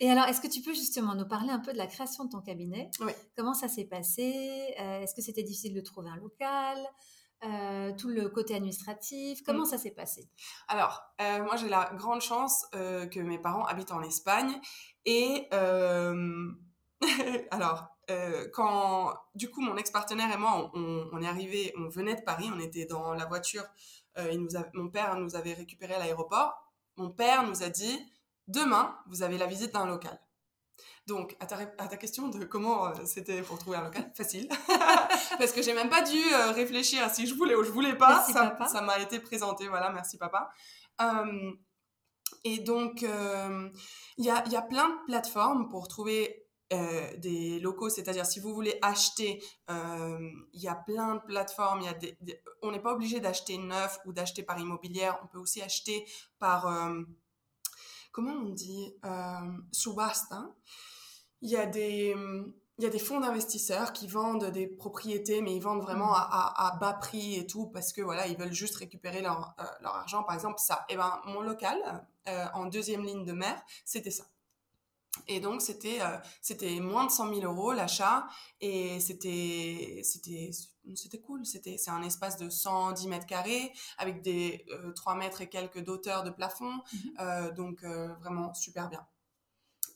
Et 0.00 0.10
alors, 0.10 0.24
est-ce 0.26 0.40
que 0.40 0.48
tu 0.48 0.62
peux 0.62 0.72
justement 0.72 1.14
nous 1.14 1.28
parler 1.28 1.50
un 1.50 1.58
peu 1.60 1.72
de 1.72 1.78
la 1.78 1.86
création 1.86 2.24
de 2.24 2.30
ton 2.30 2.40
cabinet? 2.40 2.90
Oui. 3.00 3.12
Comment 3.36 3.52
ça 3.54 3.68
s'est 3.68 3.84
passé? 3.84 4.74
Euh, 4.80 5.00
Est-ce 5.02 5.14
que 5.14 5.20
c'était 5.22 5.42
difficile 5.42 5.74
de 5.74 5.80
trouver 5.82 6.08
un 6.10 6.16
local? 6.16 6.78
Euh, 7.44 7.92
Tout 7.98 8.08
le 8.08 8.28
côté 8.30 8.54
administratif 8.54 9.42
Comment 9.44 9.64
Mm. 9.64 9.66
ça 9.66 9.76
s'est 9.78 9.90
passé? 9.90 10.30
Alors, 10.68 11.02
euh, 11.20 11.42
moi 11.42 11.56
j'ai 11.56 11.68
la 11.68 11.92
grande 11.96 12.22
chance 12.22 12.64
que 12.72 13.20
mes 13.20 13.38
parents 13.38 13.64
habitent 13.66 13.92
en 13.92 14.02
Espagne 14.02 14.58
et 15.04 15.46
alors 17.50 17.86
euh, 18.10 18.48
quand 18.52 19.14
du 19.34 19.50
coup 19.50 19.60
mon 19.60 19.76
ex-partenaire 19.76 20.32
et 20.32 20.36
moi 20.38 20.70
on, 20.74 20.78
on- 20.78 21.08
on 21.12 21.22
est 21.22 21.26
arrivé, 21.26 21.72
on 21.78 21.88
venait 21.88 22.14
de 22.16 22.22
Paris, 22.22 22.50
on 22.54 22.58
était 22.60 22.86
dans 22.86 23.14
la 23.14 23.26
voiture, 23.26 23.64
il 24.32 24.40
nous 24.40 24.56
a- 24.56 24.66
mon 24.74 24.88
père 24.88 25.16
nous 25.16 25.36
avait 25.36 25.54
récupéré 25.54 25.94
à 25.94 25.98
l'aéroport. 25.98 26.54
Mon 26.96 27.10
père 27.10 27.42
nous 27.46 27.62
a 27.62 27.68
dit 27.68 27.98
demain 28.48 28.96
vous 29.08 29.22
avez 29.22 29.38
la 29.38 29.46
visite 29.46 29.72
d'un 29.74 29.86
local. 29.86 30.18
Donc, 31.06 31.36
à 31.38 31.46
ta, 31.46 31.56
ré- 31.56 31.72
à 31.78 31.86
ta 31.86 31.96
question 31.96 32.28
de 32.28 32.44
comment 32.44 32.86
euh, 32.86 32.92
c'était 33.04 33.42
pour 33.42 33.58
trouver 33.58 33.76
un 33.76 33.82
local, 33.84 34.10
facile. 34.16 34.48
Parce 35.38 35.52
que 35.52 35.60
j'ai 35.62 35.74
même 35.74 35.90
pas 35.90 36.02
dû 36.02 36.18
euh, 36.32 36.50
réfléchir 36.52 37.02
à 37.04 37.08
si 37.10 37.26
je 37.26 37.34
voulais 37.34 37.54
ou 37.54 37.62
je 37.62 37.70
voulais 37.70 37.94
pas. 37.96 38.24
Merci, 38.26 38.32
ça 38.72 38.80
m'a 38.80 38.98
été 38.98 39.20
présenté, 39.20 39.68
voilà, 39.68 39.90
merci 39.90 40.16
papa. 40.16 40.50
Euh, 41.02 41.52
et 42.42 42.58
donc, 42.58 43.02
euh, 43.02 43.68
il 44.16 44.24
y, 44.24 44.30
a, 44.30 44.42
il 44.46 44.52
y 44.52 44.56
a 44.56 44.62
plein 44.62 44.88
de 44.88 45.04
plateformes 45.06 45.68
pour 45.68 45.88
trouver 45.88 46.43
euh, 46.74 47.16
des 47.18 47.58
locaux, 47.60 47.88
c'est-à-dire 47.88 48.26
si 48.26 48.40
vous 48.40 48.52
voulez 48.54 48.78
acheter, 48.82 49.42
euh, 49.70 50.18
il 50.52 50.60
y 50.62 50.68
a 50.68 50.74
plein 50.74 51.16
de 51.16 51.20
plateformes. 51.20 51.80
Y 51.82 51.88
a 51.88 51.94
des, 51.94 52.16
des- 52.20 52.40
on 52.62 52.70
n'est 52.72 52.80
pas 52.82 52.92
obligé 52.92 53.20
d'acheter 53.20 53.58
neuf 53.58 53.98
ou 54.06 54.12
d'acheter 54.12 54.42
par 54.42 54.58
immobilière. 54.58 55.18
On 55.24 55.26
peut 55.26 55.38
aussi 55.38 55.62
acheter 55.62 56.04
par, 56.38 56.66
euh, 56.66 57.02
comment 58.12 58.32
on 58.32 58.50
dit, 58.50 58.94
euh, 59.04 59.52
subasta. 59.72 60.50
Il 61.42 61.50
y 61.50 61.56
a 61.56 61.66
des, 61.66 62.14
il 62.78 62.84
y 62.84 62.86
a 62.86 62.90
des 62.90 62.98
fonds 62.98 63.20
d'investisseurs 63.20 63.92
qui 63.92 64.06
vendent 64.08 64.46
des 64.50 64.66
propriétés, 64.66 65.42
mais 65.42 65.54
ils 65.54 65.60
vendent 65.62 65.82
vraiment 65.82 66.12
à, 66.14 66.20
à- 66.20 66.68
à 66.74 66.76
bas 66.78 66.94
prix 66.94 67.36
et 67.36 67.46
tout 67.46 67.66
parce 67.68 67.92
que 67.92 68.02
voilà, 68.02 68.26
ils 68.26 68.36
veulent 68.36 68.52
juste 68.52 68.76
récupérer 68.76 69.20
leur, 69.22 69.54
leur 69.80 69.94
argent. 69.96 70.22
Par 70.24 70.34
exemple, 70.34 70.58
ça. 70.58 70.84
Et 70.88 70.96
ben, 70.96 71.20
mon 71.26 71.40
local 71.40 71.78
en 72.54 72.66
deuxième 72.66 73.04
ligne 73.04 73.24
de 73.24 73.32
mer, 73.32 73.62
c'était 73.84 74.10
ça. 74.10 74.24
Et 75.28 75.40
donc, 75.40 75.62
c'était 75.62 76.00
euh, 76.00 76.16
c'était 76.42 76.80
moins 76.80 77.06
de 77.06 77.10
100 77.10 77.34
000 77.34 77.52
euros 77.52 77.72
l'achat 77.72 78.26
et 78.60 79.00
c'était 79.00 80.00
c'était 80.02 80.50
c'était 80.94 81.20
cool. 81.20 81.46
C'était 81.46 81.78
c'est 81.78 81.90
un 81.90 82.02
espace 82.02 82.36
de 82.36 82.50
110 82.50 83.08
mètres 83.08 83.26
carrés 83.26 83.72
avec 83.98 84.22
des 84.22 84.66
euh, 84.70 84.92
3 84.92 85.14
mètres 85.14 85.40
et 85.40 85.48
quelques 85.48 85.82
d'auteur 85.82 86.24
de 86.24 86.30
plafond. 86.30 86.72
Mhm. 86.92 87.14
Euh, 87.20 87.52
donc, 87.52 87.84
euh, 87.84 88.14
vraiment 88.14 88.52
super 88.54 88.88
bien. 88.88 89.06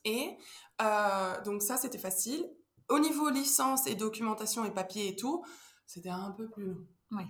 Et 0.05 0.37
euh, 0.81 1.43
donc, 1.43 1.63
ça, 1.63 1.77
c'était 1.77 1.99
facile. 1.99 2.49
Au 2.89 2.99
niveau 2.99 3.29
licence 3.29 3.87
et 3.87 3.95
documentation 3.95 4.65
et 4.65 4.71
papier 4.71 5.09
et 5.09 5.17
tout, 5.17 5.45
c'était 5.87 6.09
un 6.09 6.31
peu 6.31 6.49
plus 6.49 6.65
long. 6.65 6.87
Ouais. 7.11 7.27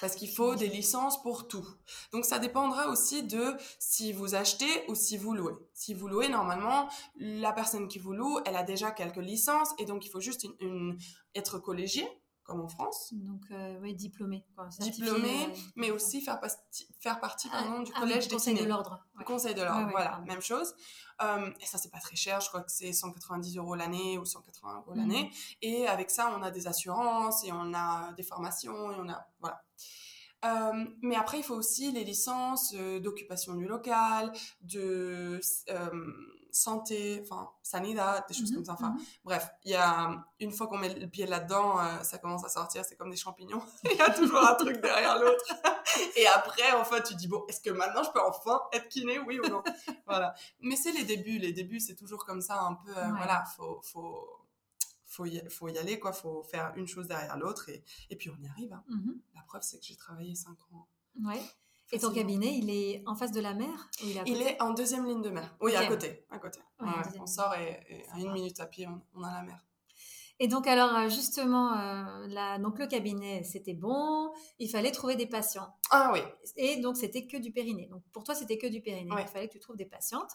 Parce 0.00 0.14
qu'il 0.14 0.30
faut 0.30 0.54
des 0.54 0.68
licences 0.68 1.20
pour 1.22 1.48
tout. 1.48 1.66
Donc 2.12 2.24
ça 2.24 2.38
dépendra 2.38 2.88
aussi 2.88 3.22
de 3.22 3.54
si 3.78 4.12
vous 4.12 4.34
achetez 4.34 4.84
ou 4.88 4.94
si 4.94 5.16
vous 5.16 5.34
louez. 5.34 5.54
Si 5.74 5.94
vous 5.94 6.08
louez, 6.08 6.28
normalement, 6.28 6.88
la 7.16 7.52
personne 7.52 7.88
qui 7.88 7.98
vous 7.98 8.12
loue, 8.12 8.38
elle 8.46 8.56
a 8.56 8.62
déjà 8.62 8.90
quelques 8.90 9.16
licences 9.16 9.74
et 9.78 9.84
donc 9.84 10.06
il 10.06 10.10
faut 10.10 10.20
juste 10.20 10.46
une, 10.60 10.98
être 11.34 11.58
collégié, 11.58 12.06
comme 12.48 12.62
en 12.62 12.68
France, 12.68 13.10
Donc, 13.12 13.42
euh, 13.50 13.78
ouais, 13.80 13.92
diplômé. 13.92 14.42
quoi, 14.56 14.70
certifié, 14.70 15.04
diplômé, 15.04 15.44
euh, 15.44 15.56
mais 15.76 15.90
aussi 15.90 16.22
faire, 16.22 16.40
partie- 16.40 16.88
faire 16.98 17.20
partie 17.20 17.48
Ah, 17.52 17.62
pardon, 17.62 17.82
du 17.82 17.92
ah 17.94 18.00
oui, 18.02 18.08
collège 18.08 18.26
des 18.28 18.34
Conseil 18.36 18.54
de 18.58 18.64
l'ordre. 18.64 19.04
ouais. 19.18 19.24
Conseil 19.24 19.54
de 19.54 19.60
l'ordre, 19.62 19.78
Ouais, 19.80 19.84
ouais, 19.84 19.90
voilà, 19.92 20.10
pardon. 20.12 20.26
même 20.26 20.40
chose. 20.40 20.74
Euh, 21.22 21.50
et 21.60 21.66
ça, 21.66 21.76
c'est 21.76 21.90
pas 21.90 21.98
très 22.00 22.16
cher, 22.16 22.40
je 22.40 22.48
crois 22.48 22.62
que 22.62 22.72
c'est 22.72 22.92
190 22.94 23.58
euros 23.58 23.74
l'année 23.74 24.16
ou 24.16 24.24
180 24.24 24.76
euros 24.76 24.92
Mhm. 24.92 24.96
l'année. 24.98 25.30
Et 25.60 25.86
avec 25.86 26.10
ça, 26.10 26.32
on 26.38 26.42
a 26.42 26.50
des 26.50 26.66
assurances 26.66 27.44
et 27.44 27.52
on 27.52 27.74
a 27.74 28.12
des 28.14 28.22
formations 28.22 28.92
et 28.92 28.96
on 28.98 29.08
a. 29.10 29.28
Voilà. 29.40 29.62
Euh, 30.46 30.86
mais 31.02 31.16
après, 31.16 31.38
il 31.38 31.42
faut 31.42 31.56
aussi 31.56 31.92
les 31.92 32.04
licences 32.04 32.72
euh, 32.78 32.98
d'occupation 33.00 33.54
du 33.54 33.66
local, 33.66 34.32
de 34.62 35.38
euh, 35.68 36.00
santé, 36.50 37.20
enfin, 37.24 37.50
sanidad, 37.62 38.24
des 38.28 38.34
choses 38.34 38.50
Mhm, 38.50 38.56
comme 38.56 38.64
ça. 38.64 38.72
Enfin, 38.74 38.90
mhm. 38.90 39.00
bref, 39.24 39.48
il 39.64 39.70
y 39.72 39.74
a, 39.74 40.24
une 40.40 40.52
fois 40.52 40.66
qu'on 40.66 40.78
met 40.78 40.94
le 40.94 41.06
pied 41.08 41.26
là-dedans, 41.26 41.78
euh, 41.80 42.02
ça 42.02 42.18
commence 42.18 42.44
à 42.44 42.48
sortir, 42.48 42.84
c'est 42.84 42.96
comme 42.96 43.10
des 43.10 43.16
champignons. 43.16 43.62
Il 43.84 43.96
y 43.96 44.00
a 44.00 44.10
toujours 44.10 44.38
un 44.46 44.54
truc 44.54 44.80
derrière 44.80 45.18
l'autre. 45.18 45.44
Et 46.16 46.26
après, 46.26 46.72
enfin, 46.72 47.00
tu 47.00 47.14
dis, 47.14 47.28
bon, 47.28 47.44
est-ce 47.48 47.60
que 47.60 47.70
maintenant 47.70 48.02
je 48.02 48.10
peux 48.10 48.20
enfin 48.20 48.60
être 48.72 48.88
kiné, 48.88 49.18
oui 49.18 49.38
ou 49.40 49.48
non? 49.48 49.62
Voilà. 50.06 50.34
Mais 50.60 50.76
c'est 50.76 50.92
les 50.92 51.04
débuts. 51.04 51.38
Les 51.38 51.52
débuts, 51.52 51.80
c'est 51.80 51.94
toujours 51.96 52.24
comme 52.24 52.40
ça, 52.40 52.60
un 52.62 52.74
peu, 52.74 52.90
euh, 52.96 53.04
Ouais. 53.06 53.16
voilà, 53.16 53.44
faut, 53.56 53.80
faut, 53.82 54.28
faut, 55.06 55.26
y, 55.26 55.42
faut 55.50 55.68
y 55.68 55.78
aller, 55.78 55.98
quoi. 55.98 56.12
Faut 56.12 56.42
faire 56.44 56.72
une 56.76 56.86
chose 56.86 57.08
derrière 57.08 57.36
l'autre 57.38 57.68
et, 57.68 57.82
et 58.10 58.16
puis 58.16 58.30
on 58.30 58.36
y 58.42 58.46
arrive. 58.48 58.72
hein. 58.72 58.84
Mhm. 58.88 59.18
La 59.34 59.42
preuve, 59.42 59.62
c'est 59.62 59.78
que 59.78 59.84
j'ai 59.84 59.96
travaillé 59.96 60.34
5 60.34 60.56
ans. 60.72 60.86
Ouais. 61.24 61.42
Et 61.92 61.98
ton 61.98 62.12
cabinet, 62.12 62.54
il 62.58 62.70
est 62.70 63.02
en 63.06 63.14
face 63.14 63.32
de 63.32 63.40
la 63.40 63.54
mer 63.54 63.88
ou 64.02 64.06
il 64.06 64.16
est 64.16 64.20
à 64.20 64.22
Il 64.26 64.38
côté 64.38 64.50
est 64.50 64.62
en 64.62 64.72
deuxième 64.72 65.06
ligne 65.06 65.22
de 65.22 65.30
mer. 65.30 65.56
Oui, 65.60 65.74
à 65.74 65.86
côté. 65.86 66.26
À 66.30 66.38
côté. 66.38 66.60
Ouais, 66.80 66.88
Ouais, 66.88 67.20
On 67.20 67.26
sort 67.26 67.54
et, 67.54 67.80
et 67.88 68.04
à 68.12 68.18
une 68.18 68.32
minute 68.32 68.60
à 68.60 68.66
pied, 68.66 68.86
on, 68.86 69.00
on 69.14 69.24
a 69.24 69.32
la 69.32 69.42
mer. 69.42 69.58
Et 70.40 70.46
donc 70.46 70.66
alors 70.68 70.94
euh, 70.94 71.08
justement, 71.08 71.72
euh, 71.76 72.58
donc 72.58 72.78
le 72.78 72.86
cabinet, 72.86 73.42
c'était 73.42 73.74
bon. 73.74 74.32
Il 74.58 74.68
fallait 74.68 74.92
trouver 74.92 75.16
des 75.16 75.26
patients. 75.26 75.74
Ah 75.90 76.10
oui. 76.12 76.20
Et 76.56 76.76
donc 76.76 76.96
c'était 76.96 77.26
que 77.26 77.36
du 77.36 77.50
périnée. 77.50 77.88
Donc 77.90 78.02
pour 78.12 78.22
toi, 78.22 78.34
c'était 78.34 78.58
que 78.58 78.66
du 78.68 78.80
périnée. 78.80 79.10
Ouais. 79.10 79.22
Il 79.22 79.28
fallait 79.28 79.48
que 79.48 79.54
tu 79.54 79.58
trouves 79.58 79.76
des 79.76 79.86
patientes. 79.86 80.30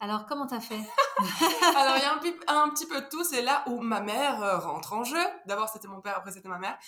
Alors 0.00 0.26
comment 0.26 0.46
t'as 0.46 0.60
fait 0.60 0.80
Alors, 1.76 1.96
il 1.96 2.02
y 2.02 2.04
a 2.04 2.14
un, 2.14 2.68
petit 2.70 2.86
peu 2.86 3.00
de 3.00 3.08
tout. 3.08 3.22
C'est 3.22 3.42
là 3.42 3.62
où 3.66 3.80
ma 3.80 4.00
mère 4.00 4.42
euh, 4.42 4.58
rentre 4.58 4.94
en 4.94 5.04
jeu. 5.04 5.22
D'abord, 5.46 5.68
c'était 5.68 5.88
mon 5.88 6.00
père, 6.00 6.16
après, 6.16 6.32
c'était 6.32 6.48
ma 6.48 6.58
mère. 6.58 6.78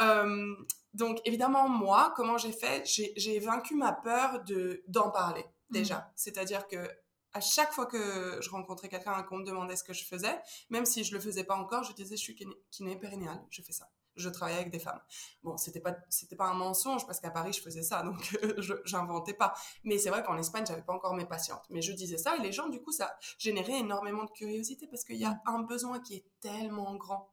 Euh, 0.00 0.54
donc, 0.94 1.20
évidemment, 1.24 1.68
moi, 1.68 2.12
comment 2.16 2.38
j'ai 2.38 2.52
fait 2.52 2.84
J'ai 3.16 3.38
vaincu 3.40 3.74
ma 3.74 3.92
peur 3.92 4.42
de 4.44 4.82
d'en 4.88 5.10
parler, 5.10 5.44
déjà. 5.70 6.12
C'est-à-dire 6.16 6.66
que 6.66 6.88
à 7.34 7.40
chaque 7.40 7.72
fois 7.72 7.86
que 7.86 8.38
je 8.42 8.50
rencontrais 8.50 8.88
quelqu'un 8.88 9.22
qu'on 9.22 9.38
me 9.38 9.44
demandait 9.44 9.76
ce 9.76 9.84
que 9.84 9.94
je 9.94 10.04
faisais, 10.04 10.38
même 10.68 10.84
si 10.84 11.02
je 11.02 11.14
le 11.14 11.20
faisais 11.20 11.44
pas 11.44 11.56
encore, 11.56 11.82
je 11.82 11.94
disais 11.94 12.16
je 12.16 12.20
suis 12.20 12.34
kiné, 12.34 12.54
kiné 12.70 12.96
périnéale, 12.96 13.42
je 13.50 13.62
fais 13.62 13.72
ça. 13.72 13.88
Je 14.14 14.28
travaille 14.28 14.56
avec 14.56 14.70
des 14.70 14.78
femmes. 14.78 15.00
Bon, 15.42 15.56
c'était 15.56 15.80
pas 15.80 15.96
c'était 16.10 16.36
pas 16.36 16.44
un 16.44 16.52
mensonge 16.52 17.06
parce 17.06 17.18
qu'à 17.18 17.30
Paris 17.30 17.54
je 17.54 17.62
faisais 17.62 17.82
ça, 17.82 18.02
donc 18.02 18.38
euh, 18.42 18.54
je 18.58 18.74
j'inventais 18.84 19.32
pas. 19.32 19.54
Mais 19.84 19.96
c'est 19.96 20.10
vrai 20.10 20.22
qu'en 20.22 20.36
Espagne 20.36 20.66
j'avais 20.66 20.82
pas 20.82 20.92
encore 20.92 21.14
mes 21.14 21.24
patientes. 21.24 21.64
Mais 21.70 21.80
je 21.80 21.92
disais 21.92 22.18
ça 22.18 22.36
et 22.36 22.40
les 22.40 22.52
gens 22.52 22.68
du 22.68 22.82
coup 22.82 22.92
ça 22.92 23.16
générait 23.38 23.78
énormément 23.78 24.24
de 24.24 24.30
curiosité 24.32 24.86
parce 24.86 25.04
qu'il 25.04 25.16
y 25.16 25.24
a 25.24 25.40
un 25.46 25.60
besoin 25.60 26.00
qui 26.00 26.16
est 26.16 26.26
tellement 26.42 26.94
grand 26.96 27.32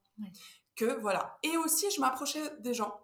que 0.78 1.00
voilà. 1.02 1.38
Et 1.44 1.58
aussi 1.58 1.92
je 1.92 2.00
m'approchais 2.00 2.42
des 2.60 2.74
gens. 2.74 2.98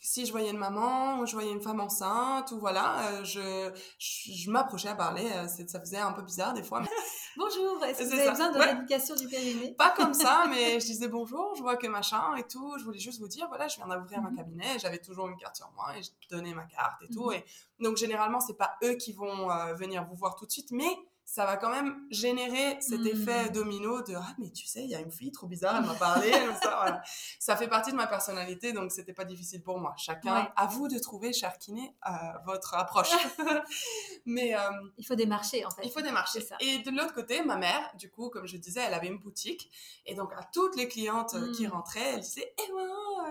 Si 0.00 0.26
je 0.26 0.32
voyais 0.32 0.50
une 0.50 0.58
maman 0.58 1.20
ou 1.20 1.26
je 1.26 1.32
voyais 1.34 1.52
une 1.52 1.62
femme 1.62 1.80
enceinte 1.80 2.50
ou 2.52 2.58
voilà, 2.58 3.06
euh, 3.12 3.24
je, 3.24 3.72
je, 3.98 4.32
je 4.32 4.50
m'approchais 4.50 4.88
à 4.88 4.94
parler. 4.96 5.30
euh, 5.36 5.46
ça 5.68 5.78
faisait 5.80 5.98
un 5.98 6.12
peu 6.12 6.22
bizarre 6.22 6.54
des 6.54 6.62
fois, 6.64 6.80
mais 6.80 6.88
Bonjour, 7.36 7.82
est-ce 7.84 8.00
que 8.00 8.04
vous 8.04 8.12
avez 8.12 8.24
ça. 8.24 8.30
besoin 8.32 8.50
de 8.52 8.58
Ouais. 8.58 8.64
rééducation 8.72 9.14
du 9.14 9.26
périnée? 9.28 9.74
Pas 9.78 9.90
comme 9.90 10.12
ça, 10.12 10.44
mais 10.50 10.80
je 10.80 10.86
disais 10.86 11.08
bonjour, 11.08 11.54
je 11.56 11.62
vois 11.62 11.76
que 11.76 11.86
machin 11.86 12.34
et 12.36 12.42
tout. 12.46 12.74
Je 12.78 12.84
voulais 12.84 12.98
juste 12.98 13.20
vous 13.20 13.28
dire, 13.28 13.46
voilà, 13.48 13.68
je 13.68 13.76
viens 13.76 13.86
d'ouvrir 13.86 14.18
un 14.18 14.30
Mhm. 14.30 14.36
cabinet, 14.36 14.78
j'avais 14.78 14.98
toujours 14.98 15.28
une 15.28 15.36
carte 15.38 15.56
sur 15.56 15.70
moi 15.76 15.96
et 15.96 16.02
je 16.02 16.10
donnais 16.28 16.52
ma 16.52 16.64
carte 16.64 17.00
et 17.02 17.08
tout. 17.08 17.30
Mhm. 17.30 17.34
Et 17.34 17.44
donc 17.84 17.96
généralement, 17.96 18.40
c'est 18.40 18.58
pas 18.58 18.76
eux 18.84 18.94
qui 18.94 19.12
vont 19.12 19.50
euh, 19.50 19.72
venir 19.74 20.04
vous 20.04 20.16
voir 20.16 20.34
tout 20.34 20.44
de 20.46 20.50
suite, 20.50 20.72
mais 20.72 20.90
ça 21.24 21.46
va 21.46 21.56
quand 21.56 21.70
même 21.70 22.06
générer 22.10 22.76
cet 22.80 23.06
effet 23.06 23.48
domino 23.50 24.02
de 24.02 24.14
ah 24.14 24.34
mais 24.38 24.50
tu 24.50 24.66
sais, 24.66 24.84
il 24.84 24.90
y 24.90 24.94
a 24.94 25.00
une 25.00 25.10
fille 25.12 25.32
trop 25.32 25.46
bizarre, 25.46 25.76
elle 25.78 25.86
m'a 25.86 25.94
parlé, 25.94 26.30
ça, 26.62 26.76
voilà. 26.82 27.02
Ça 27.38 27.56
fait 27.56 27.68
partie 27.68 27.90
de 27.90 27.96
ma 27.96 28.06
personnalité, 28.06 28.72
donc 28.72 28.92
c'était 28.92 29.14
pas 29.14 29.24
difficile 29.24 29.62
pour 29.62 29.78
moi. 29.78 29.94
Chacun, 29.96 30.34
Ouais. 30.42 30.48
à 30.56 30.66
vous 30.66 30.88
de 30.88 30.98
trouver, 30.98 31.32
cher 31.32 31.56
kiné, 31.58 31.94
euh, 32.06 32.10
votre 32.44 32.74
approche. 32.74 33.10
mais 34.26 34.54
euh, 34.54 34.58
Il 34.98 35.06
faut 35.06 35.14
démarcher 35.14 35.64
en 35.64 35.70
fait. 35.70 35.82
il 35.84 35.90
faut 35.90 36.00
démarcher. 36.02 36.40
Ça. 36.40 36.56
Et 36.60 36.78
de 36.78 36.90
l'autre 36.90 37.14
côté, 37.14 37.42
ma 37.42 37.56
mère, 37.56 37.92
du 37.96 38.10
coup, 38.10 38.28
comme 38.30 38.46
je 38.46 38.56
disais, 38.56 38.80
elle 38.80 38.94
avait 38.94 39.08
une 39.08 39.18
boutique. 39.18 39.70
Et 40.06 40.14
donc, 40.14 40.32
à 40.34 40.42
toutes 40.52 40.76
les 40.76 40.88
clientes 40.88 41.34
euh, 41.34 41.52
qui 41.54 41.66
Mm. 41.66 41.70
rentraient, 41.70 42.12
elle 42.14 42.20
disait 42.20 42.52
Eh 42.58 42.72
ben, 42.72 42.78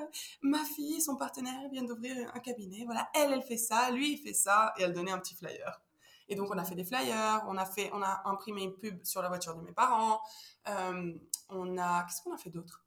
euh, 0.02 0.06
ma 0.42 0.64
fille, 0.64 1.02
son 1.02 1.16
partenaire 1.16 1.70
vient 1.72 1.84
d'ouvrir 1.84 2.32
un 2.34 2.40
cabinet. 2.40 2.84
Voilà, 2.86 3.10
elle, 3.14 3.34
elle 3.34 3.44
fait 3.44 3.58
ça, 3.58 3.92
lui, 3.92 4.14
il 4.14 4.18
fait 4.18 4.34
ça. 4.34 4.74
Et 4.78 4.84
elle 4.84 4.94
donnait 4.94 5.12
un 5.12 5.20
petit 5.20 5.36
flyer. 5.36 5.82
Et 6.32 6.36
donc, 6.36 6.50
on 6.50 6.58
a 6.58 6.64
fait 6.64 6.76
des 6.76 6.86
flyers, 6.86 7.44
on 7.48 7.58
a, 7.58 7.66
fait, 7.66 7.92
on 7.94 8.02
a 8.02 8.22
imprimé 8.26 8.64
une 8.64 8.74
pub 8.76 9.04
sur 9.04 9.22
la 9.22 9.28
voiture 9.28 9.54
de 9.56 9.62
mes 9.62 9.74
parents. 9.74 10.22
euh, 10.70 11.14
on 11.50 11.78
a. 11.78 12.04
Qu'est-ce 12.04 12.22
qu'on 12.24 12.34
a 12.34 12.38
fait 12.38 12.50
d'autre? 12.50 12.86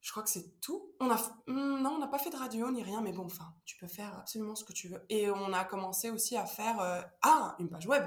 Je 0.00 0.10
crois 0.10 0.22
que 0.24 0.28
c'est 0.30 0.60
tout. 0.60 0.90
On 1.00 1.08
a, 1.10 1.16
Hmm, 1.46 1.80
non, 1.82 1.90
on 1.92 1.98
n'a 1.98 2.08
pas 2.08 2.18
fait 2.18 2.30
de 2.30 2.36
radio 2.36 2.70
ni 2.72 2.82
rien, 2.82 3.00
mais 3.00 3.12
bon, 3.12 3.26
enfin, 3.26 3.54
tu 3.64 3.76
peux 3.76 3.86
faire 3.86 4.12
absolument 4.18 4.56
ce 4.56 4.64
que 4.64 4.72
tu 4.72 4.88
veux. 4.88 5.04
Et 5.08 5.30
on 5.30 5.52
a 5.52 5.64
commencé 5.64 6.10
aussi 6.10 6.36
à 6.36 6.46
faire, 6.46 6.80
euh, 6.80 7.00
ah, 7.22 7.54
une 7.60 7.68
page 7.68 7.86
web 7.86 8.04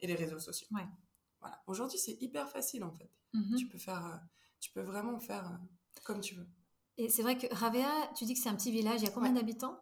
et 0.00 0.06
les 0.08 0.14
réseaux 0.14 0.40
sociaux. 0.40 0.66
Ouais. 0.72 0.86
Voilà. 1.40 1.62
Aujourd'hui, 1.68 1.98
c'est 1.98 2.16
hyper 2.20 2.48
facile 2.50 2.82
en 2.82 2.90
fait. 2.90 3.10
Mhm. 3.34 3.56
Tu 3.56 3.68
peux 3.68 3.78
faire, 3.78 4.04
euh, 4.04 4.16
tu 4.60 4.70
peux 4.72 4.82
vraiment 4.82 5.18
faire 5.20 5.48
comme 6.04 6.20
tu 6.20 6.34
veux. 6.34 6.48
Et 6.96 7.08
c'est 7.08 7.22
vrai 7.22 7.36
que 7.38 7.46
Ravea, 7.54 7.88
tu 8.16 8.24
dis 8.24 8.34
que 8.34 8.40
c'est 8.40 8.48
un 8.48 8.56
petit 8.56 8.72
village, 8.72 9.00
il 9.02 9.04
y 9.04 9.08
a 9.08 9.12
combien 9.12 9.32
d'habitants? 9.32 9.80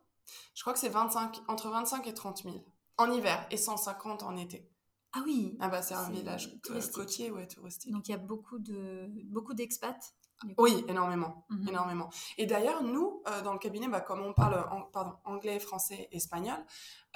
Je 0.55 0.63
crois 0.63 0.73
que 0.73 0.79
c'est 0.79 0.89
25, 0.89 1.43
entre 1.49 1.71
25 1.71 2.07
et 2.07 2.15
30 2.15 2.43
000 2.43 2.57
en 2.99 3.11
hiver 3.11 3.47
et 3.51 3.57
150 3.57 4.23
en 4.23 4.37
été. 4.37 4.71
Ah 5.13 5.23
oui 5.25 5.57
Ah 5.61 5.69
bah 5.69 5.83
c'est 5.83 5.95
un 5.95 6.11
village 6.11 6.59
côtier, 6.93 7.31
ouais, 7.31 7.47
touristique. 7.47 7.93
Donc 7.93 8.09
il 8.09 8.13
y 8.13 8.15
a 8.15 8.19
beaucoup 8.19 8.59
de 8.59 9.09
beaucoup 9.31 9.55
d'expats 9.55 10.15
oui, 10.59 10.85
énormément, 10.89 11.47
mhm. 11.51 11.69
énormément. 11.69 12.11
Et 12.39 12.47
d'ailleurs, 12.47 12.83
nous, 12.83 13.23
euh, 13.29 13.43
dans 13.43 13.53
le 13.53 13.59
cabinet, 13.59 13.89
bah, 13.89 14.01
comme 14.01 14.21
on 14.21 14.33
parle 14.33 14.67
pardon, 14.93 15.15
anglais, 15.25 15.59
français, 15.59 16.09
espagnol, 16.13 16.59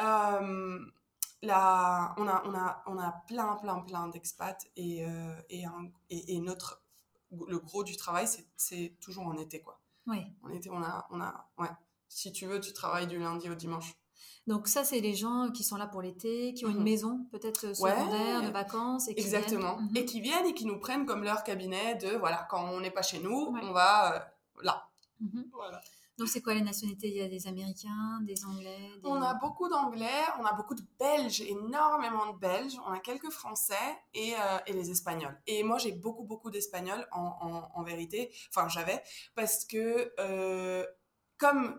euh, 0.00 0.78
là, 1.42 2.14
on, 2.16 2.26
a, 2.26 2.42
on, 2.46 2.54
a, 2.54 2.82
on 2.86 2.98
a 2.98 3.12
plein, 3.26 3.56
plein, 3.56 3.80
plein 3.80 4.08
d'expats 4.08 4.66
et, 4.76 5.04
euh, 5.04 5.34
et, 5.50 5.64
et, 6.08 6.40
notre, 6.40 6.82
le 7.30 7.58
gros 7.58 7.84
du 7.84 7.96
travail, 7.96 8.26
c'est 8.56 8.96
toujours 9.00 9.26
en 9.26 9.36
été, 9.36 9.60
quoi. 9.60 9.80
Oui. 10.06 10.24
En 10.42 10.50
été, 10.50 10.70
on 10.70 10.82
a, 10.82 11.06
on 11.10 11.20
a, 11.20 11.50
ouais. 11.58 11.70
Si 12.08 12.32
tu 12.32 12.46
veux, 12.46 12.60
tu 12.60 12.72
travailles 12.72 13.06
du 13.06 13.18
lundi 13.18 13.50
au 13.50 13.54
dimanche. 13.54 13.94
Donc 14.48 14.66
ça, 14.66 14.82
c'est 14.82 15.00
les 15.00 15.14
gens 15.14 15.50
qui 15.50 15.62
sont 15.62 15.76
là 15.76 15.86
pour 15.86 16.00
l'été, 16.00 16.54
qui 16.54 16.64
ont 16.64 16.70
une 16.70 16.78
mhm. 16.78 16.84
maison 16.84 17.26
peut-être 17.30 17.66
euh, 17.66 17.74
secondaire, 17.74 18.42
de 18.42 18.48
vacances. 18.48 19.06
Et 19.08 19.14
qui 19.14 19.20
Exactement. 19.20 19.76
Viennent. 19.76 19.96
Et 19.96 20.04
qui 20.06 20.20
viennent 20.20 20.46
et 20.46 20.54
qui 20.54 20.64
nous 20.64 20.80
prennent 20.80 21.04
comme 21.04 21.22
leur 21.22 21.44
cabinet 21.44 21.96
de, 21.96 22.16
voilà, 22.16 22.46
quand 22.50 22.70
on 22.70 22.80
n'est 22.80 22.90
pas 22.90 23.02
chez 23.02 23.18
nous, 23.20 23.54
on 23.62 23.72
va 23.72 24.14
euh, 24.14 24.20
là. 24.62 24.88
Mhm. 25.20 25.50
Voilà. 25.52 25.80
Donc 26.16 26.28
c'est 26.28 26.40
quoi 26.40 26.54
les 26.54 26.62
nationalités? 26.62 27.08
Il 27.08 27.16
y 27.16 27.20
a 27.20 27.28
des 27.28 27.46
Américains, 27.46 28.20
des 28.22 28.44
Anglais 28.44 28.90
On 29.04 29.22
a 29.22 29.34
beaucoup 29.34 29.68
d'Anglais, 29.68 30.24
on 30.40 30.44
a 30.44 30.52
beaucoup 30.52 30.74
de 30.74 30.82
Belges, 30.98 31.42
énormément 31.42 32.32
de 32.32 32.38
Belges, 32.38 32.76
on 32.88 32.90
a 32.90 32.98
quelques 32.98 33.30
Français 33.30 33.74
et, 34.14 34.34
euh, 34.34 34.58
et 34.66 34.72
les 34.72 34.90
Espagnols. 34.90 35.40
Et 35.46 35.62
moi 35.62 35.78
j'ai 35.78 35.92
beaucoup 35.92 36.24
beaucoup 36.24 36.50
d'Espagnols 36.50 37.06
en, 37.12 37.70
en, 37.72 37.82
vérité, 37.84 38.34
enfin 38.48 38.66
j'avais, 38.68 39.00
parce 39.36 39.64
que 39.64 40.12
comme 41.36 41.78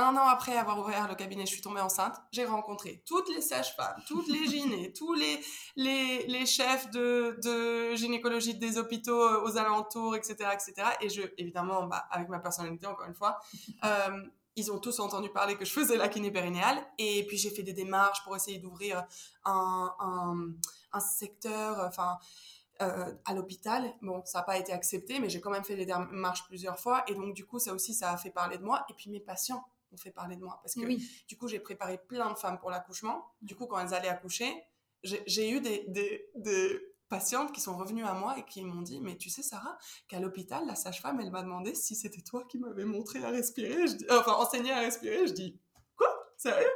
un 0.00 0.16
an 0.16 0.26
après 0.26 0.56
avoir 0.56 0.78
ouvert 0.78 1.08
le 1.08 1.14
cabinet, 1.14 1.46
je 1.46 1.52
suis 1.52 1.62
tombée 1.62 1.80
enceinte. 1.80 2.16
J'ai 2.32 2.44
rencontré 2.44 3.02
toutes 3.06 3.28
les 3.34 3.40
sages-femmes, 3.40 4.02
toutes 4.06 4.28
les 4.28 4.46
gynés, 4.46 4.92
tous 4.96 5.14
les, 5.14 5.40
les, 5.76 6.26
les 6.26 6.46
chefs 6.46 6.90
de, 6.90 7.38
de, 7.42 7.94
gynécologie 7.94 8.54
des 8.54 8.78
hôpitaux 8.78 9.22
euh, 9.22 9.44
aux 9.44 9.56
alentours, 9.56 10.16
etc., 10.16 10.50
etc. 10.52 10.88
Et 11.00 11.08
je, 11.08 11.22
évidemment, 11.38 11.86
bah, 11.86 12.06
avec 12.10 12.28
ma 12.28 12.38
personnalité, 12.38 12.86
encore 12.86 13.06
une 13.06 13.14
fois, 13.14 13.38
euh, 13.84 14.22
ils 14.56 14.72
ont 14.72 14.78
tous 14.78 14.98
entendu 15.00 15.30
parler 15.30 15.56
que 15.56 15.64
je 15.64 15.72
faisais 15.72 15.96
la 15.96 16.08
kiné 16.08 16.30
périnéale. 16.30 16.78
Et 16.98 17.26
puis, 17.26 17.36
j'ai 17.36 17.50
fait 17.50 17.62
des 17.62 17.72
démarches 17.72 18.22
pour 18.24 18.34
essayer 18.36 18.58
d'ouvrir 18.58 19.04
un, 19.44 19.94
un, 20.00 20.52
un 20.92 21.00
secteur, 21.00 21.78
enfin, 21.86 22.18
euh, 22.82 23.12
à 23.26 23.34
l'hôpital. 23.34 23.92
Bon, 24.00 24.22
ça 24.24 24.38
n'a 24.38 24.44
pas 24.44 24.56
été 24.56 24.72
accepté, 24.72 25.20
mais 25.20 25.28
j'ai 25.28 25.40
quand 25.40 25.50
même 25.50 25.64
fait 25.64 25.76
les 25.76 25.84
démarches 25.84 26.44
plusieurs 26.46 26.78
fois. 26.78 27.04
Et 27.08 27.14
donc, 27.14 27.34
du 27.34 27.44
coup, 27.44 27.58
ça 27.58 27.74
aussi, 27.74 27.92
ça 27.92 28.10
a 28.10 28.16
fait 28.16 28.30
parler 28.30 28.56
de 28.56 28.64
moi. 28.64 28.86
Et 28.88 28.94
puis, 28.94 29.10
mes 29.10 29.20
patients 29.20 29.62
on 29.92 29.96
fait 29.96 30.10
parler 30.10 30.36
de 30.36 30.42
moi. 30.42 30.60
Parce 30.62 30.74
que 30.74 31.26
du 31.26 31.36
coup, 31.36 31.48
j'ai 31.48 31.60
préparé 31.60 31.98
plein 31.98 32.32
de 32.32 32.38
femmes 32.38 32.58
pour 32.58 32.70
l'accouchement. 32.70 33.24
Du 33.42 33.54
coup, 33.56 33.66
quand 33.66 33.78
elles 33.78 33.94
allaient 33.94 34.08
accoucher, 34.08 34.52
j'ai 35.02 35.50
eu 35.50 35.60
des, 35.60 35.86
des, 36.34 36.86
patientes 37.08 37.50
qui 37.52 37.60
sont 37.60 37.76
revenues 37.76 38.04
à 38.04 38.12
moi 38.12 38.38
et 38.38 38.44
qui 38.44 38.62
m'ont 38.62 38.82
dit 38.82 39.00
Mais 39.00 39.16
tu 39.16 39.30
sais, 39.30 39.42
Sarah, 39.42 39.76
qu'à 40.06 40.20
l'hôpital, 40.20 40.64
la 40.66 40.76
sage-femme, 40.76 41.20
elle 41.20 41.30
m'a 41.32 41.42
demandé 41.42 41.74
si 41.74 41.96
c'était 41.96 42.22
toi 42.22 42.44
qui 42.48 42.58
m'avais 42.58 42.84
montré 42.84 43.24
à 43.24 43.30
respirer. 43.30 43.88
Je 43.88 43.94
dis, 43.94 44.06
enfin, 44.10 44.34
enseigné 44.34 44.70
à 44.70 44.78
respirer. 44.78 45.26
Je 45.26 45.32
dis 45.32 45.60
Quoi? 45.96 46.08
Sérieux? 46.36 46.70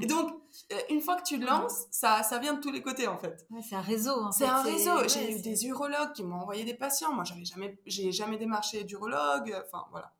Et 0.00 0.06
donc, 0.06 0.32
euh, 0.72 0.76
une 0.90 1.00
fois 1.00 1.16
que 1.16 1.24
tu 1.24 1.38
lances, 1.38 1.86
ça, 1.90 2.22
ça 2.22 2.38
vient 2.38 2.54
de 2.54 2.60
tous 2.60 2.70
les 2.70 2.82
côtés, 2.82 3.08
en 3.08 3.18
fait. 3.18 3.44
c'est 3.68 3.74
un 3.74 3.80
réseau. 3.80 4.30
C'est 4.30 4.44
un 4.44 4.62
réseau. 4.62 5.08
J'ai 5.08 5.36
eu 5.36 5.42
des 5.42 5.66
urologues 5.66 6.12
qui 6.12 6.22
m'ont 6.22 6.36
envoyé 6.36 6.64
des 6.64 6.74
patients. 6.74 7.12
Moi, 7.12 7.24
j'avais 7.24 7.44
jamais, 7.44 7.76
j'ai 7.84 8.12
jamais 8.12 8.38
démarché 8.38 8.84
d'urologue. 8.84 9.60
Enfin, 9.66 9.86
voilà. 9.90 10.14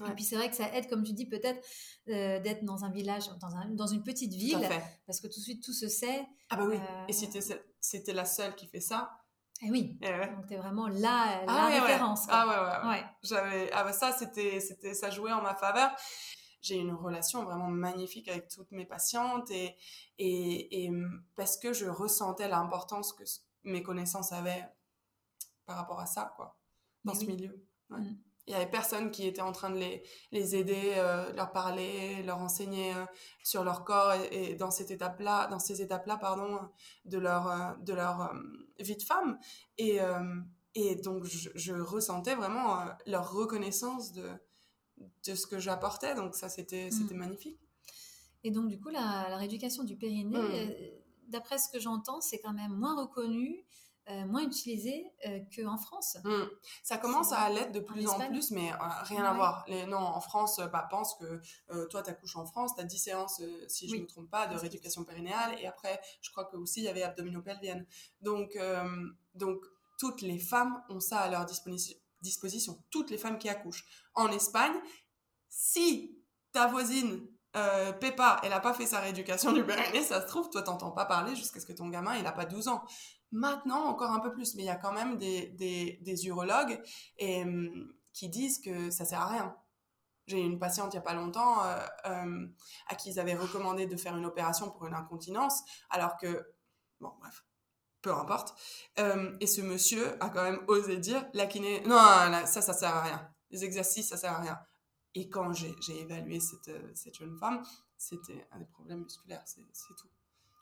Et 0.00 0.14
puis 0.14 0.24
c'est 0.24 0.36
vrai 0.36 0.50
que 0.50 0.56
ça 0.56 0.72
aide, 0.74 0.88
comme 0.88 1.04
tu 1.04 1.12
dis, 1.12 1.26
peut-être 1.26 1.64
euh, 2.08 2.40
d'être 2.40 2.64
dans 2.64 2.84
un 2.84 2.90
village, 2.90 3.28
dans, 3.40 3.54
un, 3.54 3.70
dans 3.70 3.86
une 3.86 4.02
petite 4.02 4.32
ville, 4.32 4.68
parce 5.06 5.20
que 5.20 5.28
tout 5.28 5.38
de 5.38 5.44
suite 5.44 5.62
tout 5.62 5.72
se 5.72 5.88
sait. 5.88 6.26
Ah 6.50 6.56
bah 6.56 6.66
oui. 6.68 6.78
Et 7.08 7.12
si 7.12 7.28
euh, 7.34 7.56
c'était 7.80 8.12
la 8.12 8.24
seule 8.24 8.54
qui 8.54 8.66
fait 8.66 8.80
ça. 8.80 9.20
Eh 9.62 9.70
oui. 9.70 9.96
Eh 10.02 10.26
Donc 10.34 10.46
t'es 10.46 10.56
vraiment 10.56 10.88
là, 10.88 11.44
ah 11.46 11.70
la 11.70 11.80
référence. 11.80 12.26
Ah 12.28 12.46
ouais, 12.48 12.88
ouais, 12.88 12.90
ouais. 12.90 13.04
J'avais, 13.22 13.70
ah 13.72 13.84
bah 13.84 13.92
ça 13.92 14.12
c'était, 14.12 14.58
c'était, 14.58 14.94
ça 14.94 15.10
jouait 15.10 15.32
en 15.32 15.42
ma 15.42 15.54
faveur. 15.54 15.94
J'ai 16.60 16.76
une 16.76 16.92
relation 16.92 17.44
vraiment 17.44 17.68
magnifique 17.68 18.26
avec 18.28 18.48
toutes 18.48 18.72
mes 18.72 18.86
patientes 18.86 19.50
et, 19.50 19.76
et, 20.18 20.84
et 20.84 20.90
parce 21.36 21.56
que 21.56 21.72
je 21.72 21.86
ressentais 21.86 22.48
l'importance 22.48 23.12
que 23.12 23.22
mes 23.64 23.82
connaissances 23.82 24.32
avaient 24.32 24.66
par 25.66 25.76
rapport 25.76 26.00
à 26.00 26.06
ça, 26.06 26.32
quoi, 26.36 26.58
dans 27.04 27.14
ce 27.14 27.24
milieu. 27.26 27.64
Ouais. 27.90 28.00
Mmh 28.00 28.23
il 28.46 28.52
y 28.52 28.54
avait 28.54 28.70
personne 28.70 29.10
qui 29.10 29.26
était 29.26 29.40
en 29.40 29.52
train 29.52 29.70
de 29.70 29.78
les, 29.78 30.02
les 30.30 30.56
aider, 30.56 30.94
euh, 30.96 31.32
leur 31.32 31.52
parler, 31.52 32.22
leur 32.24 32.38
enseigner 32.38 32.94
euh, 32.94 33.04
sur 33.42 33.64
leur 33.64 33.84
corps 33.84 34.12
et, 34.30 34.54
dans 34.54 34.70
cette 34.70 34.90
étape-là, 34.90 35.46
dans 35.46 35.58
ces 35.58 35.80
étapes-là, 35.80 36.18
pardon, 36.18 36.60
de 37.06 37.18
leur, 37.18 37.48
euh, 37.48 37.72
de 37.80 37.94
leur 37.94 38.34
vie 38.78 38.96
de 38.96 39.02
femme. 39.02 39.38
Et, 39.78 39.98
et 40.74 40.96
donc, 40.96 41.24
je, 41.24 41.72
ressentais 41.72 42.34
vraiment 42.34 42.84
leur 43.06 43.32
reconnaissance 43.32 44.12
de, 44.12 44.28
de 45.26 45.34
ce 45.34 45.46
que 45.46 45.58
j'apportais. 45.58 46.14
Donc, 46.14 46.34
ça, 46.34 46.48
c'était, 46.48 46.90
c'était 46.90 47.14
mmh. 47.14 47.18
magnifique. 47.18 47.60
Et 48.42 48.50
donc, 48.50 48.68
du 48.68 48.78
coup, 48.78 48.90
la, 48.90 49.26
la 49.30 49.36
rééducation 49.36 49.84
du 49.84 49.96
périnée, 49.96 50.66
mmh. 50.66 51.30
d'après 51.30 51.56
ce 51.56 51.70
que 51.70 51.80
j'entends, 51.80 52.20
c'est 52.20 52.40
quand 52.40 52.52
même 52.52 52.72
moins 52.72 53.00
reconnu 53.00 53.64
euh, 54.10 54.26
moins 54.26 54.42
utilisé 54.42 55.10
euh, 55.26 55.40
qu'en 55.56 55.78
France. 55.78 56.18
Hmm. 56.24 56.44
Ça 56.82 56.98
commence 56.98 57.32
à 57.32 57.48
l'être 57.48 57.72
de 57.72 57.80
plus 57.80 58.06
en, 58.06 58.18
plus, 58.28 58.50
mais 58.50 58.70
euh, 58.70 58.76
rien 59.04 59.24
à 59.24 59.32
voir. 59.32 59.64
Les, 59.66 59.86
non, 59.86 59.96
en 59.96 60.20
France, 60.20 60.60
bah, 60.72 60.86
pense 60.90 61.14
que 61.14 61.40
toi, 61.86 62.02
tu 62.02 62.10
accouches 62.10 62.36
en 62.36 62.44
France, 62.44 62.74
tu 62.74 62.82
as 62.82 62.84
10 62.84 62.98
séances, 62.98 63.42
si 63.68 63.88
je 63.88 63.96
ne 63.96 64.02
me 64.02 64.06
trompe 64.06 64.30
pas, 64.30 64.46
de 64.46 64.56
rééducation 64.56 65.04
périnéale, 65.04 65.58
et 65.58 65.66
après, 65.66 66.00
je 66.20 66.30
crois 66.30 66.44
que 66.44 66.56
aussi 66.56 66.80
il 66.80 66.84
y 66.84 66.88
avait 66.88 67.02
abdominopelvienne. 67.02 67.86
Donc, 68.20 68.58
donc, 69.34 69.64
toutes 69.98 70.20
les 70.20 70.38
femmes 70.38 70.82
ont 70.90 71.00
ça 71.00 71.20
à 71.20 71.30
leur 71.30 71.46
disposition, 71.46 72.78
toutes 72.90 73.10
les 73.10 73.18
femmes 73.18 73.38
qui 73.38 73.48
accouchent. 73.48 73.86
En 74.14 74.28
Espagne, 74.28 74.74
si 75.48 76.18
ta 76.52 76.66
voisine 76.66 77.26
euh, 77.56 77.92
Peppa, 77.92 78.40
elle 78.42 78.50
n'a 78.50 78.58
pas 78.58 78.74
fait 78.74 78.86
sa 78.86 78.98
rééducation 78.98 79.52
du 79.52 79.64
périnée, 79.64 80.02
ça 80.02 80.20
se 80.20 80.26
trouve, 80.26 80.50
toi, 80.50 80.62
t'entends 80.62 80.90
pas 80.90 81.04
parler 81.04 81.36
jusqu'à 81.36 81.60
ce 81.60 81.66
que 81.66 81.72
ton 81.72 81.88
gamin, 81.88 82.16
il 82.16 82.24
n'a 82.24 82.32
pas 82.32 82.46
12 82.46 82.66
ans. 82.68 82.84
Maintenant, 83.34 83.86
encore 83.86 84.12
un 84.12 84.20
peu 84.20 84.32
plus, 84.32 84.54
mais 84.54 84.62
il 84.62 84.66
y 84.66 84.70
a 84.70 84.76
quand 84.76 84.92
même 84.92 85.18
des, 85.18 85.48
des, 86.00 86.26
urologues 86.28 86.80
hum, 87.20 87.92
qui 88.12 88.28
disent 88.28 88.60
que 88.60 88.90
ça 88.90 89.04
sert 89.04 89.20
à 89.20 89.26
rien. 89.26 89.56
J'ai 90.28 90.38
une 90.38 90.60
patiente 90.60 90.94
il 90.94 90.96
n'y 90.96 90.98
a 90.98 91.02
pas 91.02 91.14
longtemps 91.14 91.64
euh, 91.64 91.84
euh, 92.06 92.46
à 92.86 92.94
qui 92.94 93.10
ils 93.10 93.18
avaient 93.18 93.34
recommandé 93.34 93.86
de 93.86 93.96
faire 93.96 94.16
une 94.16 94.24
opération 94.24 94.70
pour 94.70 94.86
une 94.86 94.94
incontinence, 94.94 95.64
alors 95.90 96.16
que, 96.16 96.46
bon, 97.00 97.12
bref, 97.18 97.44
peu 98.02 98.14
importe. 98.14 98.54
Euh, 99.00 99.36
et 99.40 99.48
ce 99.48 99.62
monsieur 99.62 100.16
a 100.22 100.28
quand 100.28 100.44
même 100.44 100.62
osé 100.68 100.96
dire, 100.98 101.28
la 101.34 101.46
kiné, 101.46 101.80
non, 101.86 101.96
ça, 102.46 102.62
ça 102.62 102.72
sert 102.72 102.94
à 102.94 103.02
rien. 103.02 103.34
Les 103.50 103.64
exercices, 103.64 104.10
ça 104.10 104.16
sert 104.16 104.32
à 104.32 104.40
rien. 104.42 104.60
Et 105.16 105.28
quand 105.28 105.52
j'ai 105.52 105.74
évalué 106.00 106.38
cette, 106.38 106.70
cette 106.96 107.16
jeune 107.16 107.36
femme, 107.36 107.64
c'était 107.98 108.46
un 108.52 108.60
des 108.60 108.66
problèmes 108.66 109.02
musculaires, 109.02 109.42
c'est 109.44 109.60
tout. 109.96 110.08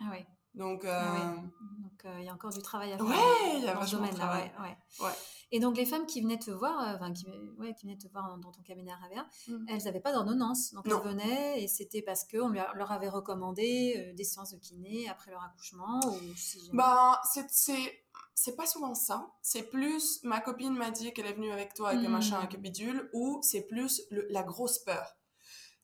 Ah 0.00 0.08
oui. 0.10 0.24
Donc, 0.54 0.84
ah 0.84 1.32
euh, 1.32 1.36
donc 1.36 2.04
euh, 2.04 2.16
il 2.20 2.26
y 2.26 2.28
a 2.28 2.34
encore 2.34 2.52
du 2.52 2.60
travail 2.60 2.92
à 2.92 2.98
faire 2.98 3.06
ouais, 3.06 3.56
il 3.56 3.64
y 3.64 3.68
a 3.68 3.74
dans 3.74 3.86
ce 3.86 3.96
domaine-là. 3.96 4.50
Ouais, 4.60 4.76
ouais. 5.00 5.12
Et 5.50 5.60
donc 5.60 5.76
les 5.76 5.86
femmes 5.86 6.06
qui 6.06 6.20
venaient 6.20 6.38
te 6.38 6.50
voir, 6.50 6.78
euh, 6.80 6.96
enfin 6.96 7.12
qui, 7.12 7.26
ouais, 7.58 7.74
qui 7.74 7.86
venaient 7.86 7.98
te 7.98 8.08
voir 8.08 8.36
dans, 8.36 8.50
ton 8.50 8.62
cabinet 8.62 8.92
à 8.92 8.96
Ravia, 8.96 9.26
mm. 9.48 9.66
elles 9.68 9.84
n'avaient 9.84 10.00
pas 10.00 10.12
d'ordonnance. 10.12 10.74
Donc 10.74 10.86
elles 10.86 11.10
venaient 11.10 11.62
et 11.62 11.68
c'était 11.68 12.02
parce 12.02 12.24
qu'on 12.24 12.50
leur 12.50 12.92
avait 12.92 13.08
recommandé 13.08 14.12
des 14.14 14.24
séances 14.24 14.52
de 14.52 14.58
kiné 14.58 15.08
après 15.08 15.30
leur 15.30 15.42
accouchement 15.42 16.00
ou 16.06 16.18
bah, 16.74 17.20
c'est 17.24 17.46
c'est 18.34 18.56
pas 18.56 18.66
souvent 18.66 18.94
ça. 18.94 19.30
C'est 19.40 19.70
plus 19.70 20.20
ma 20.22 20.40
copine 20.40 20.74
m'a 20.74 20.90
dit 20.90 21.12
qu'elle 21.14 21.26
est 21.26 21.34
venue 21.34 21.52
avec 21.52 21.72
toi 21.72 21.90
avec 21.90 22.04
un 22.04 22.10
machin 22.10 22.36
avec 22.36 22.54
un 22.54 22.58
bidule 22.58 23.08
ou 23.14 23.38
c'est 23.42 23.66
plus 23.66 24.02
la 24.10 24.42
grosse 24.42 24.78
peur 24.80 25.16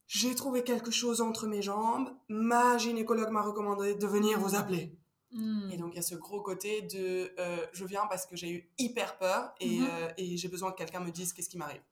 j'ai 0.09 0.35
trouvé 0.35 0.65
quelque 0.65 0.91
chose 0.91 1.21
entre 1.21 1.47
mes 1.47 1.63
jambes, 1.63 2.11
ma 2.29 2.79
gynécologue 2.79 3.31
m'a 3.31 3.43
recommandé 3.43 3.95
de 3.95 4.07
venir 4.07 4.41
vous 4.41 4.55
appeler. 4.55 4.99
Hmm. 5.31 5.71
Et 5.71 5.77
donc 5.77 5.93
il 5.93 5.97
y 5.97 5.99
a 5.99 6.03
ce 6.03 6.15
gros 6.15 6.41
côté 6.41 6.81
de 6.83 7.31
euh, 7.39 7.67
je 7.73 7.85
viens 7.85 8.07
parce 8.07 8.25
que 8.25 8.35
j'ai 8.35 8.51
eu 8.51 8.71
hyper 8.79 9.19
peur 9.19 9.53
et, 9.61 9.79
mhm. 9.81 9.87
euh, 9.91 10.09
et 10.17 10.39
j'ai 10.39 10.49
besoin 10.49 10.73
que 10.73 10.79
quelqu'un 10.79 11.01
me 11.01 11.11
dise 11.11 11.35
qu'est-ce 11.35 11.51
qui 11.51 11.59
m'arrive. 11.59 11.83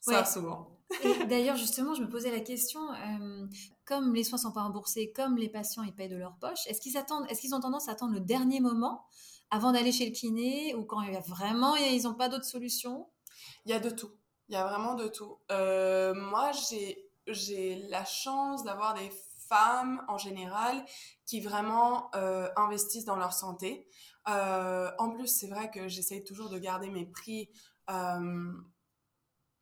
Ça, 0.00 0.24
souvent. 0.24 0.80
D'ailleurs, 1.28 1.56
justement, 1.56 1.94
je 1.94 2.02
me 2.02 2.08
posais 2.08 2.30
la 2.30 2.40
question, 2.40 2.80
euh, 2.92 3.46
comme 3.84 4.14
les 4.14 4.24
soins 4.24 4.38
sont 4.38 4.52
pas 4.52 4.62
remboursés, 4.62 5.12
comme 5.12 5.36
les 5.36 5.48
patients 5.48 5.82
ils 5.82 5.92
payent 5.92 6.08
de 6.08 6.16
leur 6.16 6.36
poche, 6.38 6.66
est-ce 6.66 6.80
qu'ils 6.80 6.96
attendent, 6.96 7.26
est-ce 7.28 7.40
qu'ils 7.40 7.54
ont 7.54 7.60
tendance 7.60 7.88
à 7.88 7.92
attendre 7.92 8.14
le 8.14 8.20
dernier 8.20 8.60
moment 8.60 9.04
avant 9.50 9.72
d'aller 9.72 9.92
chez 9.92 10.06
le 10.06 10.12
kiné 10.12 10.74
ou 10.76 10.84
quand 10.84 11.02
il 11.02 11.12
y 11.12 11.16
a 11.16 11.20
vraiment 11.20 11.74
ils 11.74 12.04
n'ont 12.04 12.14
pas 12.14 12.28
d'autre 12.28 12.44
solution? 12.44 13.08
Il 13.66 13.72
y 13.72 13.74
a 13.74 13.80
de 13.80 13.90
tout. 13.90 14.10
Il 14.50 14.54
y 14.54 14.56
a 14.56 14.66
vraiment 14.66 14.94
de 14.94 15.06
tout. 15.06 15.38
Euh, 15.52 16.12
moi, 16.12 16.50
j'ai, 16.50 17.86
la 17.88 18.04
chance 18.04 18.64
d'avoir 18.64 18.94
des 18.94 19.08
femmes 19.48 20.04
en 20.08 20.18
général 20.18 20.84
qui 21.24 21.40
vraiment 21.40 22.10
euh, 22.16 22.48
investissent 22.56 23.04
dans 23.04 23.14
leur 23.14 23.32
santé. 23.32 23.86
Euh, 24.28 24.90
en 24.98 25.10
plus, 25.10 25.28
c'est 25.28 25.46
vrai 25.46 25.70
que 25.70 25.86
j'essaye 25.86 26.24
toujours 26.24 26.50
de 26.50 26.58
garder 26.58 26.90
mes 26.90 27.06
prix 27.06 27.48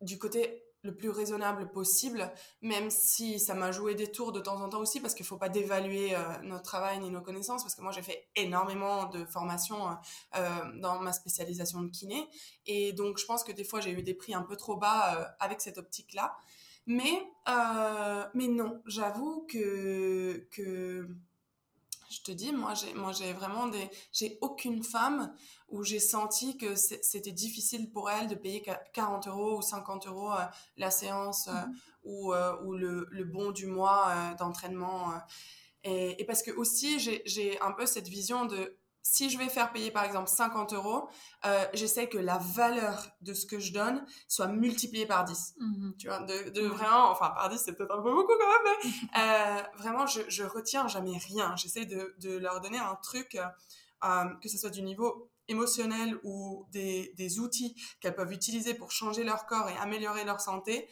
du 0.01 0.17
côté 0.17 0.63
le 0.83 0.95
plus 0.95 1.09
raisonnable 1.09 1.69
possible, 1.71 2.31
même 2.61 2.89
si 2.89 3.39
ça 3.39 3.53
m'a 3.53 3.71
joué 3.71 3.95
des 3.95 4.11
tours 4.11 4.31
de 4.31 4.39
temps 4.39 4.61
en 4.61 4.69
temps 4.69 4.79
aussi, 4.79 4.99
parce 5.01 5.13
qu'il 5.13 5.23
ne 5.23 5.27
faut 5.27 5.37
pas 5.37 5.49
dévaluer 5.49 6.15
euh, 6.15 6.19
notre 6.43 6.63
travail 6.63 6.99
ni 6.99 7.09
nos 7.09 7.21
connaissances, 7.21 7.63
parce 7.63 7.75
que 7.75 7.81
moi 7.81 7.91
j'ai 7.91 8.01
fait 8.01 8.27
énormément 8.35 9.05
de 9.07 9.25
formations 9.25 9.89
euh, 10.35 10.49
dans 10.75 10.99
ma 10.99 11.11
spécialisation 11.11 11.81
de 11.81 11.89
kiné, 11.89 12.27
et 12.65 12.93
donc 12.93 13.17
je 13.17 13.25
pense 13.25 13.43
que 13.43 13.51
des 13.51 13.63
fois 13.63 13.81
j'ai 13.81 13.91
eu 13.91 14.03
des 14.03 14.13
prix 14.13 14.33
un 14.33 14.43
peu 14.43 14.55
trop 14.55 14.77
bas 14.77 15.17
euh, 15.17 15.25
avec 15.39 15.61
cette 15.61 15.77
optique-là, 15.77 16.35
mais, 16.85 17.27
mais 18.33 18.47
non, 18.47 18.81
j'avoue 18.87 19.45
que, 19.47 20.47
que 20.49 21.07
je 22.09 22.21
te 22.21 22.31
dis, 22.31 22.51
moi, 22.51 22.73
j'ai, 22.73 22.93
moi, 22.93 23.11
j'ai 23.11 23.33
vraiment 23.33 23.67
des, 23.67 23.89
j'ai 24.11 24.37
aucune 24.41 24.83
femme 24.83 25.33
où 25.69 25.83
j'ai 25.83 25.99
senti 25.99 26.57
que 26.57 26.75
c'était 26.75 27.31
difficile 27.31 27.91
pour 27.91 28.09
elle 28.09 28.27
de 28.27 28.35
payer 28.35 28.65
40 28.93 29.27
euros 29.27 29.59
ou 29.59 29.61
50 29.61 30.07
euros 30.07 30.33
euh, 30.33 30.45
la 30.77 30.89
séance 30.89 31.47
euh, 31.47 31.51
mhm. 31.51 31.75
ou, 32.03 32.33
euh, 32.33 32.55
ou 32.63 32.73
le, 32.73 33.07
le, 33.11 33.23
bon 33.25 33.51
du 33.51 33.67
mois 33.67 34.33
d'entraînement. 34.39 35.13
Et, 35.83 36.19
et, 36.21 36.25
parce 36.25 36.41
que 36.41 36.51
aussi, 36.51 36.99
j'ai 36.99 37.61
un 37.61 37.71
peu 37.71 37.85
cette 37.85 38.07
vision 38.07 38.45
de 38.45 38.77
si 39.01 39.29
je 39.29 39.37
vais 39.37 39.49
faire 39.49 39.71
payer 39.71 39.91
par 39.91 40.03
exemple 40.03 40.29
50 40.29 40.73
euros, 40.73 41.09
euh, 41.45 41.65
j'essaie 41.73 42.07
que 42.07 42.17
la 42.17 42.37
valeur 42.37 43.07
de 43.21 43.33
ce 43.33 43.45
que 43.45 43.59
je 43.59 43.73
donne 43.73 44.05
soit 44.27 44.47
multipliée 44.47 45.05
par 45.05 45.25
10. 45.25 45.55
Mhm. 45.59 45.93
Tu 45.97 46.07
vois, 46.07 46.19
de, 46.19 46.61
vraiment, 46.67 47.09
enfin 47.09 47.29
par 47.29 47.49
10 47.49 47.57
c'est 47.57 47.73
peut-être 47.73 47.95
un 47.95 48.01
peu 48.01 48.13
beaucoup 48.13 48.33
quand 48.37 48.47
même, 48.47 48.75
mais 48.83 49.21
euh, 49.21 49.61
vraiment 49.77 50.05
je, 50.05 50.21
je 50.27 50.43
retiens 50.43 50.87
jamais 50.87 51.17
rien. 51.17 51.55
J'essaie 51.55 51.85
de, 51.85 52.15
de, 52.19 52.37
leur 52.37 52.61
donner 52.61 52.77
un 52.77 52.95
truc, 52.95 53.35
euh, 54.03 54.25
que 54.41 54.49
ce 54.49 54.57
soit 54.57 54.69
du 54.69 54.81
niveau 54.81 55.31
émotionnel 55.47 56.19
ou 56.23 56.67
des, 56.71 57.13
des 57.17 57.39
outils 57.39 57.75
qu'elles 58.01 58.15
peuvent 58.15 58.31
utiliser 58.31 58.73
pour 58.73 58.91
changer 58.91 59.23
leur 59.23 59.45
corps 59.47 59.69
et 59.69 59.77
améliorer 59.77 60.23
leur 60.23 60.41
santé. 60.41 60.87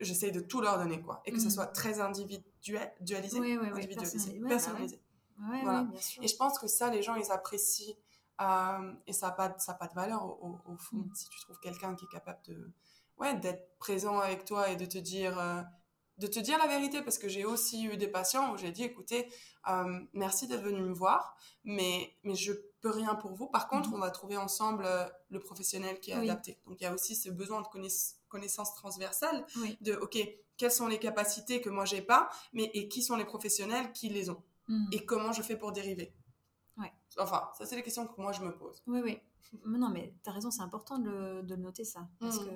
J'essaie 0.00 0.30
de 0.30 0.40
tout 0.40 0.62
leur 0.62 0.78
donner, 0.78 1.02
quoi. 1.02 1.20
Et 1.26 1.30
que 1.30 1.38
ce 1.38 1.44
mhm. 1.44 1.50
soit 1.50 1.66
très 1.66 2.00
individualisé, 2.00 3.38
oui, 3.38 3.52
individualisé, 3.52 4.40
personnalisé. 4.48 4.98
Et 6.20 6.28
je 6.28 6.36
pense 6.36 6.58
que 6.58 6.66
ça, 6.66 6.90
les 6.90 7.02
gens, 7.02 7.14
ils 7.14 7.30
apprécient. 7.30 7.96
Euh, 8.40 8.92
et 9.06 9.12
ça 9.12 9.28
n'a 9.28 9.32
pas, 9.32 9.54
ça 9.58 9.74
pas 9.74 9.86
de 9.86 9.94
valeur 9.94 10.24
au, 10.24 10.76
fond. 10.78 10.96
Mm. 10.96 11.14
Si 11.14 11.28
tu 11.28 11.40
trouves 11.40 11.58
quelqu'un 11.60 11.94
qui 11.94 12.06
est 12.06 12.08
capable 12.08 12.40
de, 12.46 12.72
ouais, 13.18 13.34
d'être 13.34 13.76
présent 13.78 14.18
avec 14.18 14.44
toi 14.44 14.70
et 14.70 14.76
de 14.76 14.86
te 14.86 14.96
dire, 14.96 15.38
euh, 15.38 15.60
de 16.16 16.26
te 16.26 16.38
dire 16.38 16.58
la 16.58 16.66
vérité, 16.66 17.02
parce 17.02 17.18
que 17.18 17.28
j'ai 17.28 17.44
aussi 17.44 17.84
eu 17.84 17.96
des 17.98 18.08
patients 18.08 18.52
où 18.52 18.56
j'ai 18.56 18.70
dit, 18.70 18.82
écoutez, 18.82 19.30
euh, 19.68 20.00
merci 20.14 20.46
d'être 20.46 20.62
venu 20.62 20.80
me 20.80 20.92
voir, 20.92 21.36
mais, 21.64 22.16
mais 22.22 22.34
je 22.34 22.52
peux 22.80 22.90
rien 22.90 23.14
pour 23.14 23.34
vous. 23.34 23.46
Par 23.46 23.68
contre, 23.68 23.90
mm-hmm. 23.90 23.94
on 23.94 23.98
va 23.98 24.10
trouver 24.10 24.36
ensemble 24.38 24.86
le 25.28 25.38
professionnel 25.38 26.00
qui 26.00 26.10
est 26.10 26.14
adapté. 26.14 26.58
Donc, 26.66 26.80
il 26.80 26.84
y 26.84 26.86
a 26.86 26.94
aussi 26.94 27.14
ce 27.14 27.28
besoin 27.28 27.60
de 27.60 27.68
connaissances 28.28 28.74
transversales 28.74 29.44
de, 29.82 29.94
OK, 29.96 30.18
quelles 30.56 30.72
sont 30.72 30.86
les 30.86 30.98
capacités 30.98 31.60
que 31.60 31.70
moi 31.70 31.84
j'ai 31.84 32.02
pas, 32.02 32.30
mais 32.52 32.70
et 32.74 32.88
qui 32.88 33.02
sont 33.02 33.16
les 33.16 33.24
professionnels 33.24 33.92
qui 33.92 34.08
les 34.08 34.30
ont. 34.30 34.42
Hmm. 34.70 34.86
et 34.92 35.04
comment 35.04 35.32
je 35.32 35.42
fais 35.42 35.56
pour 35.56 35.72
dériver 35.72 36.14
ouais. 36.78 36.92
Enfin, 37.18 37.50
ça, 37.58 37.66
c'est 37.66 37.74
les 37.74 37.82
questions 37.82 38.06
que 38.06 38.20
moi, 38.20 38.30
je 38.30 38.40
me 38.40 38.56
pose. 38.56 38.80
Oui, 38.86 39.00
oui. 39.02 39.18
non, 39.66 39.88
mais 39.90 40.14
tu 40.22 40.30
as 40.30 40.32
raison, 40.32 40.52
c'est 40.52 40.62
important 40.62 41.00
de, 41.00 41.42
de, 41.42 41.56
noter 41.56 41.82
ça. 41.82 42.08
Parce 42.20 42.38
hmm. 42.38 42.44
que 42.44 42.50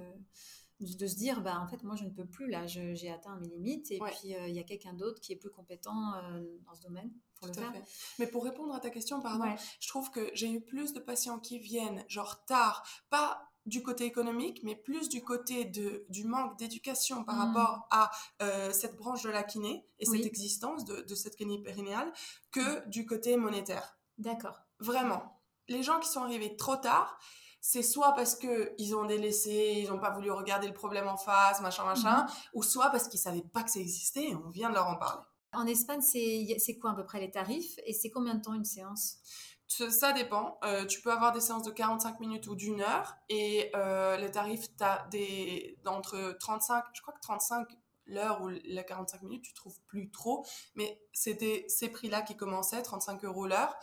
de 0.81 1.07
se 1.09 1.17
dire, 1.17 1.41
bah, 1.41 1.61
en 1.61 1.67
fait, 1.67 1.83
moi, 1.83 1.97
je 1.97 2.05
ne 2.05 2.11
peux 2.11 2.25
plus, 2.25 2.49
là, 2.49 2.67
j'ai 2.69 3.11
atteint 3.11 3.37
mes 3.41 3.49
limites, 3.49 3.91
et 3.91 3.99
puis 3.99 4.37
euh, 4.37 4.47
il 4.47 4.55
y 4.55 4.61
a 4.61 4.63
quelqu'un 4.63 4.93
d'autre 4.93 5.21
qui 5.21 5.33
est 5.33 5.37
plus 5.37 5.51
compétent 5.51 6.15
euh, 6.15 6.45
dans 6.65 6.75
ce 6.75 6.83
domaine 6.83 7.11
pour 7.35 7.49
le 7.49 7.55
faire. 7.55 7.73
Mais 8.21 8.29
pour 8.29 8.45
répondre 8.45 8.73
à 8.73 8.79
ta 8.79 8.91
question, 8.91 9.21
pardon, 9.21 9.53
je 9.81 9.89
trouve 9.89 10.11
que 10.13 10.31
j'ai 10.35 10.53
eu 10.53 10.61
plus 10.61 10.93
de 10.93 11.01
patients 11.01 11.41
qui 11.41 11.59
viennent, 11.59 12.05
genre 12.07 12.45
tard, 12.45 12.87
pas 13.11 13.51
du 13.67 13.83
côté 13.83 14.05
économique, 14.05 14.61
mais 14.63 14.77
plus 14.77 15.09
du 15.09 15.23
côté 15.23 15.65
de, 15.65 16.05
du 16.09 16.25
manque 16.25 16.59
d'éducation 16.59 17.25
par 17.25 17.37
hmm. 17.37 17.55
rapport 17.55 17.87
à 17.91 18.11
euh, 18.43 18.73
cette 18.73 18.97
branche 18.97 19.23
de 19.23 19.31
la 19.31 19.43
kiné 19.43 19.87
et 19.99 20.07
cette 20.07 20.27
existence 20.27 20.85
de, 20.85 21.03
de 21.03 21.15
cette 21.15 21.37
kiné 21.37 21.63
périnéale 21.63 22.13
que 22.51 22.87
du 22.89 23.07
côté 23.07 23.37
monétaire. 23.37 23.99
D'accord. 24.19 24.61
Vraiment. 24.81 25.41
Les 25.69 25.83
gens 25.83 25.99
qui 25.99 26.09
sont 26.09 26.23
arrivés 26.23 26.57
trop 26.57 26.77
tard, 26.77 27.19
c'est 27.61 27.83
soit 27.83 28.13
parce 28.13 28.37
que 28.37 28.75
ils 28.77 28.95
ont 28.95 29.07
délaissé, 29.07 29.77
ils 29.79 29.89
n'ont 29.89 29.99
pas 29.99 30.11
voulu 30.11 30.31
regarder 30.31 30.67
le 30.67 30.75
problème 30.75 31.09
en 31.09 31.17
face, 31.17 31.63
machin, 31.63 31.85
machin, 31.85 32.25
mhm. 32.25 32.29
ou 32.53 32.63
soit 32.63 32.91
parce 32.91 33.09
qu'ils 33.09 33.21
savaient 33.21 33.41
pas 33.41 33.63
que 33.63 33.71
ça 33.71 33.81
existait 33.81 34.29
et 34.31 34.35
on 34.35 34.51
vient 34.51 34.69
de 34.69 34.75
leur 34.75 34.87
en 34.87 34.97
parler. 34.97 35.23
En 35.55 35.67
Espagne, 35.67 36.03
c'est 36.03 36.79
quoi 36.79 36.91
à 36.91 36.95
peu 36.95 37.05
près 37.05 37.21
les 37.21 37.31
tarifs 37.31 37.79
et 37.87 37.95
c'est 37.95 38.11
combien 38.11 38.35
de 38.35 38.43
temps 38.43 38.53
une 38.53 38.65
séance? 38.67 39.17
Ça 39.91 40.13
dépend. 40.13 40.59
Euh, 40.65 40.85
tu 40.87 41.01
peux 41.01 41.11
avoir 41.11 41.33
des 41.33 41.41
séances 41.41 41.65
de 41.65 41.71
45 41.71 42.21
minutes 42.21 42.47
ou 42.47 42.55
d'une 42.55 42.81
heure 42.81 43.17
et 43.29 43.71
euh, 43.75 44.17
les 44.17 44.31
tarifs, 44.31 44.75
tu 44.77 44.85
as 44.85 45.07
des, 45.11 45.79
d'entre 45.85 46.37
35, 46.41 46.85
je 46.93 47.03
crois 47.03 47.15
que 47.15 47.21
35 47.21 47.69
l'heure 48.07 48.43
ou 48.43 48.49
les 48.49 48.85
45 48.85 49.23
minutes, 49.23 49.43
tu 49.43 49.55
trouves 49.55 49.81
plus 49.87 50.11
trop, 50.11 50.45
mais 50.75 51.01
c'était 51.15 51.65
ces 51.69 51.89
prix-là 51.89 52.21
qui 52.21 52.37
commençaient, 52.37 52.83
35 52.83 53.25
euros 53.25 53.47
l'heure, 53.47 53.75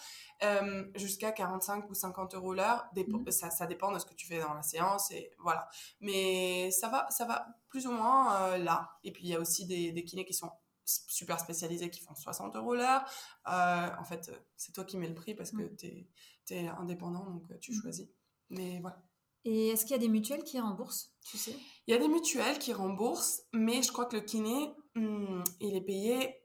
euh, 0.43 0.85
jusqu'à 0.93 1.31
45 1.31 1.89
ou 1.89 1.95
50 1.95 2.35
euros 2.35 2.53
l'heure. 2.53 2.87
Mmh. 2.95 3.31
Ça, 3.31 3.49
ça, 3.49 3.65
dépend 3.65 3.91
de 3.91 3.97
ce 3.97 4.05
que 4.05 4.13
tu 4.13 4.27
fais 4.27 4.39
dans 4.39 4.53
la 4.53 4.61
séance 4.61 5.09
et 5.09 5.31
voilà. 5.39 5.67
Mais 6.01 6.69
ça 6.69 6.87
va, 6.87 7.07
ça 7.09 7.25
va 7.25 7.47
plus 7.67 7.87
ou 7.87 7.91
moins 7.91 8.57
là. 8.59 8.91
Et 9.03 9.11
puis 9.11 9.23
il 9.23 9.29
y 9.29 9.35
a 9.35 9.39
aussi 9.39 9.65
des, 9.65 9.91
des 9.91 10.03
kinés 10.03 10.25
qui 10.25 10.35
sont 10.35 10.51
super 10.85 11.39
spécialisés 11.39 11.89
qui 11.89 12.01
font 12.01 12.15
60 12.15 12.55
euros 12.55 12.75
l'heure. 12.75 13.03
Euh, 13.47 13.89
en 13.99 14.03
fait, 14.03 14.31
c'est 14.55 14.73
toi 14.73 14.83
qui 14.83 14.97
mets 14.97 15.07
le 15.07 15.13
prix 15.13 15.35
parce 15.35 15.51
que 15.51 15.63
mm. 15.63 15.75
tu 15.77 16.55
es, 16.55 16.67
indépendant, 16.67 17.25
donc 17.25 17.49
euh, 17.51 17.57
tu 17.59 17.71
mm. 17.71 17.81
choisis. 17.81 18.07
Mais 18.49 18.79
voilà. 18.79 19.01
Et 19.43 19.69
est-ce 19.69 19.85
qu'il 19.85 19.91
y 19.91 19.99
a 19.99 20.01
des 20.01 20.09
mutuelles 20.09 20.43
qui 20.43 20.59
remboursent, 20.59 21.15
tu 21.23 21.37
sais? 21.37 21.55
Il 21.87 21.91
y 21.91 21.97
a 21.97 21.99
des 21.99 22.07
mutuelles 22.07 22.59
qui 22.59 22.73
remboursent, 22.73 23.41
mais 23.53 23.81
je 23.81 23.91
crois 23.91 24.05
que 24.05 24.15
le 24.15 24.21
kiné, 24.21 24.71
hmm, 24.95 25.43
il 25.59 25.75
est 25.75 25.81
payé 25.81 26.35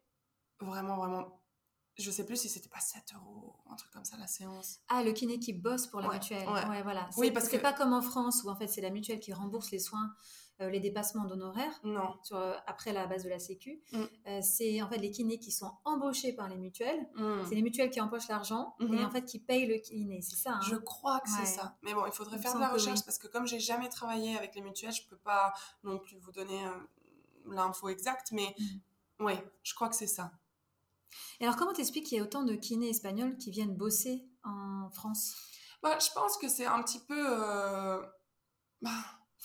vraiment, 0.60 0.96
vraiment 0.96 1.36
je 1.98 2.10
sais 2.10 2.26
plus 2.26 2.36
si 2.36 2.48
c'était 2.48 2.68
pas 2.68 2.80
7 2.80 3.14
euros, 3.14 3.56
un 3.70 3.74
truc 3.74 3.90
comme 3.90 4.04
ça, 4.04 4.16
la 4.18 4.26
séance. 4.26 4.80
Ah, 4.88 5.02
le 5.02 5.12
kiné 5.12 5.38
qui 5.38 5.52
bosse 5.52 5.86
pour 5.86 6.00
la 6.00 6.08
mutuelle. 6.08 6.46
Ouais. 6.48 6.82
voilà. 6.82 7.08
Oui, 7.16 7.30
parce 7.30 7.46
que 7.46 7.52
c'est 7.52 7.62
pas 7.62 7.72
comme 7.72 7.94
en 7.94 8.02
France 8.02 8.42
où 8.44 8.50
en 8.50 8.56
fait 8.56 8.66
c'est 8.66 8.82
la 8.82 8.90
mutuelle 8.90 9.18
qui 9.18 9.32
rembourse 9.32 9.70
les 9.70 9.78
soins 9.78 10.14
euh, 10.62 10.70
les 10.70 10.80
dépassements 10.80 11.26
d'honoraires 11.26 11.82
sur, 12.22 12.38
euh, 12.38 12.54
après 12.66 12.94
la 12.94 13.06
base 13.06 13.24
de 13.24 13.28
la 13.28 13.38
Sécu. 13.38 13.82
Mm. 13.92 14.02
Euh, 14.26 14.40
c'est 14.40 14.80
en 14.80 14.88
fait 14.88 14.96
les 14.96 15.10
kinés 15.10 15.38
qui 15.38 15.52
sont 15.52 15.70
embauchés 15.84 16.32
par 16.32 16.48
les 16.48 16.56
mutuelles. 16.56 17.06
Mm. 17.14 17.44
C'est 17.46 17.54
les 17.54 17.60
mutuelles 17.60 17.90
qui 17.90 18.00
empochent 18.00 18.28
l'argent 18.28 18.74
et 18.80 18.84
mm-hmm. 18.84 19.04
en 19.04 19.10
fait 19.10 19.22
qui 19.26 19.38
payent 19.38 19.66
le 19.66 19.76
kiné. 19.76 20.22
C'est 20.22 20.36
ça. 20.36 20.52
Hein. 20.54 20.60
Je 20.62 20.76
crois 20.76 21.20
que 21.20 21.28
c'est 21.28 21.44
ça. 21.44 21.76
Mais 21.82 21.92
bon, 21.92 22.06
il 22.06 22.12
faudrait 22.12 22.38
faire 22.38 22.54
de 22.54 22.60
la 22.60 22.70
recherche 22.70 23.04
parce 23.04 23.18
que 23.18 23.26
comme 23.26 23.46
j'ai 23.46 23.60
jamais 23.60 23.90
travaillé 23.90 24.34
avec 24.34 24.54
les 24.54 24.62
mutuelles, 24.62 24.94
je 24.94 25.06
peux 25.06 25.18
pas 25.18 25.52
non 25.84 25.98
plus 25.98 26.16
vous 26.16 26.32
donner 26.32 26.64
l'info 27.50 27.90
exacte. 27.90 28.32
Mais 28.32 28.54
mm. 28.58 29.24
oui, 29.26 29.34
je 29.62 29.74
crois 29.74 29.90
que 29.90 29.96
c'est 29.96 30.06
ça. 30.06 30.32
Et 31.38 31.44
alors, 31.44 31.56
comment 31.56 31.74
t'expliques 31.74 32.06
qu'il 32.06 32.16
y 32.16 32.20
a 32.20 32.24
autant 32.24 32.44
de 32.44 32.54
kinés 32.54 32.88
espagnols 32.88 33.36
qui 33.36 33.50
viennent 33.50 33.76
bosser 33.76 34.26
en 34.42 34.88
France? 34.90 35.36
Bah, 35.82 35.98
Je 35.98 36.08
pense 36.14 36.38
que 36.38 36.48
c'est 36.48 36.64
un 36.64 36.82
petit 36.82 37.00
peu. 37.00 38.02
Bah, 38.80 38.90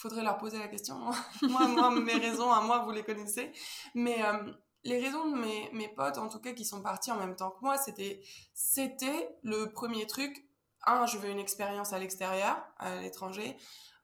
faudrait 0.02 0.24
leur 0.24 0.38
poser 0.38 0.58
la 0.58 0.68
question. 0.68 0.98
moi, 1.44 1.92
mes 1.92 2.16
raisons 2.16 2.52
à 2.52 2.62
moi, 2.62 2.80
vous 2.80 2.92
les 2.92 3.04
connaissez. 3.04 3.52
Mais 3.94 4.24
euh, 4.26 4.52
les 4.84 5.00
raisons 5.00 5.30
de 5.30 5.38
mes, 5.38 5.70
mes 5.74 5.88
potes, 5.88 6.18
en 6.18 6.28
tout 6.28 6.40
cas, 6.40 6.54
qui 6.54 6.66
sont 6.66 6.82
partis 6.82 7.12
en 7.12 7.18
même 7.18 7.36
temps 7.36 7.52
que 7.52 7.62
moi, 7.62 7.78
c'était, 7.78 8.22
c'était 8.54 9.30
le 9.44 9.72
premier 9.72 10.08
truc. 10.08 10.46
Un, 10.86 11.06
je 11.06 11.18
veux 11.18 11.30
une 11.30 11.40
expérience 11.40 11.94
à 11.94 12.00
l'extérieur, 12.00 12.58
à 12.80 13.02
l'étranger. 13.02 13.56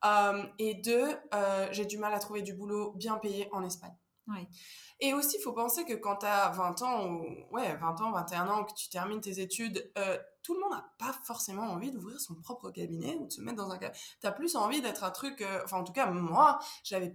Euh, 0.05 0.43
et 0.59 0.75
deux, 0.75 1.17
euh, 1.33 1.67
j'ai 1.71 1.85
du 1.85 1.97
mal 1.97 2.13
à 2.13 2.19
trouver 2.19 2.43
du 2.43 2.53
boulot 2.53 2.91
bien 2.91 3.17
payé 3.17 3.49
en 3.51 3.63
Espagne. 3.63 3.95
Et 4.99 5.13
aussi, 5.13 5.37
il 5.37 5.41
faut 5.41 5.53
penser 5.53 5.85
que 5.85 5.93
quand 5.93 6.17
tu 6.17 6.25
as 6.25 6.49
20 6.49 6.81
ans, 6.81 7.05
ou 7.05 7.25
ouais, 7.51 7.75
20 7.75 8.01
ans, 8.01 8.11
21 8.11 8.47
ans, 8.47 8.63
que 8.63 8.73
tu 8.73 8.89
termines 8.89 9.21
tes 9.21 9.39
études, 9.39 9.91
euh, 9.97 10.17
tout 10.43 10.53
le 10.53 10.61
monde 10.61 10.71
n'a 10.71 10.89
pas 10.97 11.13
forcément 11.23 11.63
envie 11.63 11.91
d'ouvrir 11.91 12.19
son 12.19 12.35
propre 12.35 12.69
cabinet 12.71 13.15
ou 13.19 13.27
de 13.27 13.31
se 13.31 13.41
mettre 13.41 13.57
dans 13.57 13.69
un 13.69 13.77
cabinet. 13.77 13.99
Tu 14.21 14.27
as 14.27 14.31
plus 14.31 14.55
envie 14.55 14.81
d'être 14.81 15.03
un 15.03 15.11
truc, 15.11 15.41
euh, 15.41 15.61
enfin 15.63 15.77
en 15.77 15.83
tout 15.83 15.93
cas 15.93 16.09
moi, 16.09 16.59
j'avais 16.83 17.13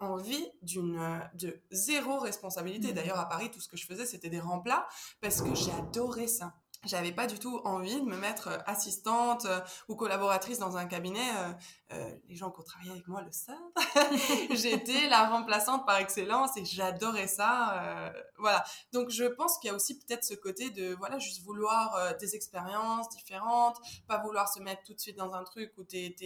envie 0.00 0.46
d'une 0.62 0.98
euh, 0.98 1.18
de 1.34 1.62
zéro 1.70 2.18
responsabilité. 2.18 2.92
Mmh. 2.92 2.94
D'ailleurs 2.94 3.18
à 3.18 3.28
Paris, 3.28 3.50
tout 3.50 3.60
ce 3.60 3.68
que 3.68 3.76
je 3.76 3.86
faisais, 3.86 4.06
c'était 4.06 4.30
des 4.30 4.40
remplats 4.40 4.86
parce 5.20 5.40
que 5.40 5.54
j'ai 5.54 5.72
adoré 5.72 6.28
ça 6.28 6.54
j'avais 6.86 7.12
pas 7.12 7.26
du 7.26 7.38
tout 7.38 7.60
envie 7.64 8.00
de 8.00 8.06
me 8.06 8.16
mettre 8.16 8.48
euh, 8.48 8.58
assistante 8.66 9.46
euh, 9.46 9.60
ou 9.88 9.96
collaboratrice 9.96 10.58
dans 10.58 10.76
un 10.76 10.86
cabinet. 10.86 11.30
Euh, 11.92 12.14
les 12.28 12.34
gens 12.34 12.50
qui 12.50 12.60
ont 12.60 12.64
travaillé 12.64 12.90
avec 12.90 13.06
moi 13.08 13.22
le 13.22 13.30
savent. 13.30 13.56
J'étais 14.50 15.08
la 15.08 15.28
remplaçante 15.28 15.86
par 15.86 15.98
excellence 15.98 16.56
et 16.56 16.64
j'adorais 16.64 17.28
ça. 17.28 18.12
voilà. 18.38 18.64
Donc 18.92 19.10
je 19.10 19.24
pense 19.24 19.58
qu'il 19.58 19.68
y 19.68 19.70
a 19.70 19.76
aussi 19.76 19.98
peut-être 19.98 20.24
ce 20.24 20.34
côté 20.34 20.70
de 20.70 20.94
voilà 20.94 21.18
juste 21.18 21.44
vouloir 21.44 22.16
des 22.18 22.34
expériences 22.34 23.08
différentes, 23.10 23.78
pas 24.08 24.18
vouloir 24.18 24.48
se 24.48 24.60
mettre 24.60 24.82
tout 24.82 24.94
de 24.94 24.98
suite 24.98 25.16
dans 25.16 25.34
un 25.34 25.44
truc 25.44 25.72
où 25.76 25.84
t'es 25.84 26.16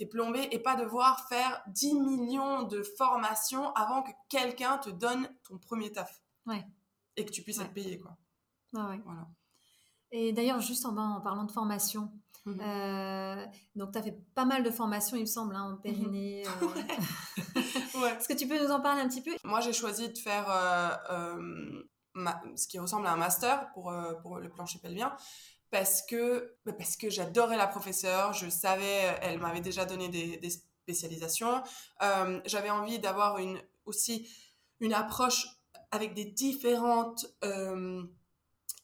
es 0.00 0.06
plombé 0.06 0.48
et 0.50 0.58
pas 0.58 0.74
devoir 0.74 1.28
faire 1.28 1.62
10 1.68 1.94
millions 1.94 2.62
de 2.64 2.82
formations 2.82 3.72
avant 3.74 4.02
que 4.02 4.10
quelqu'un 4.28 4.78
te 4.78 4.90
donne 4.90 5.28
ton 5.44 5.58
premier 5.58 5.92
taf. 5.92 6.22
Ouais. 6.46 6.64
Et 7.16 7.24
que 7.24 7.30
tu 7.30 7.42
puisses 7.42 7.60
être 7.60 7.72
payé 7.72 8.00
quoi. 8.00 8.16
Ouais, 8.72 8.82
ouais. 8.82 9.00
Voilà. 9.04 9.28
Et 10.16 10.32
d'ailleurs, 10.32 10.60
juste 10.60 10.86
en, 10.86 10.96
en, 10.96 11.20
parlant 11.20 11.44
de 11.44 11.50
formation, 11.52 12.10
Mhm. 12.46 12.60
Euh, 12.60 13.46
donc, 13.74 13.92
tu 13.92 13.98
as 13.98 14.02
fait 14.02 14.18
pas 14.34 14.44
mal 14.44 14.62
de 14.62 14.70
formations, 14.70 15.16
il 15.16 15.22
me 15.22 15.26
semble, 15.26 15.56
hein, 15.56 15.72
en 15.72 15.76
périnée. 15.76 16.42
Mhm. 16.54 18.02
ouais. 18.02 18.16
Est-ce 18.16 18.28
que 18.28 18.34
tu 18.34 18.46
peux 18.46 18.62
nous 18.62 18.70
en 18.70 18.80
parler 18.80 19.00
un 19.00 19.08
petit 19.08 19.22
peu? 19.22 19.30
Moi, 19.44 19.60
j'ai 19.60 19.72
choisi 19.72 20.08
de 20.08 20.18
faire 20.18 20.46
ce 22.56 22.66
qui 22.68 22.78
ressemble 22.78 23.06
à 23.06 23.12
un 23.12 23.16
master 23.16 23.70
pour, 23.72 23.92
pour 24.22 24.38
le 24.38 24.48
plancher 24.48 24.78
pelvien 24.78 25.16
parce 25.70 26.02
que, 26.02 26.56
bah, 26.64 26.72
parce 26.72 26.96
que 26.96 27.10
j'adorais 27.10 27.56
la 27.56 27.66
professeure, 27.66 28.32
je 28.32 28.48
savais, 28.48 29.16
elle 29.22 29.38
m'avait 29.40 29.60
déjà 29.60 29.84
donné 29.84 30.08
des, 30.08 30.36
des 30.36 30.50
spécialisations. 30.50 31.62
J'avais 32.44 32.70
envie 32.70 32.98
d'avoir 32.98 33.38
une, 33.38 33.60
aussi 33.84 34.28
une 34.80 34.92
approche 34.94 35.46
avec 35.90 36.14
des 36.14 36.24
différentes 36.24 37.26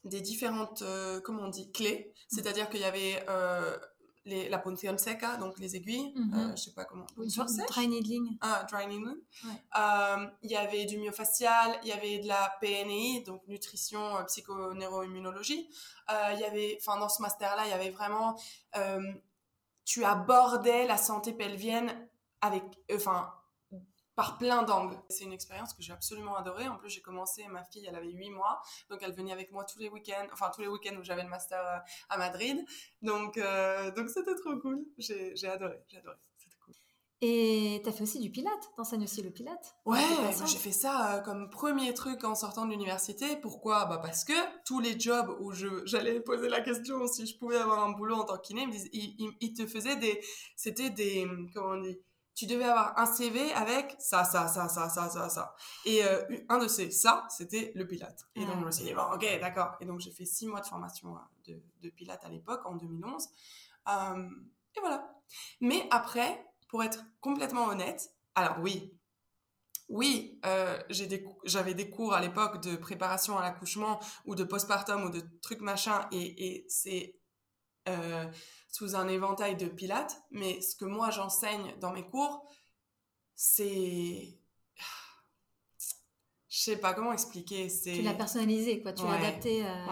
des 0.05 0.21
différentes 0.21 0.83
euh, 0.83 1.21
comment 1.21 1.43
on 1.45 1.49
dit 1.49 1.71
clés. 1.73 2.13
Mm. 2.13 2.37
c'est-à-dire 2.37 2.69
qu'il 2.71 2.81
y 2.81 2.85
avait 2.85 3.25
euh, 3.29 3.77
les, 4.25 4.49
la 4.49 4.59
ponción 4.59 4.97
seca 4.99 5.37
donc 5.37 5.59
les 5.59 5.77
aiguilles 5.77 6.13
mm 6.15 6.31
-hmm. 6.31 6.57
je 6.57 6.63
sais 6.65 6.75
pas 6.75 6.85
comment 6.85 7.07
dry 7.69 7.87
needling. 7.89 8.27
Ah 8.41 8.67
dry 8.71 8.87
needling. 8.87 9.21
Il 10.43 10.51
y 10.51 10.57
avait 10.57 10.85
du 10.91 10.97
myofascial 10.99 11.69
il 11.83 11.89
y 11.89 11.93
avait 11.93 12.19
de 12.25 12.29
la 12.29 12.45
PNI 12.61 13.25
donc 13.25 13.41
nutrition 13.49 14.03
psychoneuroimmunologie. 14.31 15.63
Il 16.35 16.41
y 16.45 16.47
avait 16.51 16.73
enfin 16.81 16.99
dans 17.03 17.13
ce 17.17 17.21
master 17.23 17.51
là 17.57 17.63
il 17.67 17.71
y 17.75 17.79
avait 17.81 17.95
vraiment 17.99 18.29
tu 19.91 20.05
abordais 20.05 20.87
la 20.87 20.99
santé 21.09 21.33
pelvienne 21.33 21.91
avec 22.41 22.65
enfin 22.99 23.21
par 24.21 24.37
plein 24.37 24.63
d'angles. 24.63 24.99
C'est 25.09 25.25
une 25.25 25.33
expérience 25.33 25.73
que 25.73 25.83
j'ai 25.83 25.95
absolument 25.95 26.37
adorée. 26.37 26.69
En 26.69 26.77
plus, 26.77 26.91
j'ai 26.91 27.01
commencé, 27.01 27.47
ma 27.49 27.65
fille, 27.65 27.87
elle 27.89 27.97
avait 27.97 28.13
8 28.13 28.29
mois, 28.29 28.61
donc 28.91 29.01
elle 29.03 29.15
venait 29.15 29.33
avec 29.33 29.51
moi 29.51 29.65
tous 29.65 29.79
les 29.79 29.89
week-ends, 29.89 30.27
enfin 30.31 30.51
tous 30.55 30.61
les 30.61 30.69
week-ends 30.69 30.95
où 31.01 31.03
j'avais 31.03 31.23
le 31.23 31.31
master 31.31 31.59
euh, 31.59 31.79
à 32.11 32.19
Madrid. 32.19 32.63
Donc, 33.01 33.39
euh, 33.39 33.91
donc 33.93 34.11
c'était 34.11 34.35
trop 34.35 34.59
cool. 34.59 34.85
J'ai 34.99 35.33
adoré, 35.49 35.83
j'ai 35.89 35.97
adoré. 35.97 36.17
Cool. 36.63 36.75
Et 37.23 37.81
t'as 37.83 37.93
fait 37.93 38.03
aussi 38.03 38.21
du 38.21 38.31
pilate, 38.31 38.71
t'enseignes 38.77 39.05
aussi 39.05 39.23
le 39.23 39.31
pilate 39.31 39.75
Ouais, 39.87 40.05
j'ai 40.47 40.59
fait 40.59 40.71
ça 40.73 41.15
euh, 41.15 41.21
comme 41.21 41.49
premier 41.49 41.95
truc 41.95 42.23
en 42.25 42.35
sortant 42.35 42.67
de 42.67 42.73
l'université. 42.73 43.37
Pourquoi? 43.37 43.87
Bah 43.87 44.01
parce 44.03 44.25
que 44.25 44.35
tous 44.67 44.81
les 44.81 45.01
jobs 45.01 45.35
où 45.41 45.53
j'allais 45.87 46.21
poser 46.21 46.51
la 46.51 46.61
question 46.61 47.07
si 47.07 47.27
je 47.27 47.39
pouvais 47.39 47.57
avoir 47.57 47.83
un 47.83 47.93
boulot 47.93 48.17
en 48.17 48.25
tant 48.25 48.37
qu'inné, 48.37 48.67
ils, 48.93 49.17
ils, 49.19 49.33
ils, 49.41 49.55
te 49.55 49.67
faisaient 49.67 49.97
des, 49.97 50.21
c'était 50.57 50.91
des, 50.91 51.27
comment 51.55 51.77
on 51.77 51.81
dit, 51.81 51.99
tu 52.35 52.47
devais 52.47 52.65
avoir 52.65 52.99
un 52.99 53.07
CV 53.07 53.53
avec 53.53 53.97
ça, 53.99 54.25
ça, 54.25 54.49
ça, 54.49 54.69
ça, 54.69 54.89
ça, 54.89 55.09
ça, 55.09 55.29
ça. 55.29 55.55
Et 55.85 56.05
euh, 56.05 56.23
un 56.49 56.59
de 56.59 56.69
ces 56.69 56.91
ça, 56.91 57.27
c'était 57.29 57.73
le 57.75 57.87
Pilate. 57.87 58.27
Et 58.35 58.45
donc, 58.47 58.61
je 58.61 58.65
me 58.65 58.71
suis 58.71 58.85
dit, 58.85 58.95
bon, 58.95 59.03
ok, 59.13 59.27
d'accord. 59.41 59.77
Et 59.81 59.85
donc, 59.85 60.01
j'ai 60.01 60.11
fait 60.11 60.25
six 60.25 60.47
mois 60.47 60.61
de 60.61 60.67
formation 60.67 61.17
hein, 61.17 61.29
de, 61.47 61.63
de 61.83 61.91
Pilate 61.91 62.25
à 62.25 62.29
l'époque, 62.29 62.65
en 62.65 62.77
2011. 62.77 63.29
Euh, 63.89 64.29
et 64.77 64.81
voilà. 64.81 65.13
Mais 65.61 65.87
après, 65.91 66.47
pour 66.69 66.83
être 66.83 67.05
complètement 67.21 67.67
honnête, 67.67 68.11
alors 68.35 68.59
oui, 68.61 68.97
oui, 69.91 70.39
euh, 70.47 70.81
j'avais 71.45 71.75
des, 71.75 71.91
cours 71.91 72.15
à 72.15 72.21
l'époque 72.21 72.63
de 72.63 72.77
préparation 72.77 73.37
à 73.37 73.43
l'accouchement 73.43 73.99
ou 74.25 74.37
de 74.37 74.45
postpartum 74.45 75.05
ou 75.05 75.11
de 75.11 75.21
trucs 75.43 75.61
machin, 75.61 76.07
et, 76.13 76.47
et 76.47 76.67
c'est 76.69 77.20
sous 78.71 78.95
un 78.95 79.09
éventail 79.09 79.57
de 79.57 79.67
pilates, 79.67 80.23
mais 80.31 80.61
ce 80.61 80.77
que 80.77 80.85
moi 80.85 81.11
j'enseigne 81.11 81.75
dans 81.81 81.93
mes 81.93 82.07
cours, 82.07 82.47
c'est 83.35 84.41
je 86.51 86.59
sais 86.59 86.77
pas 86.77 86.93
comment 86.93 87.13
expliquer. 87.13 87.69
C'est... 87.69 87.93
Tu 87.93 88.03
l'as 88.03 88.13
personnalisé, 88.13 88.83
quoi. 88.83 88.93
Tu 88.93 89.05
l'as 89.05 89.13
adapté 89.13 89.65
euh, 89.65 89.87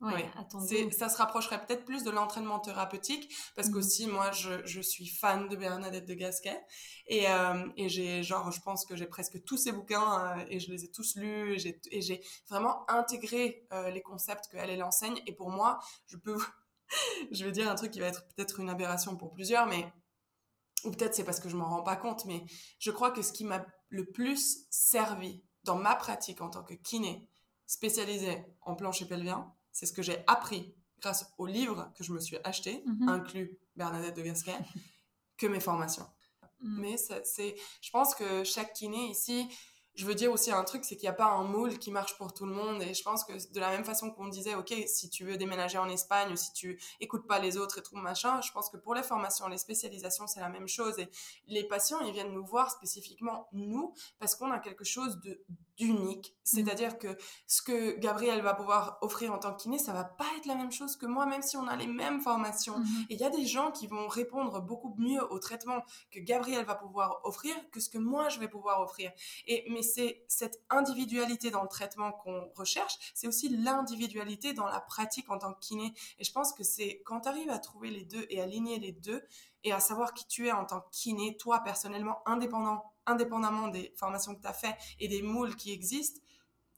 à 0.00 0.44
ton 0.50 0.58
goût. 0.58 0.90
Ça 0.90 1.10
se 1.10 1.18
rapprocherait 1.18 1.64
peut-être 1.66 1.84
plus 1.84 2.04
de 2.04 2.10
l'entraînement 2.10 2.58
thérapeutique, 2.58 3.32
parce 3.54 3.68
mmh. 3.68 3.72
qu'aussi, 3.72 4.06
moi, 4.06 4.32
je, 4.32 4.66
je, 4.66 4.80
suis 4.80 5.06
fan 5.06 5.46
de 5.48 5.56
Bernadette 5.56 6.06
de 6.06 6.14
Gasquet. 6.14 6.58
Et, 7.06 7.28
euh, 7.28 7.68
et 7.76 7.90
j'ai, 7.90 8.22
genre, 8.22 8.50
je 8.50 8.60
pense 8.62 8.86
que 8.86 8.96
j'ai 8.96 9.06
presque 9.06 9.44
tous 9.44 9.58
ses 9.58 9.72
bouquins, 9.72 10.38
euh, 10.38 10.44
et 10.48 10.58
je 10.58 10.72
les 10.72 10.84
ai 10.84 10.90
tous 10.90 11.16
lus, 11.16 11.54
et 11.90 12.00
j'ai, 12.00 12.24
vraiment 12.48 12.90
intégré 12.90 13.68
les 13.92 14.02
concepts 14.02 14.48
qu'elle, 14.50 14.70
elle 14.70 14.82
enseigne. 14.82 15.20
Et 15.26 15.32
pour 15.32 15.50
moi, 15.50 15.78
je 16.06 16.16
peux 16.16 16.38
je 17.30 17.44
vais 17.44 17.52
dire 17.52 17.70
un 17.70 17.74
truc 17.74 17.90
qui 17.90 18.00
va 18.00 18.06
être 18.06 18.26
peut-être 18.28 18.60
une 18.60 18.70
aberration 18.70 19.16
pour 19.16 19.32
plusieurs, 19.32 19.66
mais 19.66 19.92
ou 20.84 20.90
peut-être 20.90 21.14
c'est 21.14 21.24
parce 21.24 21.40
que 21.40 21.48
je 21.48 21.56
m'en 21.56 21.68
rends 21.68 21.82
pas 21.82 21.96
compte, 21.96 22.24
mais 22.24 22.44
je 22.78 22.90
crois 22.90 23.10
que 23.10 23.22
ce 23.22 23.32
qui 23.32 23.44
m'a 23.44 23.66
le 23.88 24.06
plus 24.10 24.66
servi 24.70 25.42
dans 25.64 25.76
ma 25.76 25.94
pratique 25.94 26.40
en 26.40 26.48
tant 26.48 26.62
que 26.62 26.74
kiné 26.74 27.28
spécialisée 27.66 28.44
en 28.62 28.74
plancher 28.74 29.04
pelvien, 29.04 29.52
c'est 29.72 29.86
ce 29.86 29.92
que 29.92 30.02
j'ai 30.02 30.24
appris 30.26 30.74
grâce 31.00 31.32
aux 31.38 31.46
livres 31.46 31.92
que 31.96 32.04
je 32.04 32.12
me 32.12 32.20
suis 32.20 32.36
acheté, 32.44 32.82
mhm. 32.86 33.08
inclus 33.08 33.58
Bernadette 33.76 34.16
de 34.16 34.22
Gasquet, 34.22 34.58
que 35.36 35.46
mes 35.46 35.60
formations. 35.60 36.06
Mm. 36.60 36.80
Mais 36.80 36.96
c'est, 36.96 37.56
je 37.80 37.90
pense 37.90 38.14
que 38.14 38.44
chaque 38.44 38.72
kiné 38.74 39.10
ici, 39.10 39.48
je 40.00 40.06
veux 40.06 40.14
dire 40.14 40.32
aussi 40.32 40.50
un 40.50 40.64
truc, 40.64 40.86
c'est 40.86 40.96
qu'il 40.96 41.04
n'y 41.04 41.10
a 41.10 41.12
pas 41.12 41.26
un 41.26 41.44
moule 41.44 41.78
qui 41.78 41.90
marche 41.90 42.16
pour 42.16 42.32
tout 42.32 42.46
le 42.46 42.54
monde. 42.54 42.82
Et 42.82 42.94
je 42.94 43.02
pense 43.02 43.22
que 43.22 43.34
de 43.52 43.60
la 43.60 43.68
même 43.68 43.84
façon 43.84 44.10
qu'on 44.10 44.28
disait, 44.28 44.54
OK, 44.54 44.72
si 44.86 45.10
tu 45.10 45.26
veux 45.26 45.36
déménager 45.36 45.76
en 45.76 45.90
Espagne 45.90 46.34
si 46.36 46.54
tu 46.54 46.80
écoutes 47.00 47.26
pas 47.26 47.38
les 47.38 47.58
autres 47.58 47.80
et 47.80 47.82
tout 47.82 47.96
machin, 47.96 48.40
je 48.40 48.50
pense 48.50 48.70
que 48.70 48.78
pour 48.78 48.94
les 48.94 49.02
formations, 49.02 49.46
les 49.48 49.58
spécialisations, 49.58 50.26
c'est 50.26 50.40
la 50.40 50.48
même 50.48 50.68
chose. 50.68 50.98
Et 50.98 51.10
les 51.48 51.64
patients, 51.64 52.00
ils 52.00 52.12
viennent 52.14 52.32
nous 52.32 52.46
voir 52.46 52.70
spécifiquement, 52.70 53.48
nous, 53.52 53.92
parce 54.18 54.34
qu'on 54.34 54.50
a 54.50 54.58
quelque 54.58 54.84
chose 54.84 55.20
de 55.20 55.44
d'unique. 55.80 56.34
C'est-à-dire 56.44 56.98
que 56.98 57.16
ce 57.46 57.62
que 57.62 57.98
Gabriel 57.98 58.42
va 58.42 58.54
pouvoir 58.54 58.98
offrir 59.00 59.32
en 59.32 59.38
tant 59.38 59.54
que 59.54 59.62
kiné, 59.62 59.78
ça 59.78 59.92
va 59.92 60.04
pas 60.04 60.26
être 60.36 60.46
la 60.46 60.54
même 60.54 60.72
chose 60.72 60.96
que 60.96 61.06
moi, 61.06 61.24
même 61.24 61.42
si 61.42 61.56
on 61.56 61.66
a 61.66 61.76
les 61.76 61.86
mêmes 61.86 62.20
formations. 62.20 62.78
Mhm. 62.78 63.06
Et 63.08 63.14
il 63.14 63.20
y 63.20 63.24
a 63.24 63.30
des 63.30 63.46
gens 63.46 63.70
qui 63.70 63.86
vont 63.86 64.06
répondre 64.06 64.60
beaucoup 64.60 64.94
mieux 64.98 65.22
au 65.32 65.38
traitement 65.38 65.82
que 66.10 66.20
Gabriel 66.20 66.64
va 66.66 66.74
pouvoir 66.74 67.20
offrir 67.24 67.54
que 67.70 67.80
ce 67.80 67.88
que 67.88 67.98
moi 67.98 68.28
je 68.28 68.38
vais 68.40 68.48
pouvoir 68.48 68.82
offrir. 68.82 69.10
Et 69.46 69.64
mais 69.70 69.82
c'est 69.82 70.22
cette 70.28 70.60
individualité 70.68 71.50
dans 71.50 71.62
le 71.62 71.68
traitement 71.68 72.12
qu'on 72.12 72.50
recherche, 72.54 72.98
c'est 73.14 73.26
aussi 73.26 73.48
l'individualité 73.48 74.52
dans 74.52 74.66
la 74.66 74.80
pratique 74.80 75.30
en 75.30 75.38
tant 75.38 75.54
que 75.54 75.60
kiné. 75.60 75.94
Et 76.18 76.24
je 76.24 76.32
pense 76.32 76.52
que 76.52 76.62
c'est 76.62 77.00
quand 77.06 77.22
tu 77.22 77.28
arrives 77.28 77.50
à 77.50 77.58
trouver 77.58 77.90
les 77.90 78.04
deux 78.04 78.26
et 78.28 78.40
à 78.40 78.44
aligner 78.44 78.78
les 78.78 78.92
deux 78.92 79.22
et 79.64 79.72
à 79.72 79.80
savoir 79.80 80.14
qui 80.14 80.26
tu 80.26 80.46
es 80.46 80.52
en 80.52 80.64
tant 80.64 80.80
que 80.80 80.90
kiné, 80.90 81.36
toi 81.36 81.60
personnellement, 81.60 82.22
indépendant, 82.26 82.92
indépendamment 83.10 83.68
des 83.68 83.92
formations 83.96 84.34
que 84.34 84.40
tu 84.40 84.48
as 84.48 84.52
fait 84.52 84.76
et 84.98 85.08
des 85.08 85.22
moules 85.22 85.56
qui 85.56 85.72
existent, 85.72 86.20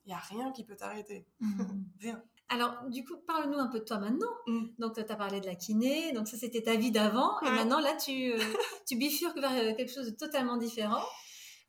il 0.04 0.08
n'y 0.08 0.14
a 0.14 0.18
rien 0.18 0.52
qui 0.52 0.64
peut 0.64 0.76
t'arrêter. 0.76 1.26
Mhm. 1.40 1.84
rien. 2.00 2.22
Alors, 2.48 2.74
du 2.90 3.02
coup, 3.02 3.16
parle-nous 3.26 3.58
un 3.58 3.68
peu 3.68 3.80
de 3.80 3.84
toi 3.84 3.98
maintenant. 3.98 4.28
Mm. 4.46 4.66
Donc, 4.78 4.94
tu 4.94 5.00
as 5.00 5.16
parlé 5.16 5.40
de 5.40 5.46
la 5.46 5.54
kiné, 5.54 6.12
donc 6.12 6.28
ça, 6.28 6.36
c'était 6.36 6.60
ta 6.60 6.76
vie 6.76 6.90
d'avant. 6.90 7.40
Et 7.40 7.50
maintenant, 7.50 7.80
là, 7.80 7.96
tu, 7.96 8.32
euh, 8.32 8.38
tu 8.86 8.96
bifurques 8.96 9.38
vers 9.38 9.52
euh, 9.52 9.74
quelque 9.74 9.90
chose 9.90 10.06
de 10.06 10.14
totalement 10.14 10.58
différent. 10.58 11.02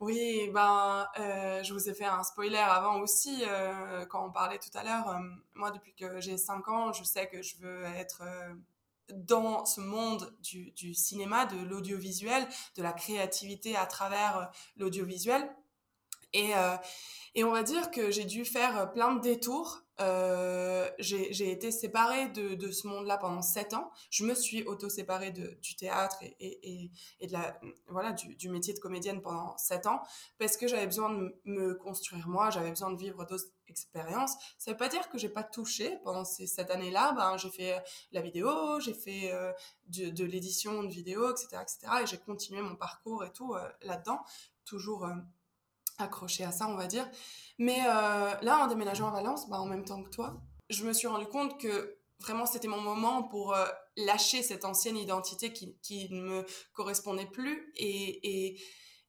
Oui, 0.00 0.50
ben, 0.52 1.06
euh, 1.18 1.62
je 1.62 1.72
vous 1.72 1.88
ai 1.88 1.94
fait 1.94 2.04
un 2.04 2.22
spoiler 2.22 2.58
avant 2.58 3.00
aussi, 3.00 3.44
euh, 3.48 4.04
quand 4.06 4.26
on 4.26 4.30
parlait 4.30 4.58
tout 4.58 4.76
à 4.76 4.82
l'heure. 4.84 5.18
Moi, 5.54 5.70
depuis 5.70 5.94
que 5.94 6.20
j'ai 6.20 6.36
5 6.36 6.68
ans, 6.68 6.92
je 6.92 7.02
sais 7.04 7.28
que 7.28 7.40
je 7.40 7.56
veux 7.58 7.84
être 7.84 8.22
dans 9.12 9.64
ce 9.64 9.80
monde 9.80 10.34
du, 10.42 10.94
cinéma, 10.94 11.46
de 11.46 11.56
l'audiovisuel, 11.64 12.46
de 12.76 12.82
la 12.82 12.92
créativité 12.92 13.76
à 13.76 13.86
travers 13.86 14.50
l'audiovisuel. 14.76 15.54
Et, 16.32 16.50
et 17.34 17.44
on 17.44 17.52
va 17.52 17.62
dire 17.62 17.90
que 17.92 18.10
j'ai 18.10 18.24
dû 18.24 18.44
faire 18.44 18.92
plein 18.92 19.14
de 19.14 19.20
détours 19.20 19.83
euh, 20.00 20.90
j'ai 20.98 21.50
été 21.50 21.70
séparée 21.70 22.28
de, 22.28 22.70
ce 22.70 22.86
monde-là 22.86 23.16
pendant 23.16 23.42
sept 23.42 23.74
ans. 23.74 23.90
Je 24.10 24.24
me 24.24 24.34
suis 24.34 24.64
auto-séparée 24.64 25.30
du 25.30 25.76
théâtre 25.76 26.18
et, 26.40 26.90
du, 28.38 28.48
métier 28.48 28.74
de 28.74 28.78
comédienne 28.80 29.22
pendant 29.22 29.56
sept 29.56 29.86
ans 29.86 30.02
parce 30.38 30.56
que 30.56 30.66
j'avais 30.66 30.86
besoin 30.86 31.10
de 31.10 31.34
me 31.44 31.74
construire 31.74 32.28
moi, 32.28 32.50
j'avais 32.50 32.70
besoin 32.70 32.90
de 32.90 32.98
vivre 32.98 33.24
d'autres 33.24 33.44
expériences. 33.68 34.34
Ça 34.58 34.72
veut 34.72 34.76
pas 34.76 34.88
dire 34.88 35.08
que 35.08 35.18
j'ai 35.18 35.28
pas 35.28 35.44
touché 35.44 35.98
pendant 36.02 36.24
ces 36.24 36.46
sept 36.46 36.70
années-là. 36.70 37.12
Ben, 37.12 37.36
j'ai 37.36 37.50
fait 37.50 37.82
la 38.12 38.20
vidéo, 38.20 38.80
j'ai 38.80 38.94
fait 38.94 39.32
euh, 39.32 39.52
de, 39.88 40.24
l'édition 40.24 40.82
de 40.82 40.92
vidéos, 40.92 41.30
etc., 41.30 41.62
etc. 41.62 41.78
Et 42.02 42.06
j'ai 42.06 42.18
continué 42.18 42.60
mon 42.62 42.76
parcours 42.76 43.24
et 43.24 43.32
tout 43.32 43.54
euh, 43.54 43.68
là-dedans, 43.82 44.20
toujours 44.64 45.06
accroché 45.98 46.44
à 46.44 46.52
ça, 46.52 46.68
on 46.68 46.76
va 46.76 46.86
dire. 46.86 47.08
Mais 47.58 47.78
euh, 47.80 48.34
là, 48.42 48.64
en 48.64 48.66
déménageant 48.66 49.08
à 49.08 49.12
Valence, 49.12 49.48
bah, 49.48 49.60
en 49.60 49.66
même 49.66 49.84
temps 49.84 50.02
que 50.02 50.10
toi, 50.10 50.42
je 50.70 50.84
me 50.84 50.92
suis 50.92 51.06
rendu 51.06 51.26
compte 51.26 51.60
que 51.60 51.98
vraiment 52.20 52.46
c'était 52.46 52.68
mon 52.68 52.80
moment 52.80 53.22
pour 53.22 53.54
euh, 53.54 53.66
lâcher 53.96 54.42
cette 54.42 54.64
ancienne 54.64 54.96
identité 54.96 55.52
qui, 55.52 55.76
qui 55.82 56.08
ne 56.12 56.22
me 56.22 56.46
correspondait 56.72 57.26
plus. 57.26 57.72
Et, 57.76 58.52
et, 58.52 58.60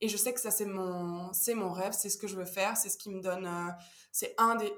et 0.02 0.10
je 0.10 0.18
sais 0.18 0.34
que 0.34 0.40
ça, 0.40 0.52
c'est 0.52 0.66
mon, 0.66 1.32
c'est 1.34 1.56
mon 1.56 1.72
rêve, 1.72 1.94
c'est 1.94 2.10
ce 2.10 2.18
que 2.18 2.28
je 2.28 2.36
veux 2.36 2.46
faire, 2.46 2.78
c'est 2.78 2.90
ce 2.90 2.98
qui 2.98 3.10
me 3.10 3.22
donne. 3.22 3.46
Euh, 3.46 3.72
c'est 4.12 4.36
un 4.38 4.56
des, 4.56 4.74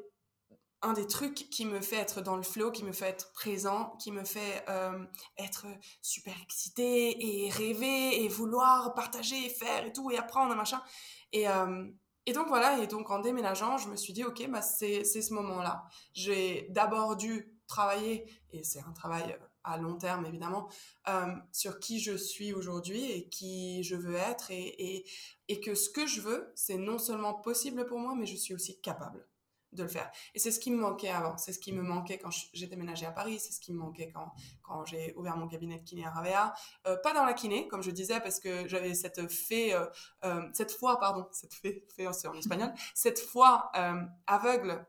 un 0.82 0.94
des 0.94 1.08
trucs 1.08 1.50
qui 1.50 1.66
me 1.66 1.82
fait 1.82 1.96
être 1.96 2.22
dans 2.22 2.36
le 2.36 2.44
flow, 2.44 2.72
qui 2.72 2.84
me 2.84 2.92
fait 2.92 3.08
être 3.08 3.32
présent, 3.34 3.96
qui 4.00 4.12
me 4.12 4.24
fait 4.24 4.66
être 5.38 5.66
super 6.02 6.36
excité 6.44 7.46
et 7.46 7.50
rêver 7.50 8.24
et 8.24 8.28
vouloir 8.28 8.94
partager 8.94 9.46
et 9.46 9.50
faire 9.50 9.86
et 9.86 9.92
tout 9.92 10.12
et 10.12 10.18
apprendre 10.18 10.56
machin. 10.56 10.82
Et, 11.34 11.46
et 12.26 12.34
donc 12.34 12.48
voilà, 12.48 12.78
et 12.80 12.88
donc 12.88 13.10
en 13.10 13.20
déménageant, 13.20 13.78
je 13.78 13.90
me 13.90 13.96
suis 13.96 14.14
dit, 14.14 14.24
ok, 14.24 14.48
bah 14.50 14.62
c'est 14.62 15.04
ce 15.04 15.34
moment-là. 15.34 15.86
J'ai 16.14 16.68
d'abord 16.70 17.16
dû 17.16 17.58
travailler, 17.68 18.26
et 18.52 18.64
c'est 18.64 18.82
un 18.82 18.94
travail 18.94 19.38
à 19.64 19.78
long 19.78 19.98
terme 19.98 20.26
évidemment, 20.26 20.70
sur 21.52 21.80
qui 21.80 22.00
je 22.00 22.16
suis 22.16 22.54
aujourd'hui 22.54 23.12
et 23.12 23.30
qui 23.30 23.84
je 23.84 23.96
veux 23.96 24.16
être, 24.16 24.52
et, 24.52 24.98
et, 24.98 25.10
et 25.48 25.60
que 25.60 25.74
ce 25.74 25.90
que 25.90 26.06
je 26.06 26.22
veux, 26.22 26.52
c'est 26.56 26.78
non 26.78 27.00
seulement 27.00 27.34
possible 27.34 27.86
pour 27.86 28.00
moi, 28.00 28.14
mais 28.16 28.26
je 28.26 28.36
suis 28.36 28.54
aussi 28.54 28.80
capable 28.80 29.28
de 29.78 29.84
le 29.84 29.90
faire. 29.90 30.12
Et 30.34 30.40
c'est 30.40 30.52
ce 30.52 30.60
qui 30.60 30.72
me 30.72 30.78
manquait 30.78 31.10
avant, 31.10 31.38
c'est 31.38 31.54
ce 31.54 31.60
qui 31.60 31.72
me 31.72 31.82
manquait 31.82 32.18
quand 32.18 32.30
j'ai 32.54 32.68
déménagé 32.68 33.06
à 33.06 33.12
Paris, 33.12 33.40
c'est 33.40 33.54
ce 33.54 33.60
qui 33.60 33.72
me 33.72 33.78
manquait 33.78 34.12
quand, 34.12 34.34
quand 34.62 34.86
j'ai 34.86 35.14
ouvert 35.16 35.38
mon 35.38 35.48
cabinet 35.48 35.78
de 35.78 35.84
kiné 35.84 36.06
à 36.06 36.12
Ravea. 36.12 36.54
Euh, 36.88 36.98
pas 36.98 37.14
dans 37.14 37.24
la 37.24 37.34
kiné, 37.34 37.68
comme 37.68 37.82
je 37.82 37.92
disais, 37.92 38.20
parce 38.20 38.40
que 38.40 38.68
j'avais 38.68 38.94
cette 38.94 39.32
fée, 39.32 39.74
euh, 39.74 39.86
euh, 40.26 40.42
cette 40.54 40.72
foi, 40.72 41.00
pardon, 41.00 41.28
cette 41.32 41.54
fée, 41.54 41.86
fée 41.96 42.10
c'est 42.12 42.28
en 42.28 42.34
espagnol, 42.34 42.74
cette 42.94 43.20
foi 43.20 43.72
aveugle 44.26 44.86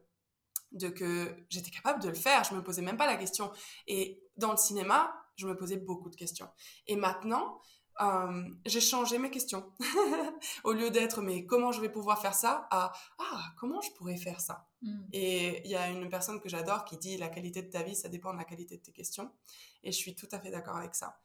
de 0.73 0.89
que 0.89 1.35
j'étais 1.49 1.71
capable 1.71 2.03
de 2.03 2.09
le 2.09 2.15
faire, 2.15 2.45
je 2.45 2.55
me 2.55 2.63
posais 2.63 2.83
même 2.83 2.97
pas 2.97 3.07
la 3.07 3.17
question. 3.17 3.51
Et 3.87 4.23
dans 4.37 4.51
le 4.51 4.57
cinéma, 4.57 5.15
je 5.37 5.47
me 5.47 5.57
posais 5.57 5.77
beaucoup 5.77 6.11
de 6.11 6.17
questions. 6.17 6.49
Et 6.87 6.97
maintenant, 6.97 7.61
euh, 8.01 8.49
j'ai 8.67 8.81
changé 8.81 9.19
mes 9.19 9.31
questions. 9.31 9.73
Au 10.65 10.73
lieu 10.73 10.91
d'être 10.91 11.21
mais 11.21 11.47
comment 11.47 11.73
je 11.73 11.81
vais 11.81 11.89
pouvoir 11.89 12.21
faire 12.21 12.35
ça 12.35 12.69
à 12.71 12.93
ah 13.19 13.43
comment 13.59 13.81
je 13.81 13.91
pourrais 13.93 14.17
faire 14.17 14.41
ça? 14.41 14.69
Hmm. 14.83 15.07
Et 15.13 15.63
il 15.65 15.71
y 15.71 15.77
a 15.77 15.89
une 15.89 16.09
personne 16.09 16.41
que 16.41 16.49
j'adore 16.49 16.85
qui 16.85 16.97
dit 16.97 17.17
la 17.17 17.29
qualité 17.29 17.63
de 17.63 17.71
ta 17.71 17.83
vie 17.83 17.97
ça 17.97 18.09
dépend 18.09 18.33
de 18.33 18.39
la 18.39 18.45
qualité 18.45 18.77
de 18.77 18.83
tes 18.83 18.93
questions. 18.93 19.31
Et 19.83 19.93
je 19.93 19.97
suis 19.97 20.15
tout 20.15 20.29
à 20.33 20.39
fait 20.39 20.51
d'accord 20.51 20.77
avec 20.77 20.95
ça. 20.95 21.19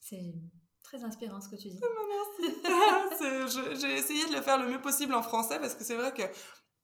C'est 0.00 0.34
très 0.82 1.02
inspirant 1.04 1.40
ce 1.40 1.48
que 1.48 1.56
tu 1.56 1.68
dis. 1.68 1.80
Merci. 2.40 3.78
j'ai 3.80 3.94
essayé 3.94 4.26
de 4.28 4.34
le 4.34 4.42
faire 4.42 4.58
le 4.58 4.68
mieux 4.68 4.80
possible 4.80 5.14
en 5.14 5.22
français 5.22 5.58
parce 5.58 5.74
que 5.74 5.84
c'est 5.84 5.96
vrai 5.96 6.12
que 6.12 6.22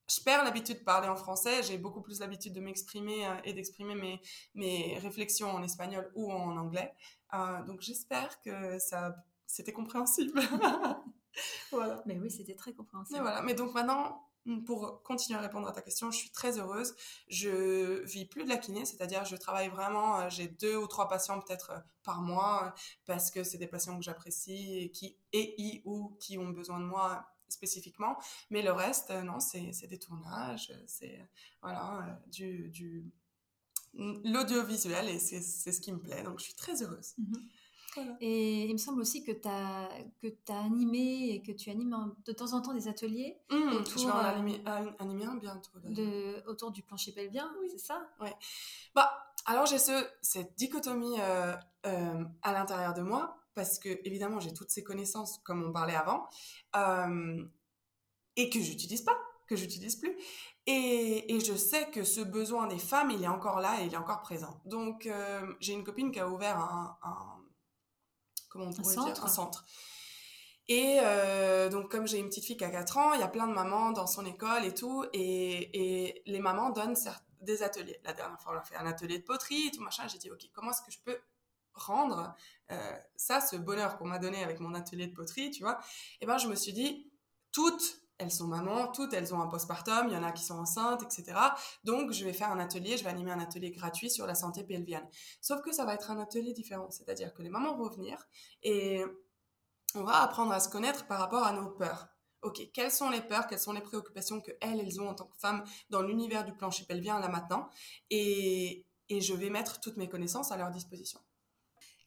je 0.08 0.20
perds 0.22 0.42
l'habitude 0.42 0.78
de 0.78 0.84
parler 0.84 1.08
en 1.08 1.16
français, 1.16 1.62
j'ai 1.62 1.76
beaucoup 1.76 2.00
plus 2.00 2.20
l'habitude 2.20 2.54
de 2.54 2.60
m'exprimer 2.60 3.26
euh, 3.26 3.34
et 3.44 3.52
d'exprimer 3.52 3.94
mes, 3.94 4.20
mes 4.54 4.98
réflexions 4.98 5.50
en 5.50 5.62
espagnol 5.62 6.10
ou 6.14 6.32
en 6.32 6.56
anglais. 6.56 6.94
Euh, 7.34 7.62
donc 7.64 7.80
j'espère 7.80 8.40
que 8.40 8.78
ça 8.78 9.24
c'était 9.46 9.72
compréhensible. 9.72 10.40
voilà. 11.70 12.02
Mais 12.06 12.18
oui, 12.18 12.30
c'était 12.30 12.54
très 12.54 12.72
compréhensible. 12.72 13.18
Mais 13.18 13.22
voilà. 13.22 13.42
Mais 13.42 13.54
donc 13.54 13.74
maintenant, 13.74 14.28
pour 14.64 15.02
continuer 15.02 15.38
à 15.38 15.42
répondre 15.42 15.68
à 15.68 15.72
ta 15.72 15.82
question, 15.82 16.10
je 16.10 16.18
suis 16.18 16.30
très 16.30 16.58
heureuse. 16.58 16.94
Je 17.28 18.02
vis 18.04 18.24
plus 18.24 18.44
de 18.44 18.48
la 18.48 18.56
kiné, 18.56 18.84
c'est-à-dire 18.84 19.24
je 19.24 19.36
travaille 19.36 19.68
vraiment, 19.68 20.20
euh, 20.20 20.30
j'ai 20.30 20.48
deux 20.48 20.76
ou 20.76 20.86
trois 20.86 21.08
patients 21.08 21.40
peut-être 21.40 21.72
par 22.02 22.22
mois 22.22 22.74
parce 23.06 23.30
que 23.30 23.44
c'est 23.44 23.58
des 23.58 23.66
patients 23.66 23.96
que 23.96 24.04
j'apprécie 24.04 24.78
et 24.78 24.90
qui 24.90 25.16
et 25.32 25.82
ou 25.84 26.16
qui 26.20 26.38
ont 26.38 26.48
besoin 26.48 26.80
de 26.80 26.84
moi 26.84 27.26
spécifiquement. 27.48 28.18
Mais 28.50 28.62
le 28.62 28.72
reste, 28.72 29.10
euh, 29.10 29.22
non, 29.22 29.40
c'est 29.40 29.86
des 29.86 29.98
tournages, 29.98 30.72
c'est 30.86 31.28
voilà, 31.62 32.06
euh, 32.06 32.30
du, 32.30 32.68
du 32.70 33.10
l'audiovisuel 33.98 35.08
et 35.08 35.18
c'est 35.18 35.40
ce 35.40 35.80
qui 35.80 35.92
me 35.92 35.98
plaît. 35.98 36.22
Donc, 36.22 36.38
je 36.38 36.44
suis 36.44 36.54
très 36.54 36.82
heureuse. 36.82 37.14
Mhm. 37.18 37.48
Et 38.20 38.66
il 38.66 38.72
me 38.72 38.78
semble 38.78 39.00
aussi 39.00 39.24
que 39.24 39.32
tu 39.32 39.48
as, 39.48 39.88
que 40.22 40.28
as 40.48 40.60
animé 40.60 41.30
et 41.30 41.42
que 41.42 41.52
tu 41.52 41.70
animes 41.70 41.96
de 42.24 42.32
temps 42.32 42.52
en 42.52 42.60
temps 42.60 42.74
des 42.74 42.88
ateliers. 42.88 43.38
Mmh, 43.50 43.72
autour, 43.72 43.98
je 43.98 44.06
vais 44.06 44.12
en 44.12 44.18
animer, 44.18 44.62
animer 44.98 45.24
un 45.24 45.36
bientôt. 45.36 45.70
De, 45.84 46.42
autour 46.46 46.70
du 46.70 46.82
plancher 46.82 47.12
pelvien, 47.12 47.50
oui. 47.60 47.68
c'est 47.70 47.78
ça? 47.78 48.08
Ouais. 48.20 48.34
Bah, 48.94 49.10
alors 49.46 49.66
j'ai 49.66 49.78
ce, 49.78 50.06
cette 50.20 50.56
dichotomie 50.56 51.16
euh, 51.20 52.24
à 52.42 52.52
l'intérieur 52.52 52.94
de 52.94 53.02
moi 53.02 53.38
parce 53.54 53.78
que 53.78 53.88
évidemment 54.04 54.40
j'ai 54.40 54.52
toutes 54.52 54.70
ces 54.70 54.84
connaissances 54.84 55.38
comme 55.42 55.64
on 55.64 55.72
parlait 55.72 55.94
avant 55.94 56.28
euh, 56.76 57.44
et 58.36 58.50
que 58.50 58.60
j'utilise 58.60 59.02
pas, 59.02 59.18
que 59.48 59.56
j'utilise 59.56 59.96
plus. 59.96 60.16
Et, 60.70 61.34
et, 61.34 61.40
je 61.40 61.54
sais 61.54 61.88
que 61.90 62.04
ce 62.04 62.20
besoin 62.20 62.66
des 62.66 62.78
femmes, 62.78 63.10
il 63.10 63.22
est 63.22 63.28
encore 63.28 63.60
là 63.60 63.80
et 63.80 63.86
il 63.86 63.94
est 63.94 63.96
encore 63.96 64.20
présent. 64.20 64.60
Donc 64.66 65.06
euh, 65.06 65.54
j'ai 65.60 65.72
une 65.72 65.82
copine 65.82 66.12
qui 66.12 66.20
a 66.20 66.28
ouvert 66.28 66.58
un, 66.58 66.98
comment 68.50 68.66
on 68.66 68.72
pourrait 68.72 68.94
dire? 68.94 69.24
un 69.24 69.28
centre. 69.28 69.64
Et 70.68 70.98
euh, 71.00 71.70
donc, 71.70 71.90
comme 71.90 72.06
j'ai 72.06 72.18
une 72.18 72.28
petite 72.28 72.44
fille 72.44 72.58
qui 72.58 72.64
a 72.64 72.70
4 72.70 72.98
ans, 72.98 73.12
il 73.14 73.20
y 73.20 73.22
a 73.22 73.28
plein 73.28 73.48
de 73.48 73.54
mamans 73.54 73.92
dans 73.92 74.06
son 74.06 74.26
école 74.26 74.66
et 74.66 74.74
tout. 74.74 75.06
Et, 75.14 76.06
et 76.06 76.22
les 76.26 76.40
mamans 76.40 76.68
donnent 76.68 76.96
des 77.40 77.62
ateliers. 77.62 77.98
La 78.04 78.12
dernière 78.12 78.38
fois, 78.38 78.52
on 78.54 78.58
a 78.58 78.62
fait 78.62 78.76
un 78.76 78.84
atelier 78.84 79.18
de 79.18 79.24
poterie 79.24 79.68
et 79.68 79.70
tout 79.70 79.80
machin. 79.80 80.06
J'ai 80.08 80.18
dit, 80.18 80.30
OK, 80.30 80.42
comment 80.52 80.72
est-ce 80.72 80.82
que 80.82 80.92
je 80.92 80.98
peux 81.02 81.18
rendre 81.78 82.34
euh, 82.70 82.98
ça, 83.16 83.40
ce 83.40 83.56
bonheur 83.56 83.96
qu'on 83.96 84.06
m'a 84.06 84.18
donné 84.18 84.42
avec 84.44 84.60
mon 84.60 84.74
atelier 84.74 85.06
de 85.06 85.14
poterie, 85.14 85.50
tu 85.50 85.62
vois, 85.62 85.78
et 86.20 86.22
eh 86.22 86.26
ben 86.26 86.38
je 86.38 86.48
me 86.48 86.54
suis 86.54 86.72
dit, 86.72 87.10
toutes, 87.52 88.02
elles 88.18 88.30
sont 88.30 88.48
mamans, 88.48 88.88
toutes, 88.88 89.14
elles 89.14 89.32
ont 89.32 89.40
un 89.40 89.46
postpartum, 89.46 90.08
il 90.08 90.12
y 90.12 90.16
en 90.16 90.22
a 90.22 90.32
qui 90.32 90.44
sont 90.44 90.58
enceintes, 90.58 91.02
etc. 91.02 91.38
Donc, 91.84 92.12
je 92.12 92.24
vais 92.24 92.32
faire 92.32 92.50
un 92.50 92.58
atelier, 92.58 92.96
je 92.96 93.04
vais 93.04 93.10
animer 93.10 93.30
un 93.30 93.40
atelier 93.40 93.70
gratuit 93.70 94.10
sur 94.10 94.26
la 94.26 94.34
santé 94.34 94.64
pelvienne. 94.64 95.06
Sauf 95.40 95.62
que 95.62 95.72
ça 95.72 95.84
va 95.84 95.94
être 95.94 96.10
un 96.10 96.18
atelier 96.18 96.52
différent, 96.52 96.90
c'est-à-dire 96.90 97.32
que 97.32 97.42
les 97.42 97.48
mamans 97.48 97.76
vont 97.76 97.88
venir 97.88 98.26
et 98.62 99.04
on 99.94 100.02
va 100.02 100.22
apprendre 100.22 100.52
à 100.52 100.60
se 100.60 100.68
connaître 100.68 101.06
par 101.06 101.18
rapport 101.18 101.44
à 101.44 101.52
nos 101.52 101.70
peurs. 101.70 102.08
Ok, 102.42 102.60
quelles 102.72 102.92
sont 102.92 103.10
les 103.10 103.20
peurs, 103.20 103.46
quelles 103.46 103.58
sont 103.58 103.72
les 103.72 103.80
préoccupations 103.80 104.40
que 104.40 104.52
elles, 104.60 104.80
elles 104.80 105.00
ont 105.00 105.08
en 105.08 105.14
tant 105.14 105.26
que 105.26 105.36
femmes 105.38 105.64
dans 105.90 106.02
l'univers 106.02 106.44
du 106.44 106.52
plancher 106.52 106.84
pelvien 106.84 107.18
là 107.18 107.28
maintenant, 107.28 107.68
et, 108.10 108.86
et 109.08 109.20
je 109.20 109.34
vais 109.34 109.50
mettre 109.50 109.80
toutes 109.80 109.96
mes 109.96 110.08
connaissances 110.08 110.52
à 110.52 110.56
leur 110.56 110.70
disposition. 110.70 111.20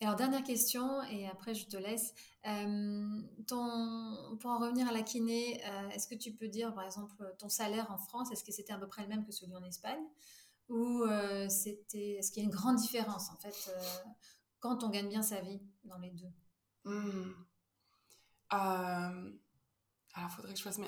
Alors, 0.02 0.16
dernière 0.16 0.44
question, 0.44 1.04
et 1.04 1.28
après 1.28 1.54
je 1.54 1.68
te 1.68 1.78
laisse. 1.78 2.16
Euh, 2.48 3.22
pour 3.48 4.50
en 4.50 4.58
revenir 4.58 4.88
à 4.88 4.92
la 4.92 5.04
kiné, 5.04 5.62
euh, 5.64 5.90
est-ce 5.90 6.08
que 6.08 6.16
tu 6.16 6.32
peux 6.32 6.48
dire, 6.48 6.74
par 6.74 6.86
exemple, 6.86 7.36
ton 7.38 7.50
salaire 7.50 7.92
en 7.92 8.00
France, 8.00 8.32
est-ce 8.32 8.44
que 8.44 8.52
c'était 8.52 8.74
à 8.74 8.80
peu 8.80 8.88
près 8.88 9.04
le 9.04 9.10
même 9.10 9.24
que 9.24 9.32
celui 9.32 9.56
en 9.56 9.64
Espagne? 9.64 10.04
Ou 10.70 11.04
euh, 11.04 11.48
c'était, 11.50 12.14
est-ce 12.14 12.32
qu'il 12.32 12.42
y 12.42 12.46
a 12.46 12.50
une 12.50 12.56
grande 12.56 12.78
différence, 12.78 13.30
en 13.30 13.36
fait, 13.36 13.72
quand 14.60 14.84
on 14.84 14.90
gagne 14.90 15.08
bien 15.08 15.22
sa 15.22 15.40
vie 15.42 15.62
dans 15.84 16.00
les 16.00 16.10
deux? 16.10 16.32
Mmh. 16.86 17.34
Alors, 18.50 20.32
faudrait 20.32 20.54
que 20.54 20.60
je 20.60 20.64
fasse 20.64 20.80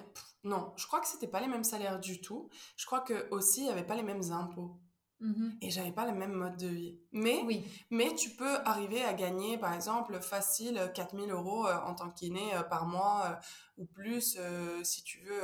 non, 0.43 0.73
je 0.75 0.87
crois 0.87 0.99
que 0.99 1.07
c'était 1.07 1.27
pas 1.27 1.39
les 1.39 1.47
mêmes 1.47 1.63
salaires 1.63 1.99
du 1.99 2.19
tout. 2.19 2.49
Je 2.75 2.85
crois 2.85 2.99
que 2.99 3.29
aussi, 3.29 3.61
il 3.61 3.65
n'y 3.65 3.69
avait 3.69 3.85
pas 3.85 3.95
les 3.95 4.03
mêmes 4.03 4.31
impôts. 4.31 4.77
Mmh 5.23 5.51
et 5.61 5.69
j'avais 5.69 5.93
pas 5.93 6.05
le 6.05 6.11
même 6.11 6.33
mode 6.33 6.57
de 6.57 6.67
vie. 6.67 6.99
Mais, 7.13 7.41
oui. 7.45 7.63
mais 7.89 8.13
tu 8.13 8.29
peux 8.31 8.57
arriver 8.65 9.01
à 9.05 9.13
gagner, 9.13 9.57
par 9.57 9.73
exemple, 9.73 10.19
facile 10.19 10.91
4000 10.93 11.31
euros 11.31 11.65
euh, 11.65 11.77
en 11.85 11.95
tant 11.95 12.09
qu'inné 12.09 12.53
euh, 12.53 12.63
par 12.63 12.85
mois 12.85 13.23
euh, 13.27 13.35
ou 13.77 13.85
plus, 13.85 14.37
si 14.83 15.03
tu 15.03 15.21
veux, 15.21 15.41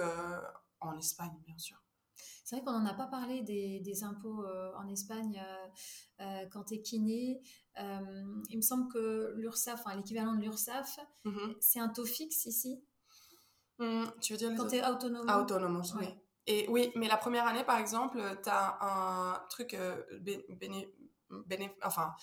en 0.82 0.98
Espagne, 0.98 1.34
bien 1.46 1.58
sûr. 1.58 1.82
C'est 2.44 2.58
vrai 2.58 2.66
qu'on 2.66 2.78
n'en 2.78 2.86
a 2.86 2.94
pas 2.94 3.08
parlé 3.08 3.42
des, 3.42 3.80
des 3.80 4.04
impôts 4.04 4.44
en 4.76 4.88
Espagne 4.90 5.42
quand 6.52 6.66
tu 6.66 6.74
es 6.74 6.82
kiné. 6.82 7.40
il 7.78 8.58
me 8.58 8.62
semble 8.62 8.92
que 8.92 9.34
l'URSSAF, 9.38 9.80
enfin, 9.86 9.96
l'équivalent 9.96 10.36
de 10.36 10.42
l'URSSAF, 10.42 11.00
mmh 11.24 11.54
c'est 11.62 11.80
un 11.80 11.90
taux 11.90 12.06
fixe 12.06 12.46
ici? 12.46 12.84
Mmh, 13.78 14.06
tu 14.20 14.34
veux 14.34 14.40
dire 14.40 14.52
Quand 14.58 14.68
tu 14.68 14.76
es 14.76 14.86
autonome? 14.86 15.30
Autonome, 15.30 15.82
oui. 15.98 16.08
Et 16.50 16.66
oui, 16.68 16.91
mais 16.95 17.08
la 17.08 17.16
première 17.16 17.45
année, 17.45 17.64
par 17.64 17.78
exemple, 17.78 18.20
tu 18.43 18.50
as 18.50 18.80
un 18.82 19.39
truc, 19.52 19.76
euh, 19.76 20.02
enfin, 21.84 22.16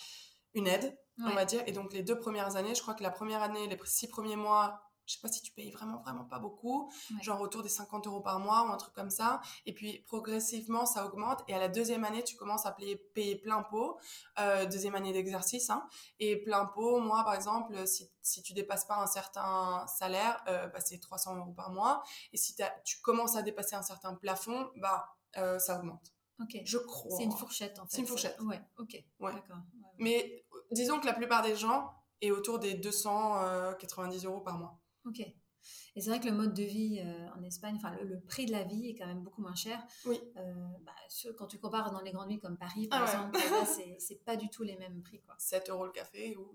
une 0.53 0.67
aide, 0.67 0.99
on 1.25 1.31
va 1.31 1.45
dire. 1.45 1.63
Et 1.69 1.73
donc, 1.73 1.93
les 1.93 2.03
deux 2.03 2.19
premières 2.19 2.57
années, 2.57 2.75
je 2.75 2.83
crois 2.83 2.95
que 2.95 3.05
la 3.05 3.13
première 3.13 3.41
année, 3.41 3.69
les 3.69 3.79
six 3.85 4.09
premiers 4.09 4.35
mois, 4.35 4.86
je 5.07 5.15
sais 5.15 5.21
pas 5.21 5.29
si 5.29 5.41
tu 5.43 5.53
payes 5.53 5.71
vraiment, 5.71 5.99
vraiment 5.99 6.25
pas 6.25 6.39
beaucoup, 6.39 6.91
genre 7.23 7.41
autour 7.41 7.63
des 7.63 7.69
50 7.69 8.07
euros 8.07 8.21
par 8.21 8.41
mois 8.41 8.67
ou 8.67 8.73
un 8.73 8.77
truc 8.77 8.93
comme 8.95 9.11
ça. 9.11 9.41
Et 9.65 9.73
puis 9.73 10.01
progressivement, 10.07 10.85
ça 10.85 11.07
augmente. 11.07 11.43
Et 11.49 11.55
à 11.55 11.59
la 11.59 11.69
deuxième 11.69 12.05
année, 12.05 12.25
tu 12.25 12.37
commences 12.37 12.67
à 12.67 12.73
payer, 12.73 12.97
payer 12.97 13.37
plein 13.37 13.63
pot, 13.63 13.99
euh, 14.39 14.67
deuxième 14.67 14.95
année 14.95 15.13
d'exercice. 15.13 15.71
Hein. 15.71 15.87
Et 16.19 16.37
plein 16.37 16.67
pot, 16.67 17.01
moi 17.01 17.23
par 17.25 17.35
exemple, 17.35 17.87
si, 17.87 18.11
si 18.23 18.43
tu 18.43 18.53
dépasses 18.53 18.85
pas 18.85 18.97
un 18.97 19.07
certain 19.07 19.87
salaire, 19.87 20.43
euh, 20.49 20.67
bah, 20.69 20.81
c'est 20.81 20.99
300 20.99 21.37
euros 21.37 21.53
par 21.53 21.71
mois. 21.71 22.03
Et 22.33 22.37
si 22.37 22.57
tu 22.85 23.01
commences 23.01 23.37
à 23.37 23.43
dépasser 23.43 23.77
un 23.77 23.83
certain 23.83 24.15
plafond, 24.15 24.71
bah, 24.77 25.17
euh, 25.39 25.59
ça 25.59 25.79
augmente. 25.79 26.13
Ok. 26.41 26.59
Je 26.65 26.79
crois. 26.79 27.17
C'est 27.17 27.25
une 27.25 27.33
fourchette 27.33 27.79
en 27.79 27.83
fait. 27.85 27.97
C'est 27.97 28.01
une 28.03 28.07
fourchette. 28.07 28.41
Ouais, 28.41 28.61
ok. 28.79 29.03
Ouais. 29.21 29.33
D'accord. 29.33 29.57
Mais 29.99 30.45
disons 30.71 31.01
que 31.01 31.07
la 31.07 31.15
plupart 31.15 31.43
des 31.43 31.57
gens 31.57 31.93
est 32.21 32.31
autour 32.31 32.59
des 32.59 32.75
290 32.75 34.25
euros 34.25 34.41
par 34.41 34.59
mois. 34.59 34.79
Ok. 35.07 35.21
Et 35.95 36.01
c'est 36.01 36.11
vrai 36.11 36.21
que 36.21 36.27
le 36.27 36.33
mode 36.33 36.53
de 36.53 36.63
vie 36.63 37.01
euh, 37.01 37.39
en 37.39 37.43
Espagne, 37.43 37.77
enfin 37.77 37.97
le, 38.03 38.21
prix 38.21 38.47
de 38.47 38.53
la 38.53 38.63
vie 38.63 38.91
est 38.91 38.95
quand 38.95 39.07
même 39.07 39.23
beaucoup 39.23 39.41
moins 39.41 39.55
cher. 39.55 39.83
Oui. 40.05 40.21
Euh, 40.37 40.55
bah, 40.85 40.93
quand 41.39 41.47
tu 41.47 41.59
compares 41.59 41.91
dans 41.91 42.01
les 42.01 42.13
grandes 42.13 42.29
villes 42.29 42.41
comme 42.41 42.59
Paris, 42.59 42.87
par 42.89 43.03
ah 43.03 43.05
exemple, 43.05 43.39
c'est 43.99 44.25
pas 44.25 44.37
du 44.37 44.49
tout 44.51 44.63
les 44.63 44.77
mêmes 44.77 45.03
prix. 45.03 45.21
Quoi. 45.23 45.35
7 45.39 45.71
euros 45.71 45.87
le 45.87 45.93
café 45.93 46.37
ou... 46.37 46.55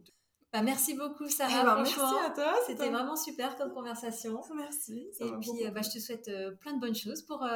Bah, 0.54 0.62
merci 0.62 0.95
beaucoup 0.95 1.30
Sarah. 1.30 1.62
Eh 1.62 1.66
ben, 1.66 1.76
merci 1.78 1.99
à 1.99 2.30
toi. 2.30 2.54
C'était 2.68 2.89
vraiment 2.89 3.16
super 3.16 3.56
comme 3.56 3.72
conversation. 3.72 4.41
Merci. 4.56 5.08
Et 5.22 5.32
puis 5.39 5.66
euh, 5.66 5.72
bah, 5.72 5.82
je 5.82 5.91
te 5.91 5.99
souhaite 5.99 6.30
plein 6.60 6.74
de 6.74 6.80
bonnes 6.80 6.95
choses 6.95 7.22
pour 7.22 7.47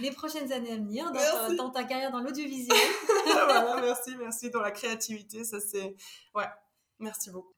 les 0.00 0.10
prochaines 0.10 0.50
années 0.50 0.72
à 0.72 0.76
venir 0.76 1.12
dans, 1.56 1.70
ta, 1.70 1.84
carrière 1.84 2.10
dans 2.10 2.18
l'audiovisuel. 2.18 2.76
voilà, 3.24 3.80
merci, 3.80 4.16
merci 4.16 4.50
dans 4.50 4.60
la 4.60 4.72
créativité. 4.72 5.44
Ça 5.44 5.60
c'est 5.60 5.94
ouais. 6.34 6.48
Merci 6.98 7.30
beaucoup. 7.30 7.54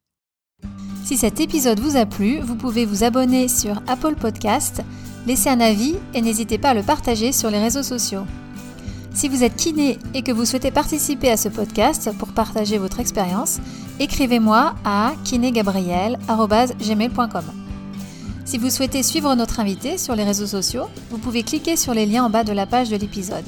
Si 1.04 1.16
cet 1.16 1.40
épisode 1.40 1.80
vous 1.80 1.96
a 1.96 2.06
plu, 2.06 2.38
vous 2.40 2.54
pouvez 2.54 2.86
vous 2.86 3.02
abonner 3.02 3.48
sur 3.48 3.82
Apple 3.88 4.14
Podcast, 4.14 4.82
laisser 5.26 5.50
un 5.50 5.58
avis 5.60 5.96
et 6.14 6.22
n'hésitez 6.22 6.58
pas 6.58 6.70
à 6.70 6.74
le 6.74 6.82
partager 6.82 7.32
sur 7.32 7.50
les 7.50 7.58
réseaux 7.58 7.82
sociaux. 7.82 8.22
Si 9.12 9.28
vous 9.28 9.42
êtes 9.44 9.56
kiné 9.56 9.98
et 10.14 10.22
que 10.22 10.32
vous 10.32 10.46
souhaitez 10.46 10.70
participer 10.70 11.30
à 11.30 11.36
ce 11.36 11.48
podcast 11.48 12.10
pour 12.18 12.28
partager 12.28 12.78
votre 12.78 13.00
expérience, 13.00 13.58
écrivez-moi 14.00 14.74
à 14.84 15.12
kinégabriel.gmail.com. 15.24 17.44
Si 18.44 18.58
vous 18.58 18.70
souhaitez 18.70 19.02
suivre 19.02 19.34
notre 19.34 19.58
invité 19.60 19.98
sur 19.98 20.16
les 20.16 20.24
réseaux 20.24 20.46
sociaux, 20.46 20.86
vous 21.10 21.18
pouvez 21.18 21.42
cliquer 21.42 21.76
sur 21.76 21.92
les 21.94 22.06
liens 22.06 22.24
en 22.24 22.30
bas 22.30 22.44
de 22.44 22.52
la 22.52 22.66
page 22.66 22.90
de 22.90 22.96
l'épisode. 22.96 23.44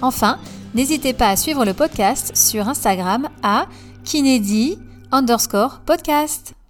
Enfin, 0.00 0.38
n'hésitez 0.74 1.12
pas 1.12 1.28
à 1.28 1.36
suivre 1.36 1.64
le 1.64 1.74
podcast 1.74 2.36
sur 2.36 2.68
Instagram 2.68 3.28
à 3.42 3.66
kinédi 4.04 4.78
underscore 5.10 5.80
podcast. 5.84 6.54